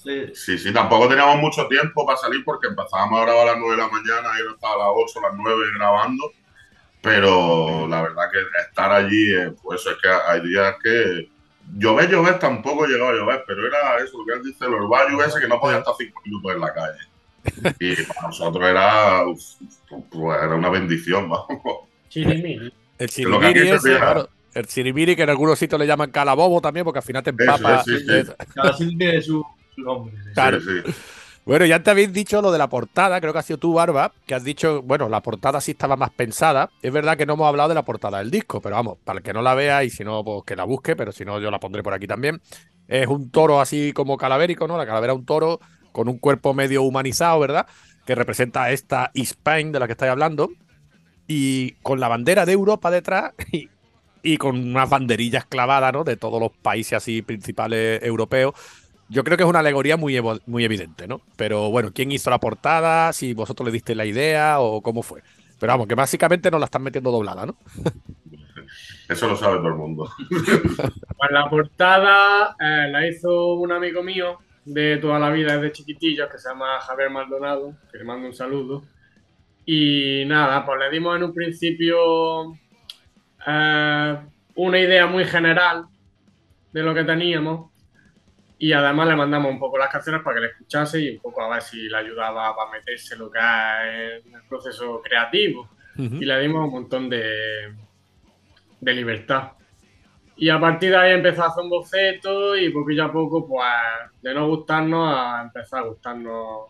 Sí. 0.04 0.34
Sí, 0.34 0.58
sí, 0.58 0.74
tampoco 0.74 1.08
teníamos 1.08 1.38
mucho 1.38 1.66
tiempo 1.70 2.06
para 2.06 2.18
salir 2.18 2.44
porque 2.44 2.68
empezábamos 2.68 3.22
a 3.22 3.24
grabar 3.24 3.48
a 3.48 3.52
las 3.52 3.58
9 3.58 3.72
de 3.78 3.82
la 3.84 3.88
mañana 3.88 4.30
y 4.38 4.42
era 4.42 4.52
hasta 4.52 4.68
las 4.68 4.88
8, 4.92 5.22
las 5.22 5.32
9 5.34 5.64
grabando. 5.78 6.30
Pero 7.04 7.86
la 7.90 8.02
verdad 8.02 8.32
que 8.32 8.40
estar 8.66 8.90
allí, 8.90 9.34
eh, 9.34 9.52
pues 9.62 9.82
eso 9.82 9.92
es 9.92 9.98
que 10.02 10.08
hay 10.08 10.40
días 10.40 10.74
que 10.82 11.30
llover, 11.78 12.10
llover 12.10 12.40
tampoco 12.40 12.86
llegaba 12.86 13.12
a 13.12 13.14
llover, 13.14 13.44
pero 13.46 13.68
era 13.68 13.98
eso, 13.98 14.18
lo 14.20 14.26
que 14.26 14.40
él 14.40 14.44
dice, 14.46 14.64
el 14.66 14.74
orvallo 14.74 15.22
ese 15.22 15.42
que 15.42 15.50
no 15.50 15.60
podía 15.60 15.80
estar 15.80 15.94
cinco 15.98 16.22
minutos 16.24 16.54
en 16.54 16.62
la 16.62 16.74
calle. 16.74 17.00
Y 17.78 18.02
para 18.04 18.28
nosotros 18.28 18.70
era, 18.70 19.28
uf, 19.28 19.42
pues 20.10 20.44
era 20.44 20.56
una 20.56 20.70
bendición, 20.70 21.30
vamos. 21.30 21.90
Chirimiri. 22.08 22.74
El 22.98 23.10
chirimiri 23.10 23.70
ese, 23.70 23.98
claro. 23.98 24.30
El 24.54 24.66
chirimiri, 24.66 25.18
que 25.18 25.24
en 25.24 25.30
algunos 25.30 25.60
sitios 25.60 25.82
le 25.82 25.88
llaman 25.88 26.10
calabobo 26.10 26.62
también, 26.62 26.86
porque 26.86 27.00
al 27.00 27.06
final 27.06 27.22
te 27.22 27.32
empapa. 27.32 27.84
sí, 27.84 28.00
sí. 28.00 28.32
Cada 28.56 28.78
sitio 28.78 28.98
tiene 28.98 29.22
su, 29.22 29.46
su 29.76 29.82
nombre. 29.82 30.16
Claro. 30.34 30.62
Sí, 30.62 30.70
sí. 30.86 30.94
Bueno, 31.46 31.66
ya 31.66 31.84
te 31.84 31.92
habéis 31.92 32.14
dicho 32.14 32.42
lo 32.42 32.54
de 32.54 32.58
la 32.58 32.70
portada, 32.70 33.20
creo 33.20 33.34
que 33.34 33.40
ha 33.40 33.42
sido 33.42 33.60
tú, 33.60 33.74
Barba, 33.74 34.14
que 34.26 34.34
has 34.34 34.46
dicho, 34.46 34.82
bueno, 34.82 35.10
la 35.10 35.22
portada 35.22 35.60
sí 35.60 35.72
estaba 35.72 35.98
más 35.98 36.12
pensada. 36.12 36.72
Es 36.82 36.94
verdad 36.94 37.18
que 37.18 37.26
no 37.26 37.34
hemos 37.34 37.48
hablado 37.48 37.68
de 37.68 37.76
la 37.76 37.84
portada 37.84 38.20
del 38.20 38.32
disco, 38.32 38.62
pero 38.62 38.76
vamos, 38.78 38.98
para 39.04 39.18
el 39.20 39.24
que 39.24 39.34
no 39.34 39.42
la 39.42 39.54
vea 39.54 39.84
y 39.84 39.90
si 39.90 40.06
no, 40.06 40.24
pues 40.24 40.44
que 40.46 40.56
la 40.56 40.64
busque, 40.64 40.96
pero 40.96 41.12
si 41.12 41.26
no, 41.26 41.40
yo 41.42 41.52
la 41.52 41.60
pondré 41.60 41.84
por 41.84 41.94
aquí 41.94 42.08
también. 42.08 42.42
Es 42.88 43.08
un 43.08 43.30
toro 43.30 43.60
así 43.60 43.92
como 43.92 44.16
calavérico, 44.18 44.68
¿no? 44.68 44.78
La 44.78 44.86
calavera 44.86 45.12
es 45.14 45.20
un 45.20 45.26
toro 45.26 45.60
con 45.92 46.08
un 46.08 46.18
cuerpo 46.18 46.54
medio 46.54 46.84
humanizado, 46.84 47.40
¿verdad? 47.40 47.68
Que 48.06 48.16
representa 48.16 48.64
a 48.64 48.72
esta 48.72 49.12
Spain 49.14 49.74
de 49.74 49.80
la 49.80 49.88
que 49.88 49.94
estáis 49.94 50.12
hablando. 50.12 50.50
Y 51.28 51.74
con 51.84 52.00
la 52.00 52.08
bandera 52.08 52.46
de 52.46 52.54
Europa 52.54 52.92
detrás 52.92 53.34
y, 53.52 53.70
y 54.22 54.38
con 54.38 54.58
unas 54.58 54.90
banderillas 54.90 55.46
clavadas, 55.46 55.92
¿no? 55.94 56.04
De 56.06 56.18
todos 56.18 56.40
los 56.40 56.52
países 56.62 56.94
así 56.94 57.22
principales 57.22 58.02
europeos. 58.04 58.54
Yo 59.14 59.24
creo 59.24 59.38
que 59.38 59.44
es 59.44 59.50
una 59.50 59.60
alegoría 59.60 59.96
muy, 59.96 60.20
muy 60.48 60.66
evidente, 60.66 61.08
¿no? 61.08 61.22
Pero 61.38 61.70
bueno, 61.70 61.92
¿quién 61.94 62.12
hizo 62.12 62.32
la 62.32 62.40
portada? 62.40 63.14
Si 63.14 63.36
vosotros 63.36 63.68
le 63.68 63.72
diste 63.72 63.94
la 63.94 64.06
idea 64.06 64.60
o 64.60 64.82
cómo 64.82 65.04
fue. 65.04 65.22
Pero 65.60 65.72
vamos, 65.72 65.88
que 65.88 65.94
básicamente 65.94 66.50
nos 66.50 66.60
la 66.60 66.66
están 66.66 66.82
metiendo 66.82 67.12
doblada, 67.12 67.46
¿no? 67.46 67.56
Eso 69.08 69.28
lo 69.28 69.38
sabe 69.38 69.58
todo 69.58 69.68
el 69.68 69.76
mundo. 69.76 70.10
Pues 71.16 71.32
la 71.32 71.48
portada 71.48 72.56
eh, 72.60 72.90
la 72.92 73.08
hizo 73.08 73.54
un 73.54 73.72
amigo 73.72 74.02
mío 74.02 74.40
de 74.66 74.98
toda 74.98 75.20
la 75.20 75.30
vida, 75.30 75.58
desde 75.58 75.72
chiquitillo, 75.72 76.28
que 76.28 76.40
se 76.40 76.50
llama 76.50 76.82
Javier 76.82 77.12
Maldonado, 77.12 77.76
que 77.92 78.00
le 78.00 78.04
mando 78.04 78.28
un 78.28 78.34
saludo. 78.34 78.84
Y 79.64 80.24
nada, 80.26 80.66
pues 80.66 80.80
le 80.80 80.90
dimos 80.90 81.16
en 81.16 81.24
un 81.24 81.34
principio 81.34 82.56
eh, 83.46 84.18
una 84.56 84.80
idea 84.80 85.06
muy 85.06 85.24
general 85.26 85.86
de 86.74 86.82
lo 86.82 86.96
que 86.96 87.04
teníamos 87.04 87.73
y 88.64 88.72
además 88.72 89.10
le 89.10 89.18
mandamos 89.18 89.52
un 89.52 89.60
poco 89.60 89.78
las 89.78 89.90
canciones 89.90 90.22
para 90.22 90.36
que 90.36 90.42
le 90.42 90.48
escuchase 90.48 91.02
y 91.02 91.10
un 91.10 91.20
poco 91.20 91.42
a 91.42 91.50
ver 91.50 91.62
si 91.62 91.90
le 91.90 91.98
ayudaba 91.98 92.56
para 92.56 92.72
meterse 92.72 93.18
lo 93.18 93.30
que 93.30 93.38
es 93.38 94.26
en 94.26 94.36
el 94.36 94.44
proceso 94.48 95.02
creativo. 95.02 95.68
Y 95.98 96.24
le 96.24 96.40
dimos 96.40 96.68
un 96.68 96.72
montón 96.72 97.10
de, 97.10 97.74
de 98.80 98.94
libertad. 98.94 99.52
Y 100.38 100.48
a 100.48 100.58
partir 100.62 100.92
de 100.92 100.96
ahí 100.96 101.12
empezó 101.12 101.44
a 101.44 101.48
hacer 101.48 101.62
un 101.62 101.72
boceto 101.72 102.56
y 102.56 102.70
poquillo 102.70 103.04
a 103.04 103.12
poco, 103.12 103.46
pues, 103.46 103.68
de 104.22 104.34
no 104.34 104.48
gustarnos 104.48 105.14
a 105.14 105.42
empezar 105.44 105.84
a 105.84 105.88
gustarnos 105.88 106.68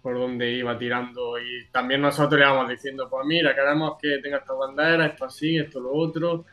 por 0.00 0.14
dónde 0.14 0.48
iba 0.52 0.78
tirando. 0.78 1.40
Y 1.40 1.66
también 1.72 2.02
nosotros 2.02 2.38
le 2.38 2.46
íbamos 2.46 2.68
diciendo, 2.68 3.08
pues 3.10 3.26
mira, 3.26 3.52
queremos 3.52 3.98
que 4.00 4.18
tenga 4.18 4.36
esta 4.36 4.54
bandera, 4.54 5.06
esto 5.06 5.24
así, 5.24 5.58
esto 5.58 5.80
lo 5.80 5.92
otro, 5.92 6.44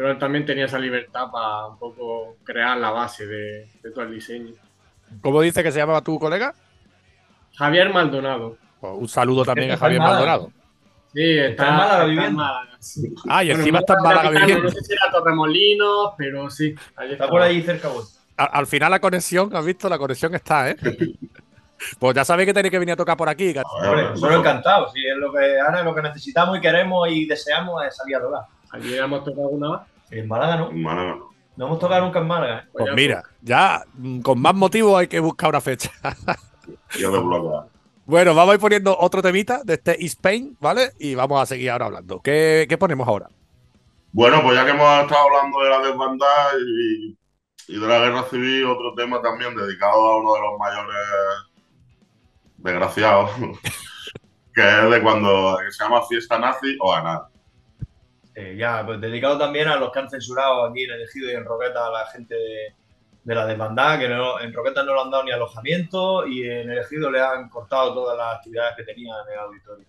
pero 0.00 0.12
él 0.12 0.18
también 0.18 0.46
tenía 0.46 0.64
esa 0.64 0.78
libertad 0.78 1.26
para 1.30 1.66
un 1.66 1.78
poco 1.78 2.36
crear 2.42 2.74
la 2.78 2.90
base 2.90 3.26
de, 3.26 3.68
de 3.82 3.90
todo 3.90 4.04
el 4.04 4.12
diseño. 4.12 4.54
¿Cómo 5.20 5.42
dice 5.42 5.62
que 5.62 5.70
se 5.70 5.78
llamaba 5.78 6.00
tu 6.00 6.18
colega? 6.18 6.54
Javier 7.54 7.92
Maldonado. 7.92 8.56
Pues 8.80 8.94
un 8.96 9.08
saludo 9.10 9.44
también 9.44 9.72
a 9.72 9.76
Javier. 9.76 10.00
Maldonado. 10.00 10.52
Sí, 11.12 11.36
está, 11.36 11.50
Está 11.50 11.68
en 11.68 11.74
Málaga 11.74 11.92
está 11.92 12.04
viviendo. 12.06 12.38
Málaga, 12.38 12.76
sí. 12.80 13.14
Ah, 13.28 13.44
y 13.44 13.48
Bueno, 13.48 13.60
encima 13.60 13.78
está 13.80 13.92
en 13.92 14.02
Málaga 14.02 14.30
viviendo. 14.30 14.62
No 14.62 14.70
sé 14.70 14.80
si 14.84 14.92
era 14.94 15.10
Torremolinos, 15.12 16.14
pero 16.16 16.48
sí. 16.48 16.74
ahí 16.96 17.12
Está 17.12 17.24
está. 17.24 17.28
por 17.28 17.42
ahí 17.42 17.60
cerca 17.60 17.88
vuestro. 17.88 18.22
Al, 18.38 18.48
al 18.52 18.66
final 18.66 18.90
la 18.92 19.00
conexión, 19.00 19.54
¿has 19.54 19.66
visto? 19.66 19.86
La 19.90 19.98
conexión 19.98 20.34
está, 20.34 20.70
¿eh? 20.70 20.76
Pues 21.98 22.14
ya 22.14 22.24
sabéis 22.24 22.46
que 22.46 22.54
tenéis 22.54 22.70
que 22.70 22.78
venir 22.78 22.94
a 22.94 22.96
tocar 22.96 23.18
por 23.18 23.28
aquí. 23.28 23.54
Hombre, 23.82 24.04
nosotros 24.04 24.38
encantados. 24.38 24.92
Si 24.94 25.06
es 25.06 25.16
lo 25.18 25.30
que 25.30 25.60
ahora 25.60 25.82
lo 25.82 25.94
que 25.94 26.00
necesitamos 26.00 26.56
y 26.56 26.60
queremos 26.62 27.06
y 27.10 27.26
deseamos 27.26 27.84
es 27.84 27.96
salir 27.96 28.16
a 28.16 28.20
tocar. 28.22 28.59
Allí 28.70 28.96
hemos 28.96 29.24
tocado 29.24 29.48
alguna 29.48 29.70
vez. 29.70 29.80
En 30.10 30.28
Málaga 30.28 30.56
no. 30.56 30.70
En 30.70 30.82
Málaga 30.82 31.16
no. 31.16 31.30
No 31.56 31.66
hemos 31.66 31.78
tocado 31.78 32.04
nunca 32.04 32.20
en 32.20 32.26
Málaga. 32.26 32.58
¿eh? 32.60 32.68
Pues 32.72 32.86
ya 32.86 32.92
mira, 32.92 33.22
ya 33.42 33.84
mm, 33.94 34.20
con 34.20 34.40
más 34.40 34.54
motivo 34.54 34.96
hay 34.96 35.08
que 35.08 35.20
buscar 35.20 35.50
una 35.50 35.60
fecha. 35.60 35.90
Yo 36.98 37.10
desbloqueado. 37.12 37.68
Bueno, 38.06 38.34
vamos 38.34 38.52
a 38.52 38.54
ir 38.54 38.60
poniendo 38.60 38.96
otro 38.98 39.22
temita 39.22 39.62
de 39.62 39.74
este 39.74 39.92
East 39.92 40.16
Spain, 40.16 40.56
¿vale? 40.58 40.92
Y 40.98 41.14
vamos 41.14 41.40
a 41.40 41.46
seguir 41.46 41.70
ahora 41.70 41.86
hablando. 41.86 42.20
¿Qué, 42.20 42.66
qué 42.68 42.76
ponemos 42.76 43.06
ahora? 43.06 43.28
Bueno, 44.12 44.42
pues 44.42 44.56
ya 44.56 44.64
que 44.64 44.72
hemos 44.72 45.02
estado 45.02 45.28
hablando 45.28 45.60
de 45.60 45.70
la 45.70 45.78
desbandada 45.78 46.52
y, 46.58 47.16
y 47.68 47.80
de 47.80 47.86
la 47.86 48.00
guerra 48.00 48.24
civil, 48.24 48.64
otro 48.66 48.94
tema 48.96 49.22
también 49.22 49.54
dedicado 49.54 49.92
a 49.92 50.16
uno 50.16 50.34
de 50.34 50.40
los 50.40 50.58
mayores 50.58 50.96
desgraciados, 52.56 53.30
que 54.54 54.62
es 54.62 54.90
de 54.90 55.02
cuando 55.02 55.56
se 55.70 55.84
llama 55.84 56.02
fiesta 56.08 56.38
nazi 56.38 56.76
o 56.80 56.92
anal. 56.92 57.22
Eh, 58.40 58.56
ya, 58.56 58.82
pues 58.86 59.00
dedicado 59.00 59.36
también 59.38 59.68
a 59.68 59.76
los 59.76 59.92
que 59.92 59.98
han 59.98 60.08
censurado 60.08 60.64
aquí 60.64 60.84
en 60.84 60.92
el 60.92 61.02
Ejido 61.02 61.30
y 61.30 61.34
en 61.34 61.44
Roqueta 61.44 61.86
a 61.86 61.90
la 61.90 62.06
gente 62.06 62.34
de, 62.34 62.74
de 63.24 63.34
la 63.34 63.44
desbandada, 63.46 63.98
que 63.98 64.08
no- 64.08 64.40
en 64.40 64.52
Roqueta 64.52 64.82
no 64.82 64.94
le 64.94 65.00
han 65.02 65.10
dado 65.10 65.24
ni 65.24 65.30
alojamiento 65.32 66.26
y 66.26 66.42
en 66.48 66.70
el 66.70 66.78
Ejido 66.78 67.10
le 67.10 67.20
han 67.20 67.48
cortado 67.48 67.92
todas 67.92 68.16
las 68.16 68.36
actividades 68.36 68.76
que 68.76 68.84
tenían 68.84 69.16
en 69.28 69.34
el 69.34 69.38
auditorio. 69.40 69.84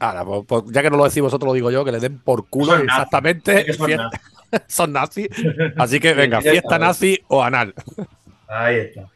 Ahora, 0.00 0.24
pues, 0.24 0.42
pues, 0.46 0.64
ya 0.66 0.82
que 0.82 0.90
no 0.90 0.96
lo 0.98 1.04
decís 1.04 1.22
vosotros, 1.22 1.46
lo 1.48 1.54
digo 1.54 1.70
yo, 1.70 1.84
que 1.84 1.92
le 1.92 2.00
den 2.00 2.18
por 2.20 2.46
culo 2.48 2.72
Son 2.72 2.82
exactamente. 2.82 3.72
Son 3.72 3.88
nazis. 3.96 4.20
son 4.66 4.92
nazis. 4.92 5.28
Así 5.78 6.00
que 6.00 6.12
venga, 6.14 6.40
fiesta 6.42 6.78
nazi 6.78 7.18
o 7.28 7.42
anal. 7.42 7.72
Ahí 8.48 8.76
está. 8.76 9.08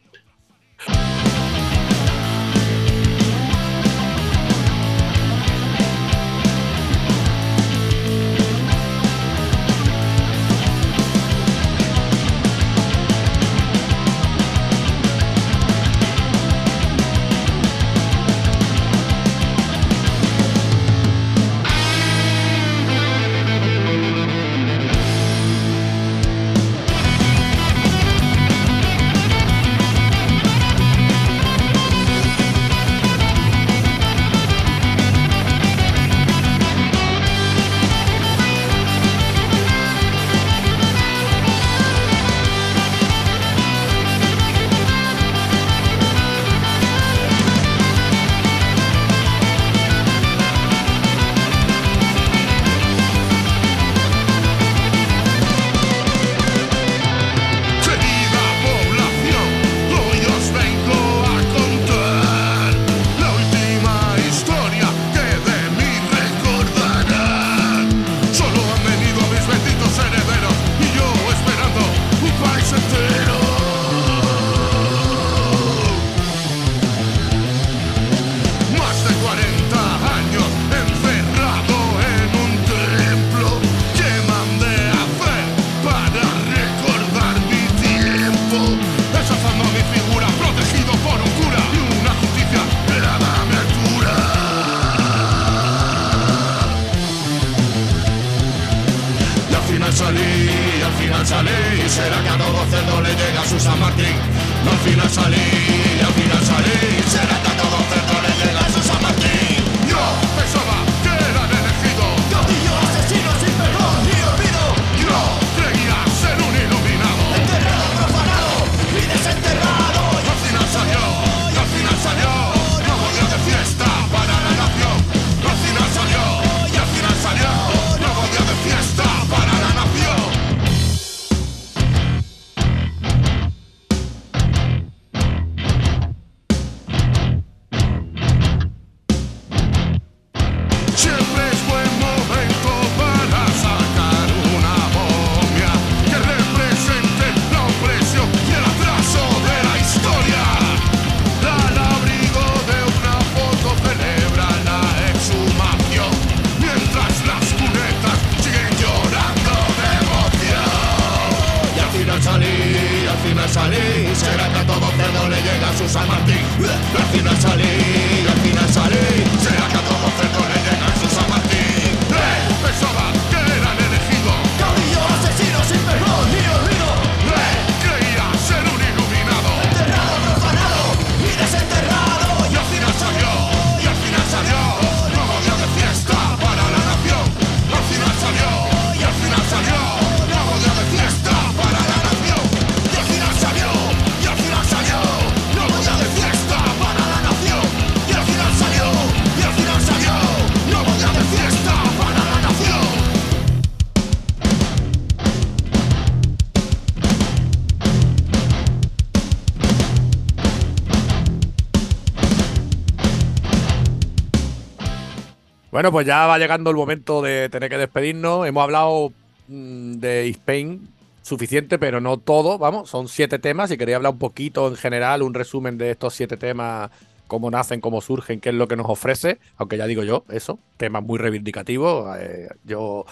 Bueno, 215.78 215.92
pues 215.92 216.08
ya 216.08 216.26
va 216.26 216.40
llegando 216.40 216.70
el 216.70 216.76
momento 216.76 217.22
de 217.22 217.48
tener 217.50 217.70
que 217.70 217.78
despedirnos. 217.78 218.44
Hemos 218.48 218.64
hablado 218.64 219.12
mm, 219.46 219.92
de 219.92 220.28
Spain 220.30 220.88
suficiente, 221.22 221.78
pero 221.78 222.00
no 222.00 222.16
todo. 222.16 222.58
Vamos, 222.58 222.90
son 222.90 223.06
siete 223.06 223.38
temas. 223.38 223.70
Si 223.70 223.78
queréis 223.78 223.94
hablar 223.94 224.14
un 224.14 224.18
poquito 224.18 224.66
en 224.66 224.74
general, 224.74 225.22
un 225.22 225.34
resumen 225.34 225.78
de 225.78 225.92
estos 225.92 226.14
siete 226.14 226.36
temas, 226.36 226.90
cómo 227.28 227.48
nacen, 227.48 227.80
cómo 227.80 228.00
surgen, 228.00 228.40
qué 228.40 228.48
es 228.48 228.56
lo 228.56 228.66
que 228.66 228.74
nos 228.74 228.88
ofrece. 228.88 229.38
Aunque 229.56 229.76
ya 229.76 229.86
digo 229.86 230.02
yo, 230.02 230.24
eso, 230.30 230.58
temas 230.76 231.04
muy 231.04 231.16
reivindicativos. 231.16 232.18
eh, 232.18 232.48
yo 232.64 233.04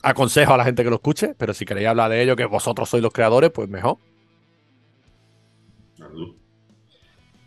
aconsejo 0.00 0.54
a 0.54 0.56
la 0.56 0.64
gente 0.64 0.82
que 0.82 0.88
lo 0.88 0.96
escuche, 0.96 1.34
pero 1.36 1.52
si 1.52 1.66
queréis 1.66 1.88
hablar 1.88 2.10
de 2.10 2.22
ello, 2.22 2.34
que 2.34 2.46
vosotros 2.46 2.88
sois 2.88 3.02
los 3.02 3.12
creadores, 3.12 3.50
pues 3.50 3.68
mejor. 3.68 3.98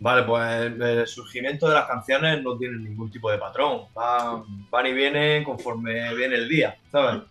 Vale, 0.03 0.23
pues 0.23 0.81
el 0.81 1.07
surgimiento 1.07 1.69
de 1.69 1.75
las 1.75 1.85
canciones 1.85 2.43
no 2.43 2.57
tiene 2.57 2.77
ningún 2.77 3.09
tipo 3.09 3.31
de 3.31 3.37
patrón. 3.37 3.83
Van, 3.93 4.43
van 4.69 4.85
y 4.85 4.91
vienen 4.91 5.45
conforme 5.45 6.13
viene 6.13 6.35
el 6.35 6.49
día, 6.49 6.77
¿sabes? 6.91 7.21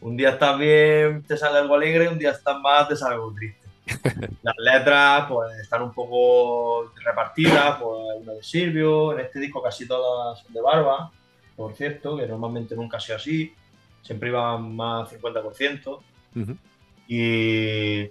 Un 0.00 0.16
día 0.16 0.30
estás 0.30 0.58
bien, 0.58 1.22
te 1.24 1.36
sale 1.36 1.58
algo 1.58 1.74
alegre, 1.74 2.08
un 2.08 2.18
día 2.18 2.30
estás 2.30 2.58
más, 2.58 2.88
te 2.88 2.96
sale 2.96 3.16
algo 3.16 3.34
triste. 3.34 3.68
Las 4.42 4.54
letras, 4.56 5.26
pues, 5.28 5.58
están 5.58 5.82
un 5.82 5.92
poco 5.92 6.94
repartidas, 7.04 7.76
pues, 7.78 8.22
una 8.22 8.32
de 8.32 8.42
Silvio, 8.42 9.12
en 9.12 9.26
este 9.26 9.38
disco 9.38 9.62
casi 9.62 9.86
todas 9.86 10.40
son 10.40 10.54
de 10.54 10.62
Barba, 10.62 11.12
por 11.54 11.74
cierto, 11.74 12.16
que 12.16 12.26
normalmente 12.26 12.74
nunca 12.74 12.96
ha 12.96 13.00
sido 13.00 13.16
así, 13.16 13.52
siempre 14.00 14.30
iban 14.30 14.74
más 14.74 15.10
50%, 15.10 16.00
Ujú. 16.34 16.56
y 17.08 18.08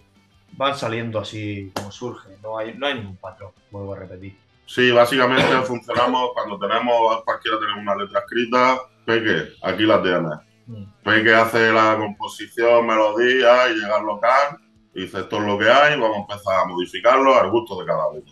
van 0.54 0.76
saliendo 0.76 1.20
así 1.20 1.72
como 1.76 1.92
surge, 1.92 2.38
no 2.42 2.58
hay, 2.58 2.74
no 2.74 2.88
hay 2.88 2.96
ningún 2.96 3.18
patrón, 3.18 3.52
vuelvo 3.72 3.94
a 3.94 4.00
repetir. 4.00 4.38
Sí, 4.66 4.92
básicamente 4.92 5.44
funcionamos 5.66 6.32
cuando 6.34 6.58
tenemos, 6.60 7.24
cualquiera 7.24 7.60
tenemos 7.60 7.82
una 7.82 7.96
letra 7.96 8.20
escrita, 8.20 8.80
Peque, 9.06 9.54
aquí 9.62 9.84
la 9.84 10.02
tienes. 10.02 10.40
Mm. 10.68 10.84
Peque 11.04 11.34
hace 11.34 11.72
la 11.72 11.98
composición, 11.98 12.86
melodía 12.86 13.70
y 13.70 13.76
llega 13.76 13.98
al 13.98 14.06
local, 14.06 14.58
y 14.94 15.02
dice 15.02 15.20
esto 15.20 15.38
es 15.38 15.44
lo 15.44 15.58
que 15.58 15.70
hay, 15.70 16.00
vamos 16.00 16.18
a 16.18 16.22
empezar 16.22 16.60
a 16.60 16.66
modificarlo 16.66 17.36
al 17.36 17.50
gusto 17.50 17.80
de 17.80 17.86
cada 17.86 18.08
uno. 18.08 18.24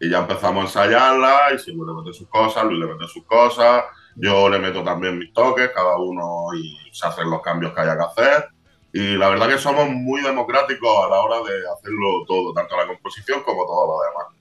Y 0.00 0.10
ya 0.10 0.18
empezamos 0.18 0.62
a 0.62 0.66
ensayarla, 0.66 1.54
y 1.54 1.58
Silvio 1.58 1.86
le 1.86 2.02
mete 2.02 2.12
sus 2.12 2.28
cosas, 2.28 2.64
Luis 2.64 2.80
le 2.80 2.86
mete 2.86 3.06
sus 3.06 3.24
cosas, 3.24 3.84
yo 4.16 4.48
le 4.48 4.58
meto 4.58 4.82
también 4.82 5.18
mis 5.18 5.32
toques, 5.32 5.70
cada 5.74 5.96
uno 5.96 6.48
y 6.54 6.76
se 6.92 7.06
hacen 7.06 7.30
los 7.30 7.40
cambios 7.40 7.72
que 7.72 7.80
haya 7.80 7.96
que 7.96 8.02
hacer. 8.02 8.48
Y 8.92 9.16
la 9.16 9.28
verdad 9.28 9.48
que 9.48 9.58
somos 9.58 9.88
muy 9.88 10.20
democráticos 10.20 10.88
a 11.06 11.08
la 11.08 11.20
hora 11.20 11.36
de 11.48 11.58
hacerlo 11.72 12.24
todo, 12.26 12.52
tanto 12.52 12.76
la 12.76 12.86
composición 12.86 13.42
como 13.44 13.64
todo 13.64 13.86
lo 13.86 14.02
demás. 14.02 14.36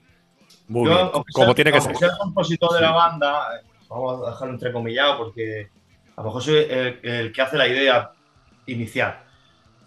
Muy 0.67 0.89
Yo, 0.89 0.95
bien, 1.11 1.23
como 1.33 1.55
tiene 1.55 1.71
que 1.71 1.81
ser. 1.81 1.95
el 2.01 2.17
compositor 2.17 2.73
de 2.73 2.81
la 2.81 2.87
Sí. 2.89 2.93
banda, 2.93 3.61
vamos 3.87 4.23
a 4.27 4.29
dejarlo 4.31 4.53
entrecomillado 4.55 5.17
porque 5.17 5.69
a 6.15 6.21
lo 6.21 6.25
mejor 6.27 6.41
soy 6.43 6.55
el, 6.69 6.99
el 7.03 7.31
que 7.31 7.41
hace 7.41 7.57
la 7.57 7.67
idea 7.67 8.11
inicial. 8.65 9.23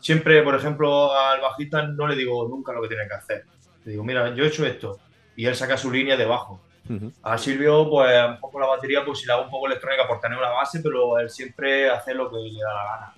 Siempre, 0.01 0.43
por 0.43 0.55
ejemplo, 0.55 1.13
al 1.13 1.41
bajista 1.41 1.83
no 1.83 2.07
le 2.07 2.17
digo 2.17 2.49
nunca 2.49 2.73
lo 2.73 2.83
que 2.83 2.89
tiene 2.89 3.07
que 3.07 3.15
hacer. 3.15 3.45
Le 3.85 3.93
digo, 3.93 4.03
mira, 4.05 4.35
yo 4.35 4.45
he 4.45 4.49
hecho 4.49 4.67
esto. 4.67 4.99
Y 5.37 5.47
él 5.47 5.55
saca 5.57 5.77
su 5.77 5.91
línea 5.91 6.17
de 6.17 6.25
bajo. 6.25 6.61
Ujú. 6.91 7.13
A 7.23 7.39
Silvio, 7.39 7.89
pues 7.89 8.11
mejor 8.31 8.51
con 8.51 8.61
la 8.61 8.67
batería, 8.69 9.05
pues 9.05 9.21
si 9.21 9.27
le 9.27 9.33
hago 9.33 9.45
un 9.45 9.51
poco 9.51 9.67
electrónica 9.67 10.07
por 10.09 10.21
tener 10.21 10.37
una 10.37 10.51
base, 10.51 10.81
pero 10.83 11.19
él 11.21 11.31
siempre 11.31 11.89
hace 11.89 12.13
lo 12.15 12.29
que 12.31 12.37
le 12.39 12.61
da 12.61 12.75
la 12.75 12.85
gana. 12.85 13.15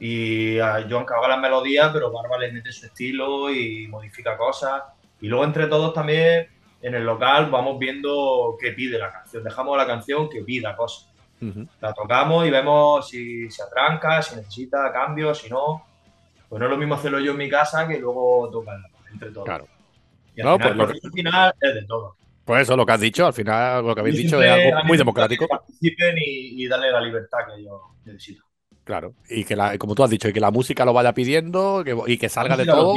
Y 0.00 0.58
a 0.60 0.86
Joan 0.88 1.04
que 1.04 1.14
haga 1.14 1.28
las 1.28 1.40
melodías, 1.40 1.90
pero 1.92 2.12
Barba 2.12 2.38
le 2.38 2.52
mete 2.52 2.70
su 2.72 2.86
estilo 2.86 3.52
y 3.52 3.88
modifica 3.88 4.36
cosas. 4.36 4.82
Y 5.20 5.26
luego 5.28 5.44
entre 5.44 5.66
todos 5.66 5.92
también 5.92 6.48
en 6.80 6.94
el 6.94 7.04
local 7.04 7.50
vamos 7.50 7.78
viendo 7.78 8.56
qué 8.60 8.72
pide 8.72 8.98
la 8.98 9.12
canción. 9.12 9.42
Dejamos 9.42 9.76
la 9.76 9.86
canción 9.86 10.28
que 10.28 10.42
pida 10.42 10.76
cosas. 10.76 11.10
La 11.80 11.92
tocamos 11.92 12.46
y 12.46 12.50
vemos 12.50 13.08
si 13.08 13.50
se 13.50 13.62
atranca, 13.62 14.22
si 14.22 14.36
necesita 14.36 14.92
cambios, 14.92 15.38
si 15.38 15.48
no. 15.50 15.84
Pues 16.48 16.60
no 16.60 16.66
es 16.66 16.70
lo 16.70 16.78
mismo 16.78 16.94
hacerlo 16.94 17.20
yo 17.20 17.32
en 17.32 17.38
mi 17.38 17.48
casa 17.48 17.86
que 17.86 17.98
luego 17.98 18.48
tocarla 18.50 18.88
entre 19.12 19.30
todos. 19.30 19.44
Claro. 19.44 19.66
Y 20.34 20.40
al 20.40 20.46
No, 20.46 20.56
final, 20.58 20.76
pues 20.76 21.00
lo 21.02 21.10
final 21.10 21.54
es 21.60 21.74
de 21.74 21.84
todo. 21.84 22.16
Pues 22.44 22.62
eso, 22.62 22.76
lo 22.76 22.86
que 22.86 22.92
has 22.92 23.00
dicho, 23.00 23.26
al 23.26 23.34
final 23.34 23.84
lo 23.84 23.94
que 23.94 24.00
habéis 24.00 24.16
Yo 24.16 24.22
dicho 24.22 24.42
es 24.42 24.50
algo 24.50 24.84
muy 24.84 24.96
democrático. 24.96 25.44
Que 25.46 25.48
participen 25.48 26.16
y, 26.18 26.64
y 26.64 26.66
darle 26.66 26.90
la 26.90 27.00
libertad 27.00 27.38
que 27.46 27.60
ellos 27.60 27.80
necesitan. 28.04 28.47
Claro. 28.88 29.12
Y 29.28 29.44
que 29.44 29.54
la, 29.54 29.76
como 29.76 29.94
tú 29.94 30.02
has 30.02 30.08
dicho, 30.08 30.30
y 30.30 30.32
que 30.32 30.40
la 30.40 30.50
música 30.50 30.82
lo 30.86 30.94
vaya 30.94 31.12
pidiendo 31.12 31.82
que- 31.84 31.94
y 32.06 32.16
que 32.16 32.30
salga 32.30 32.56
de 32.56 32.64
todo. 32.64 32.94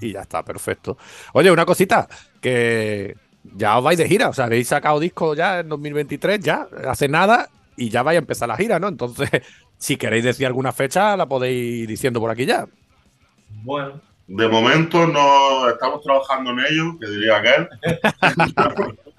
Y 0.00 0.12
ya 0.12 0.22
está, 0.22 0.42
perfecto. 0.44 0.98
Oye, 1.32 1.48
una 1.52 1.64
cosita, 1.64 2.08
que 2.40 3.14
ya 3.44 3.78
os 3.78 3.84
vais 3.84 3.96
de 3.96 4.08
gira, 4.08 4.30
o 4.30 4.32
sea, 4.32 4.46
habéis 4.46 4.66
sacado 4.66 4.98
disco 4.98 5.36
ya 5.36 5.60
en 5.60 5.68
2023, 5.68 6.40
ya, 6.40 6.66
hace 6.88 7.06
nada, 7.06 7.48
y 7.76 7.88
ya 7.88 8.02
vais 8.02 8.16
a 8.16 8.18
empezar 8.18 8.48
la 8.48 8.56
gira, 8.56 8.80
¿no? 8.80 8.88
Entonces, 8.88 9.30
si 9.78 9.96
queréis 9.96 10.24
decir 10.24 10.44
alguna 10.44 10.72
fecha, 10.72 11.16
la 11.16 11.26
podéis 11.26 11.82
ir 11.84 11.88
diciendo 11.88 12.18
por 12.18 12.30
aquí 12.32 12.44
ya. 12.44 12.66
Bueno, 13.62 14.00
De 14.26 14.48
momento 14.48 15.06
no 15.06 15.68
estamos 15.68 16.02
trabajando 16.02 16.50
en 16.50 16.58
ello, 16.68 16.98
que 17.00 17.06
diría 17.06 17.36
aquel. 17.36 17.68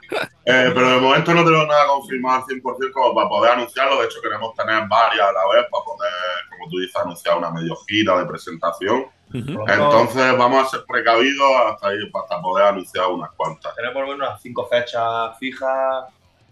Eh, 0.45 0.71
pero 0.73 0.89
de 0.89 0.99
momento 0.99 1.33
no 1.33 1.45
tenemos 1.45 1.67
nada 1.67 1.87
confirmado 1.87 2.43
al 2.43 2.43
100% 2.43 2.91
como 2.91 3.15
para 3.15 3.29
poder 3.29 3.51
anunciarlo. 3.53 3.99
De 3.99 4.05
hecho, 4.05 4.21
queremos 4.21 4.53
tener 4.55 4.87
varias 4.87 5.27
a 5.27 5.31
la 5.31 5.47
vez 5.53 5.65
para 5.71 5.83
poder, 5.85 6.11
como 6.49 6.69
tú 6.69 6.79
dices, 6.79 6.95
anunciar 6.97 7.37
una 7.37 7.49
medio 7.49 7.75
gira 7.87 8.17
de 8.17 8.25
presentación. 8.25 9.05
Entonces 9.33 10.37
vamos 10.37 10.67
a 10.67 10.69
ser 10.69 10.85
precavidos 10.85 11.49
hasta, 11.67 11.87
ahí, 11.87 11.97
hasta 12.13 12.41
poder 12.41 12.65
anunciar 12.67 13.07
unas 13.07 13.31
cuantas. 13.31 13.73
tenemos 13.75 13.93
por 13.93 14.03
lo 14.03 14.11
menos 14.11 14.27
unas 14.29 14.41
cinco 14.41 14.67
fechas 14.67 15.37
fijas. 15.39 16.05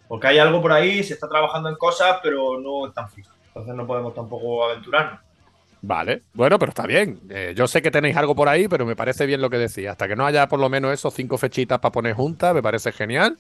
Porque 0.08 0.28
hay 0.28 0.40
algo 0.40 0.62
por 0.62 0.72
ahí, 0.72 1.04
se 1.04 1.14
está 1.14 1.30
trabajando 1.30 1.70
en 1.70 1.76
cosas, 1.76 2.20
pero 2.22 2.60
no 2.60 2.88
están 2.88 3.10
fijas. 3.10 3.34
Entonces 3.48 3.76
no 3.76 3.86
podemos 3.86 4.14
tampoco 4.14 4.66
aventurarnos. 4.66 5.20
Vale, 5.84 6.24
bueno, 6.34 6.60
pero 6.60 6.70
está 6.70 6.86
bien. 6.86 7.20
Eh, 7.30 7.54
yo 7.56 7.68
sé 7.68 7.82
que 7.82 7.90
tenéis 7.90 8.16
algo 8.16 8.36
por 8.36 8.48
ahí, 8.48 8.68
pero 8.68 8.86
me 8.86 8.96
parece 8.96 9.26
bien 9.26 9.42
lo 9.42 9.50
que 9.50 9.58
decía. 9.58 9.92
Hasta 9.92 10.08
que 10.08 10.16
no 10.16 10.26
haya 10.26 10.48
por 10.48 10.60
lo 10.60 10.70
menos 10.70 10.94
esos 10.94 11.14
cinco 11.14 11.38
fechitas 11.38 11.80
para 11.80 11.92
poner 11.92 12.14
juntas, 12.14 12.54
me 12.54 12.62
parece 12.62 12.92
genial. 12.92 13.38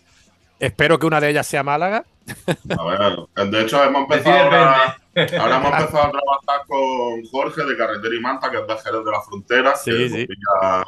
Espero 0.59 0.99
que 0.99 1.05
una 1.05 1.19
de 1.19 1.29
ellas 1.29 1.47
sea 1.47 1.63
Málaga. 1.63 2.03
A 2.77 2.83
ver, 2.83 3.49
de 3.49 3.61
hecho, 3.61 3.83
hemos 3.83 4.03
empezado 4.03 4.37
ahora, 4.37 4.97
ahora 5.39 5.57
hemos 5.57 5.71
empezado 5.79 6.03
a 6.03 6.11
trabajar 6.11 6.67
con 6.67 7.25
Jorge 7.31 7.63
de 7.63 7.77
Carretera 7.77 8.15
y 8.15 8.19
Manta, 8.19 8.49
que 8.49 8.57
es 8.57 8.67
de 8.67 8.77
Jerez 8.77 9.05
de 9.05 9.11
la 9.11 9.21
Frontera. 9.21 9.75
Sí, 9.75 9.91
que 9.91 10.09
sí. 10.09 10.17
Nos 10.17 10.27
pilla, 10.27 10.85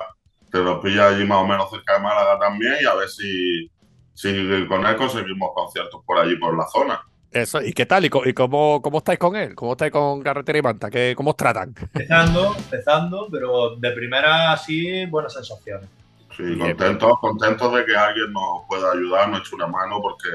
que 0.52 0.58
nos 0.60 0.84
pilla 0.84 1.08
allí 1.08 1.26
más 1.26 1.40
o 1.40 1.48
menos 1.48 1.70
cerca 1.70 1.94
de 1.94 2.00
Málaga 2.00 2.40
también, 2.40 2.76
y 2.82 2.86
a 2.86 2.94
ver 2.96 3.10
si, 3.10 3.72
si 4.14 4.68
con 4.68 4.86
él 4.86 4.96
conseguimos 4.96 5.52
conciertos 5.54 6.02
por 6.06 6.18
allí, 6.18 6.36
por 6.36 6.58
la 6.58 6.68
zona. 6.68 7.04
Eso, 7.34 7.62
¿y 7.64 7.74
qué 7.74 7.88
tal? 7.88 8.06
¿Y, 8.06 8.10
cómo, 8.10 8.80
cómo 8.82 9.00
estáis 9.00 9.18
con 9.18 9.36
él? 9.36 9.56
¿Cómo 9.56 9.72
estáis 9.72 9.92
con 9.92 10.22
Carretera 10.22 10.60
y 10.60 10.62
Manta? 10.62 10.92
¿Qué, 10.92 11.14
¿Cómo 11.18 11.32
os 11.32 11.36
tratan? 11.36 11.74
Empezando, 11.80 12.56
empezando, 12.56 13.28
pero 13.32 13.76
de 13.76 13.92
primera 13.92 14.56
sí, 14.58 15.06
buenas 15.08 15.34
sensaciones. 15.34 15.90
Sí, 16.38 16.58
contentos, 16.58 17.20
contentos 17.20 17.74
de 17.74 17.86
que 17.86 17.96
alguien 17.96 18.32
nos 18.34 18.68
pueda 18.68 18.92
ayudar, 18.92 19.30
nos 19.30 19.42
eche 19.42 19.56
una 19.56 19.68
mano, 19.68 20.00
porque 20.00 20.30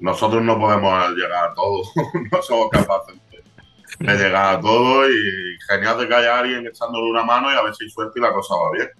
nosotros 0.00 0.42
no 0.42 0.58
podemos 0.58 1.10
llegar 1.10 1.50
a 1.50 1.54
todo, 1.54 1.82
no 2.32 2.42
somos 2.42 2.68
capaces 2.70 3.14
de, 3.30 4.06
de 4.06 4.18
llegar 4.18 4.56
a 4.56 4.60
todo 4.60 5.08
y 5.08 5.58
genial 5.68 5.98
de 5.98 6.08
que 6.08 6.14
haya 6.14 6.38
alguien 6.38 6.66
echándole 6.66 7.10
una 7.10 7.22
mano 7.22 7.50
y 7.50 7.54
a 7.56 7.62
ver 7.62 7.74
si 7.74 7.84
hay 7.84 7.90
suerte 7.90 8.18
y 8.18 8.22
la 8.22 8.32
cosa 8.32 8.54
va 8.56 8.70
bien. 8.72 8.90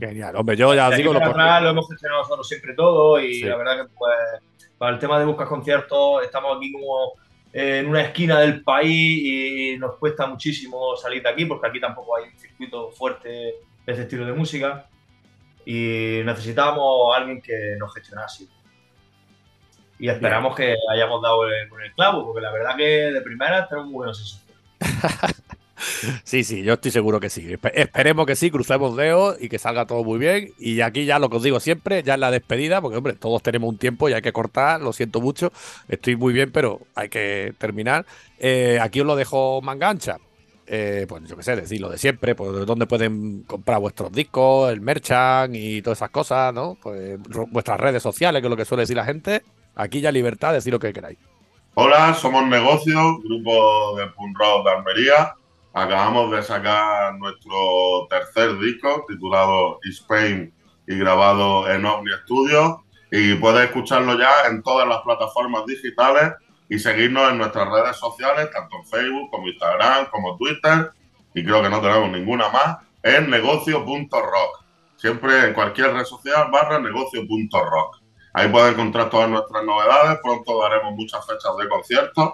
Genial. 0.00 0.34
Hombre, 0.36 0.56
yo 0.56 0.74
ya 0.74 0.90
digo 0.90 1.12
lo 1.12 1.24
atrás 1.24 1.62
lo 1.62 1.70
hemos 1.70 1.88
gestionado 1.88 2.22
nosotros 2.22 2.48
siempre 2.48 2.74
todo 2.74 3.20
y 3.20 3.34
Sí. 3.34 3.44
la 3.44 3.56
verdad 3.56 3.84
que 3.84 3.92
pues 3.96 4.16
para 4.78 4.92
el 4.92 4.98
tema 4.98 5.18
de 5.18 5.24
buscar 5.24 5.46
conciertos 5.46 6.22
estamos 6.24 6.56
aquí 6.56 6.72
como 6.72 7.14
en 7.52 7.86
una 7.86 8.02
esquina 8.02 8.40
del 8.40 8.62
país 8.62 9.22
y 9.24 9.78
nos 9.78 9.96
cuesta 9.96 10.26
muchísimo 10.26 10.96
salir 10.96 11.22
de 11.22 11.28
aquí 11.30 11.46
porque 11.46 11.68
aquí 11.68 11.80
tampoco 11.80 12.16
hay 12.16 12.24
un 12.24 12.38
circuito 12.38 12.90
fuerte 12.90 13.28
de 13.28 13.92
ese 13.92 14.02
estilo 14.02 14.26
de 14.26 14.32
música 14.32 14.88
y 15.64 16.20
necesitábamos 16.24 17.12
a 17.12 17.18
alguien 17.18 17.42
que 17.42 17.76
nos 17.78 17.92
gestionase. 17.92 18.46
Y 19.98 20.08
esperamos 20.08 20.54
que 20.54 20.76
hayamos 20.92 21.20
dado 21.22 21.40
con 21.68 21.82
el 21.82 21.92
clavo, 21.94 22.24
porque 22.26 22.40
la 22.40 22.52
verdad 22.52 22.76
que 22.76 22.84
de 22.84 23.20
primera 23.22 23.66
tenemos 23.66 23.90
muy 23.90 23.96
buenas 23.96 24.18
sensaciones. 24.18 25.42
Sí, 26.24 26.44
sí, 26.44 26.62
yo 26.62 26.74
estoy 26.74 26.90
seguro 26.90 27.20
que 27.20 27.30
sí. 27.30 27.42
Espe- 27.46 27.72
Esperemos 27.74 28.26
que 28.26 28.36
sí, 28.36 28.50
crucemos 28.50 28.96
dedos 28.96 29.36
y 29.40 29.48
que 29.48 29.58
salga 29.58 29.86
todo 29.86 30.04
muy 30.04 30.18
bien. 30.18 30.52
Y 30.58 30.80
aquí 30.80 31.04
ya 31.04 31.18
lo 31.18 31.28
que 31.30 31.36
os 31.36 31.42
digo 31.42 31.60
siempre, 31.60 32.02
ya 32.02 32.14
en 32.14 32.20
la 32.20 32.30
despedida, 32.30 32.80
porque 32.80 32.96
hombre, 32.98 33.14
todos 33.14 33.42
tenemos 33.42 33.68
un 33.68 33.78
tiempo 33.78 34.08
y 34.08 34.12
hay 34.12 34.22
que 34.22 34.32
cortar, 34.32 34.80
lo 34.80 34.92
siento 34.92 35.20
mucho. 35.20 35.52
Estoy 35.88 36.16
muy 36.16 36.32
bien, 36.32 36.50
pero 36.52 36.80
hay 36.94 37.08
que 37.08 37.54
terminar. 37.58 38.06
Eh, 38.38 38.78
aquí 38.80 39.00
os 39.00 39.06
lo 39.06 39.16
dejo 39.16 39.60
mangancha. 39.62 40.18
Eh, 40.68 41.06
pues 41.08 41.22
yo 41.28 41.36
qué 41.36 41.44
sé, 41.44 41.54
decir 41.54 41.80
lo 41.80 41.88
de 41.88 41.98
siempre, 41.98 42.34
pues 42.34 42.66
dónde 42.66 42.86
pueden 42.86 43.42
comprar 43.44 43.78
vuestros 43.78 44.10
discos, 44.10 44.72
el 44.72 44.80
merchant 44.80 45.54
y 45.54 45.80
todas 45.80 45.98
esas 45.98 46.10
cosas, 46.10 46.52
¿no? 46.52 46.76
Pues 46.82 47.18
vuestras 47.50 47.78
redes 47.78 48.02
sociales, 48.02 48.40
que 48.42 48.46
es 48.48 48.50
lo 48.50 48.56
que 48.56 48.64
suele 48.64 48.82
decir 48.82 48.96
la 48.96 49.04
gente. 49.04 49.42
Aquí 49.76 50.00
ya 50.00 50.10
libertad, 50.10 50.52
decir 50.54 50.72
lo 50.72 50.80
que 50.80 50.92
queráis. 50.92 51.18
Hola, 51.74 52.14
somos 52.14 52.46
Negocio, 52.48 53.18
grupo 53.20 53.96
de 53.96 54.06
punk 54.08 54.38
de 54.64 54.70
Almería. 54.70 55.34
Acabamos 55.78 56.30
de 56.30 56.42
sacar 56.42 57.16
nuestro 57.18 58.06
tercer 58.08 58.58
disco 58.60 59.04
titulado 59.06 59.78
Spain 59.82 60.50
y 60.86 60.96
grabado 60.96 61.70
en 61.70 61.84
Omni 61.84 62.12
Studio. 62.24 62.82
Y 63.10 63.34
puedes 63.34 63.66
escucharlo 63.66 64.18
ya 64.18 64.46
en 64.48 64.62
todas 64.62 64.88
las 64.88 65.02
plataformas 65.02 65.66
digitales 65.66 66.32
y 66.70 66.78
seguirnos 66.78 67.30
en 67.30 67.36
nuestras 67.36 67.68
redes 67.68 67.94
sociales, 67.98 68.50
tanto 68.52 68.74
en 68.74 68.86
Facebook 68.86 69.30
como 69.30 69.48
Instagram, 69.48 70.06
como 70.06 70.38
Twitter, 70.38 70.92
y 71.34 71.44
creo 71.44 71.60
que 71.62 71.68
no 71.68 71.82
tenemos 71.82 72.08
ninguna 72.08 72.48
más, 72.48 72.78
en 73.02 73.28
negocio.rock. 73.28 74.64
Siempre 74.96 75.48
en 75.48 75.52
cualquier 75.52 75.92
red 75.92 76.04
social 76.04 76.48
barra 76.50 76.78
negocio.rock. 76.78 77.96
Ahí 78.32 78.48
pueden 78.48 78.72
encontrar 78.72 79.10
todas 79.10 79.28
nuestras 79.28 79.62
novedades, 79.62 80.20
pronto 80.22 80.58
daremos 80.58 80.94
muchas 80.94 81.26
fechas 81.26 81.54
de 81.58 81.68
conciertos 81.68 82.32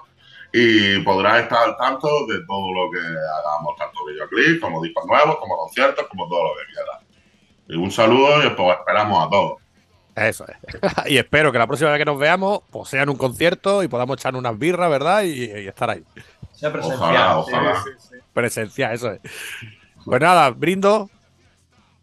y 0.52 0.98
podrás 1.00 1.42
estar 1.42 1.68
al 1.68 1.76
tanto 1.76 2.26
de 2.26 2.44
todo 2.46 2.72
lo 2.72 2.90
que 2.90 2.98
hagamos, 2.98 3.76
tanto 3.78 4.04
videoclips 4.06 4.60
como 4.60 4.82
discos 4.82 5.04
nuevos, 5.06 5.38
como 5.38 5.56
conciertos, 5.56 6.06
como 6.08 6.28
todo 6.28 6.44
lo 6.44 6.50
que 6.54 6.72
quieras. 6.72 7.00
Y 7.68 7.76
un 7.76 7.90
saludo 7.90 8.44
y 8.44 8.50
pues 8.50 8.78
esperamos 8.78 9.26
a 9.26 9.30
todos. 9.30 9.62
Eso 10.14 10.44
es. 10.46 10.56
y 11.10 11.16
espero 11.16 11.52
que 11.52 11.58
la 11.58 11.66
próxima 11.66 11.90
vez 11.90 11.98
que 11.98 12.04
nos 12.04 12.18
veamos, 12.18 12.60
pues 12.70 12.90
sea 12.90 13.02
en 13.02 13.08
un 13.08 13.16
concierto 13.16 13.82
y 13.82 13.88
podamos 13.88 14.18
echar 14.18 14.36
unas 14.36 14.58
birras, 14.58 14.90
¿verdad? 14.90 15.22
Y, 15.22 15.44
y 15.44 15.68
estar 15.68 15.88
ahí. 15.88 16.04
Sea 16.52 16.70
presencial. 16.70 17.00
Ojalá, 17.00 17.38
ojalá. 17.38 17.82
Sí, 17.82 17.90
sí, 17.98 18.08
sí. 18.10 18.16
Presencial, 18.32 18.92
eso 18.92 19.12
es. 19.12 19.20
Pues 20.04 20.20
nada, 20.20 20.50
brindo 20.50 21.08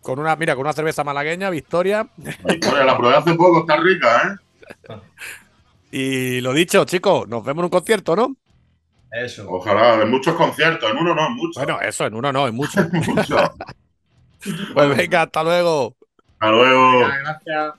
con 0.02 0.20
una, 0.20 0.36
mira, 0.36 0.56
con 0.56 0.62
una 0.62 0.74
cerveza 0.74 1.04
malagueña, 1.04 1.50
Victoria. 1.50 2.08
Victoria, 2.18 2.84
la 2.84 2.98
probé 2.98 3.16
hace 3.16 3.36
poco, 3.36 3.60
está 3.60 3.78
rica, 3.78 4.40
¿eh? 4.90 4.96
Y 5.92 6.42
lo 6.42 6.54
dicho, 6.54 6.86
chicos, 6.86 7.28
nos 7.28 7.44
vemos 7.44 7.62
en 7.62 7.66
un 7.66 7.70
concierto, 7.70 8.16
¿no? 8.16 8.36
Eso. 9.12 9.50
Ojalá, 9.50 10.02
en 10.02 10.12
muchos 10.12 10.36
conciertos, 10.36 10.90
en 10.90 10.98
uno 10.98 11.16
no, 11.16 11.28
en 11.28 11.34
muchos. 11.34 11.64
Bueno, 11.64 11.82
eso, 11.82 12.06
en 12.06 12.14
uno 12.14 12.32
no, 12.32 12.48
en 12.48 12.56
muchos. 12.56 12.86
Muchos. 13.08 13.52
pues 14.74 14.98
venga, 14.98 15.24
hasta 15.24 15.44
luego. 15.44 15.96
Hasta 16.40 16.52
luego. 16.52 16.92
Venga, 17.00 17.18
gracias. 17.18 17.74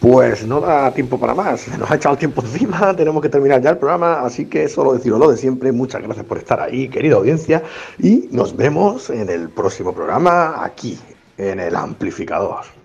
Pues 0.00 0.46
no 0.46 0.62
da 0.62 0.90
tiempo 0.92 1.20
para 1.20 1.34
más, 1.34 1.60
se 1.60 1.76
nos 1.78 1.90
ha 1.90 1.96
echado 1.96 2.14
el 2.14 2.18
tiempo 2.18 2.40
encima, 2.40 2.94
tenemos 2.96 3.20
que 3.22 3.28
terminar 3.28 3.60
ya 3.60 3.70
el 3.70 3.78
programa, 3.78 4.20
así 4.22 4.46
que 4.46 4.66
solo 4.68 4.94
deciros 4.94 5.20
lo 5.20 5.30
de 5.30 5.36
siempre, 5.36 5.72
muchas 5.72 6.02
gracias 6.02 6.24
por 6.24 6.38
estar 6.38 6.58
ahí, 6.58 6.88
querida 6.88 7.16
audiencia, 7.16 7.62
y 7.98 8.28
nos 8.32 8.56
vemos 8.56 9.10
en 9.10 9.28
el 9.28 9.50
próximo 9.50 9.92
programa 9.92 10.64
aquí, 10.64 10.98
en 11.36 11.60
el 11.60 11.76
amplificador. 11.76 12.79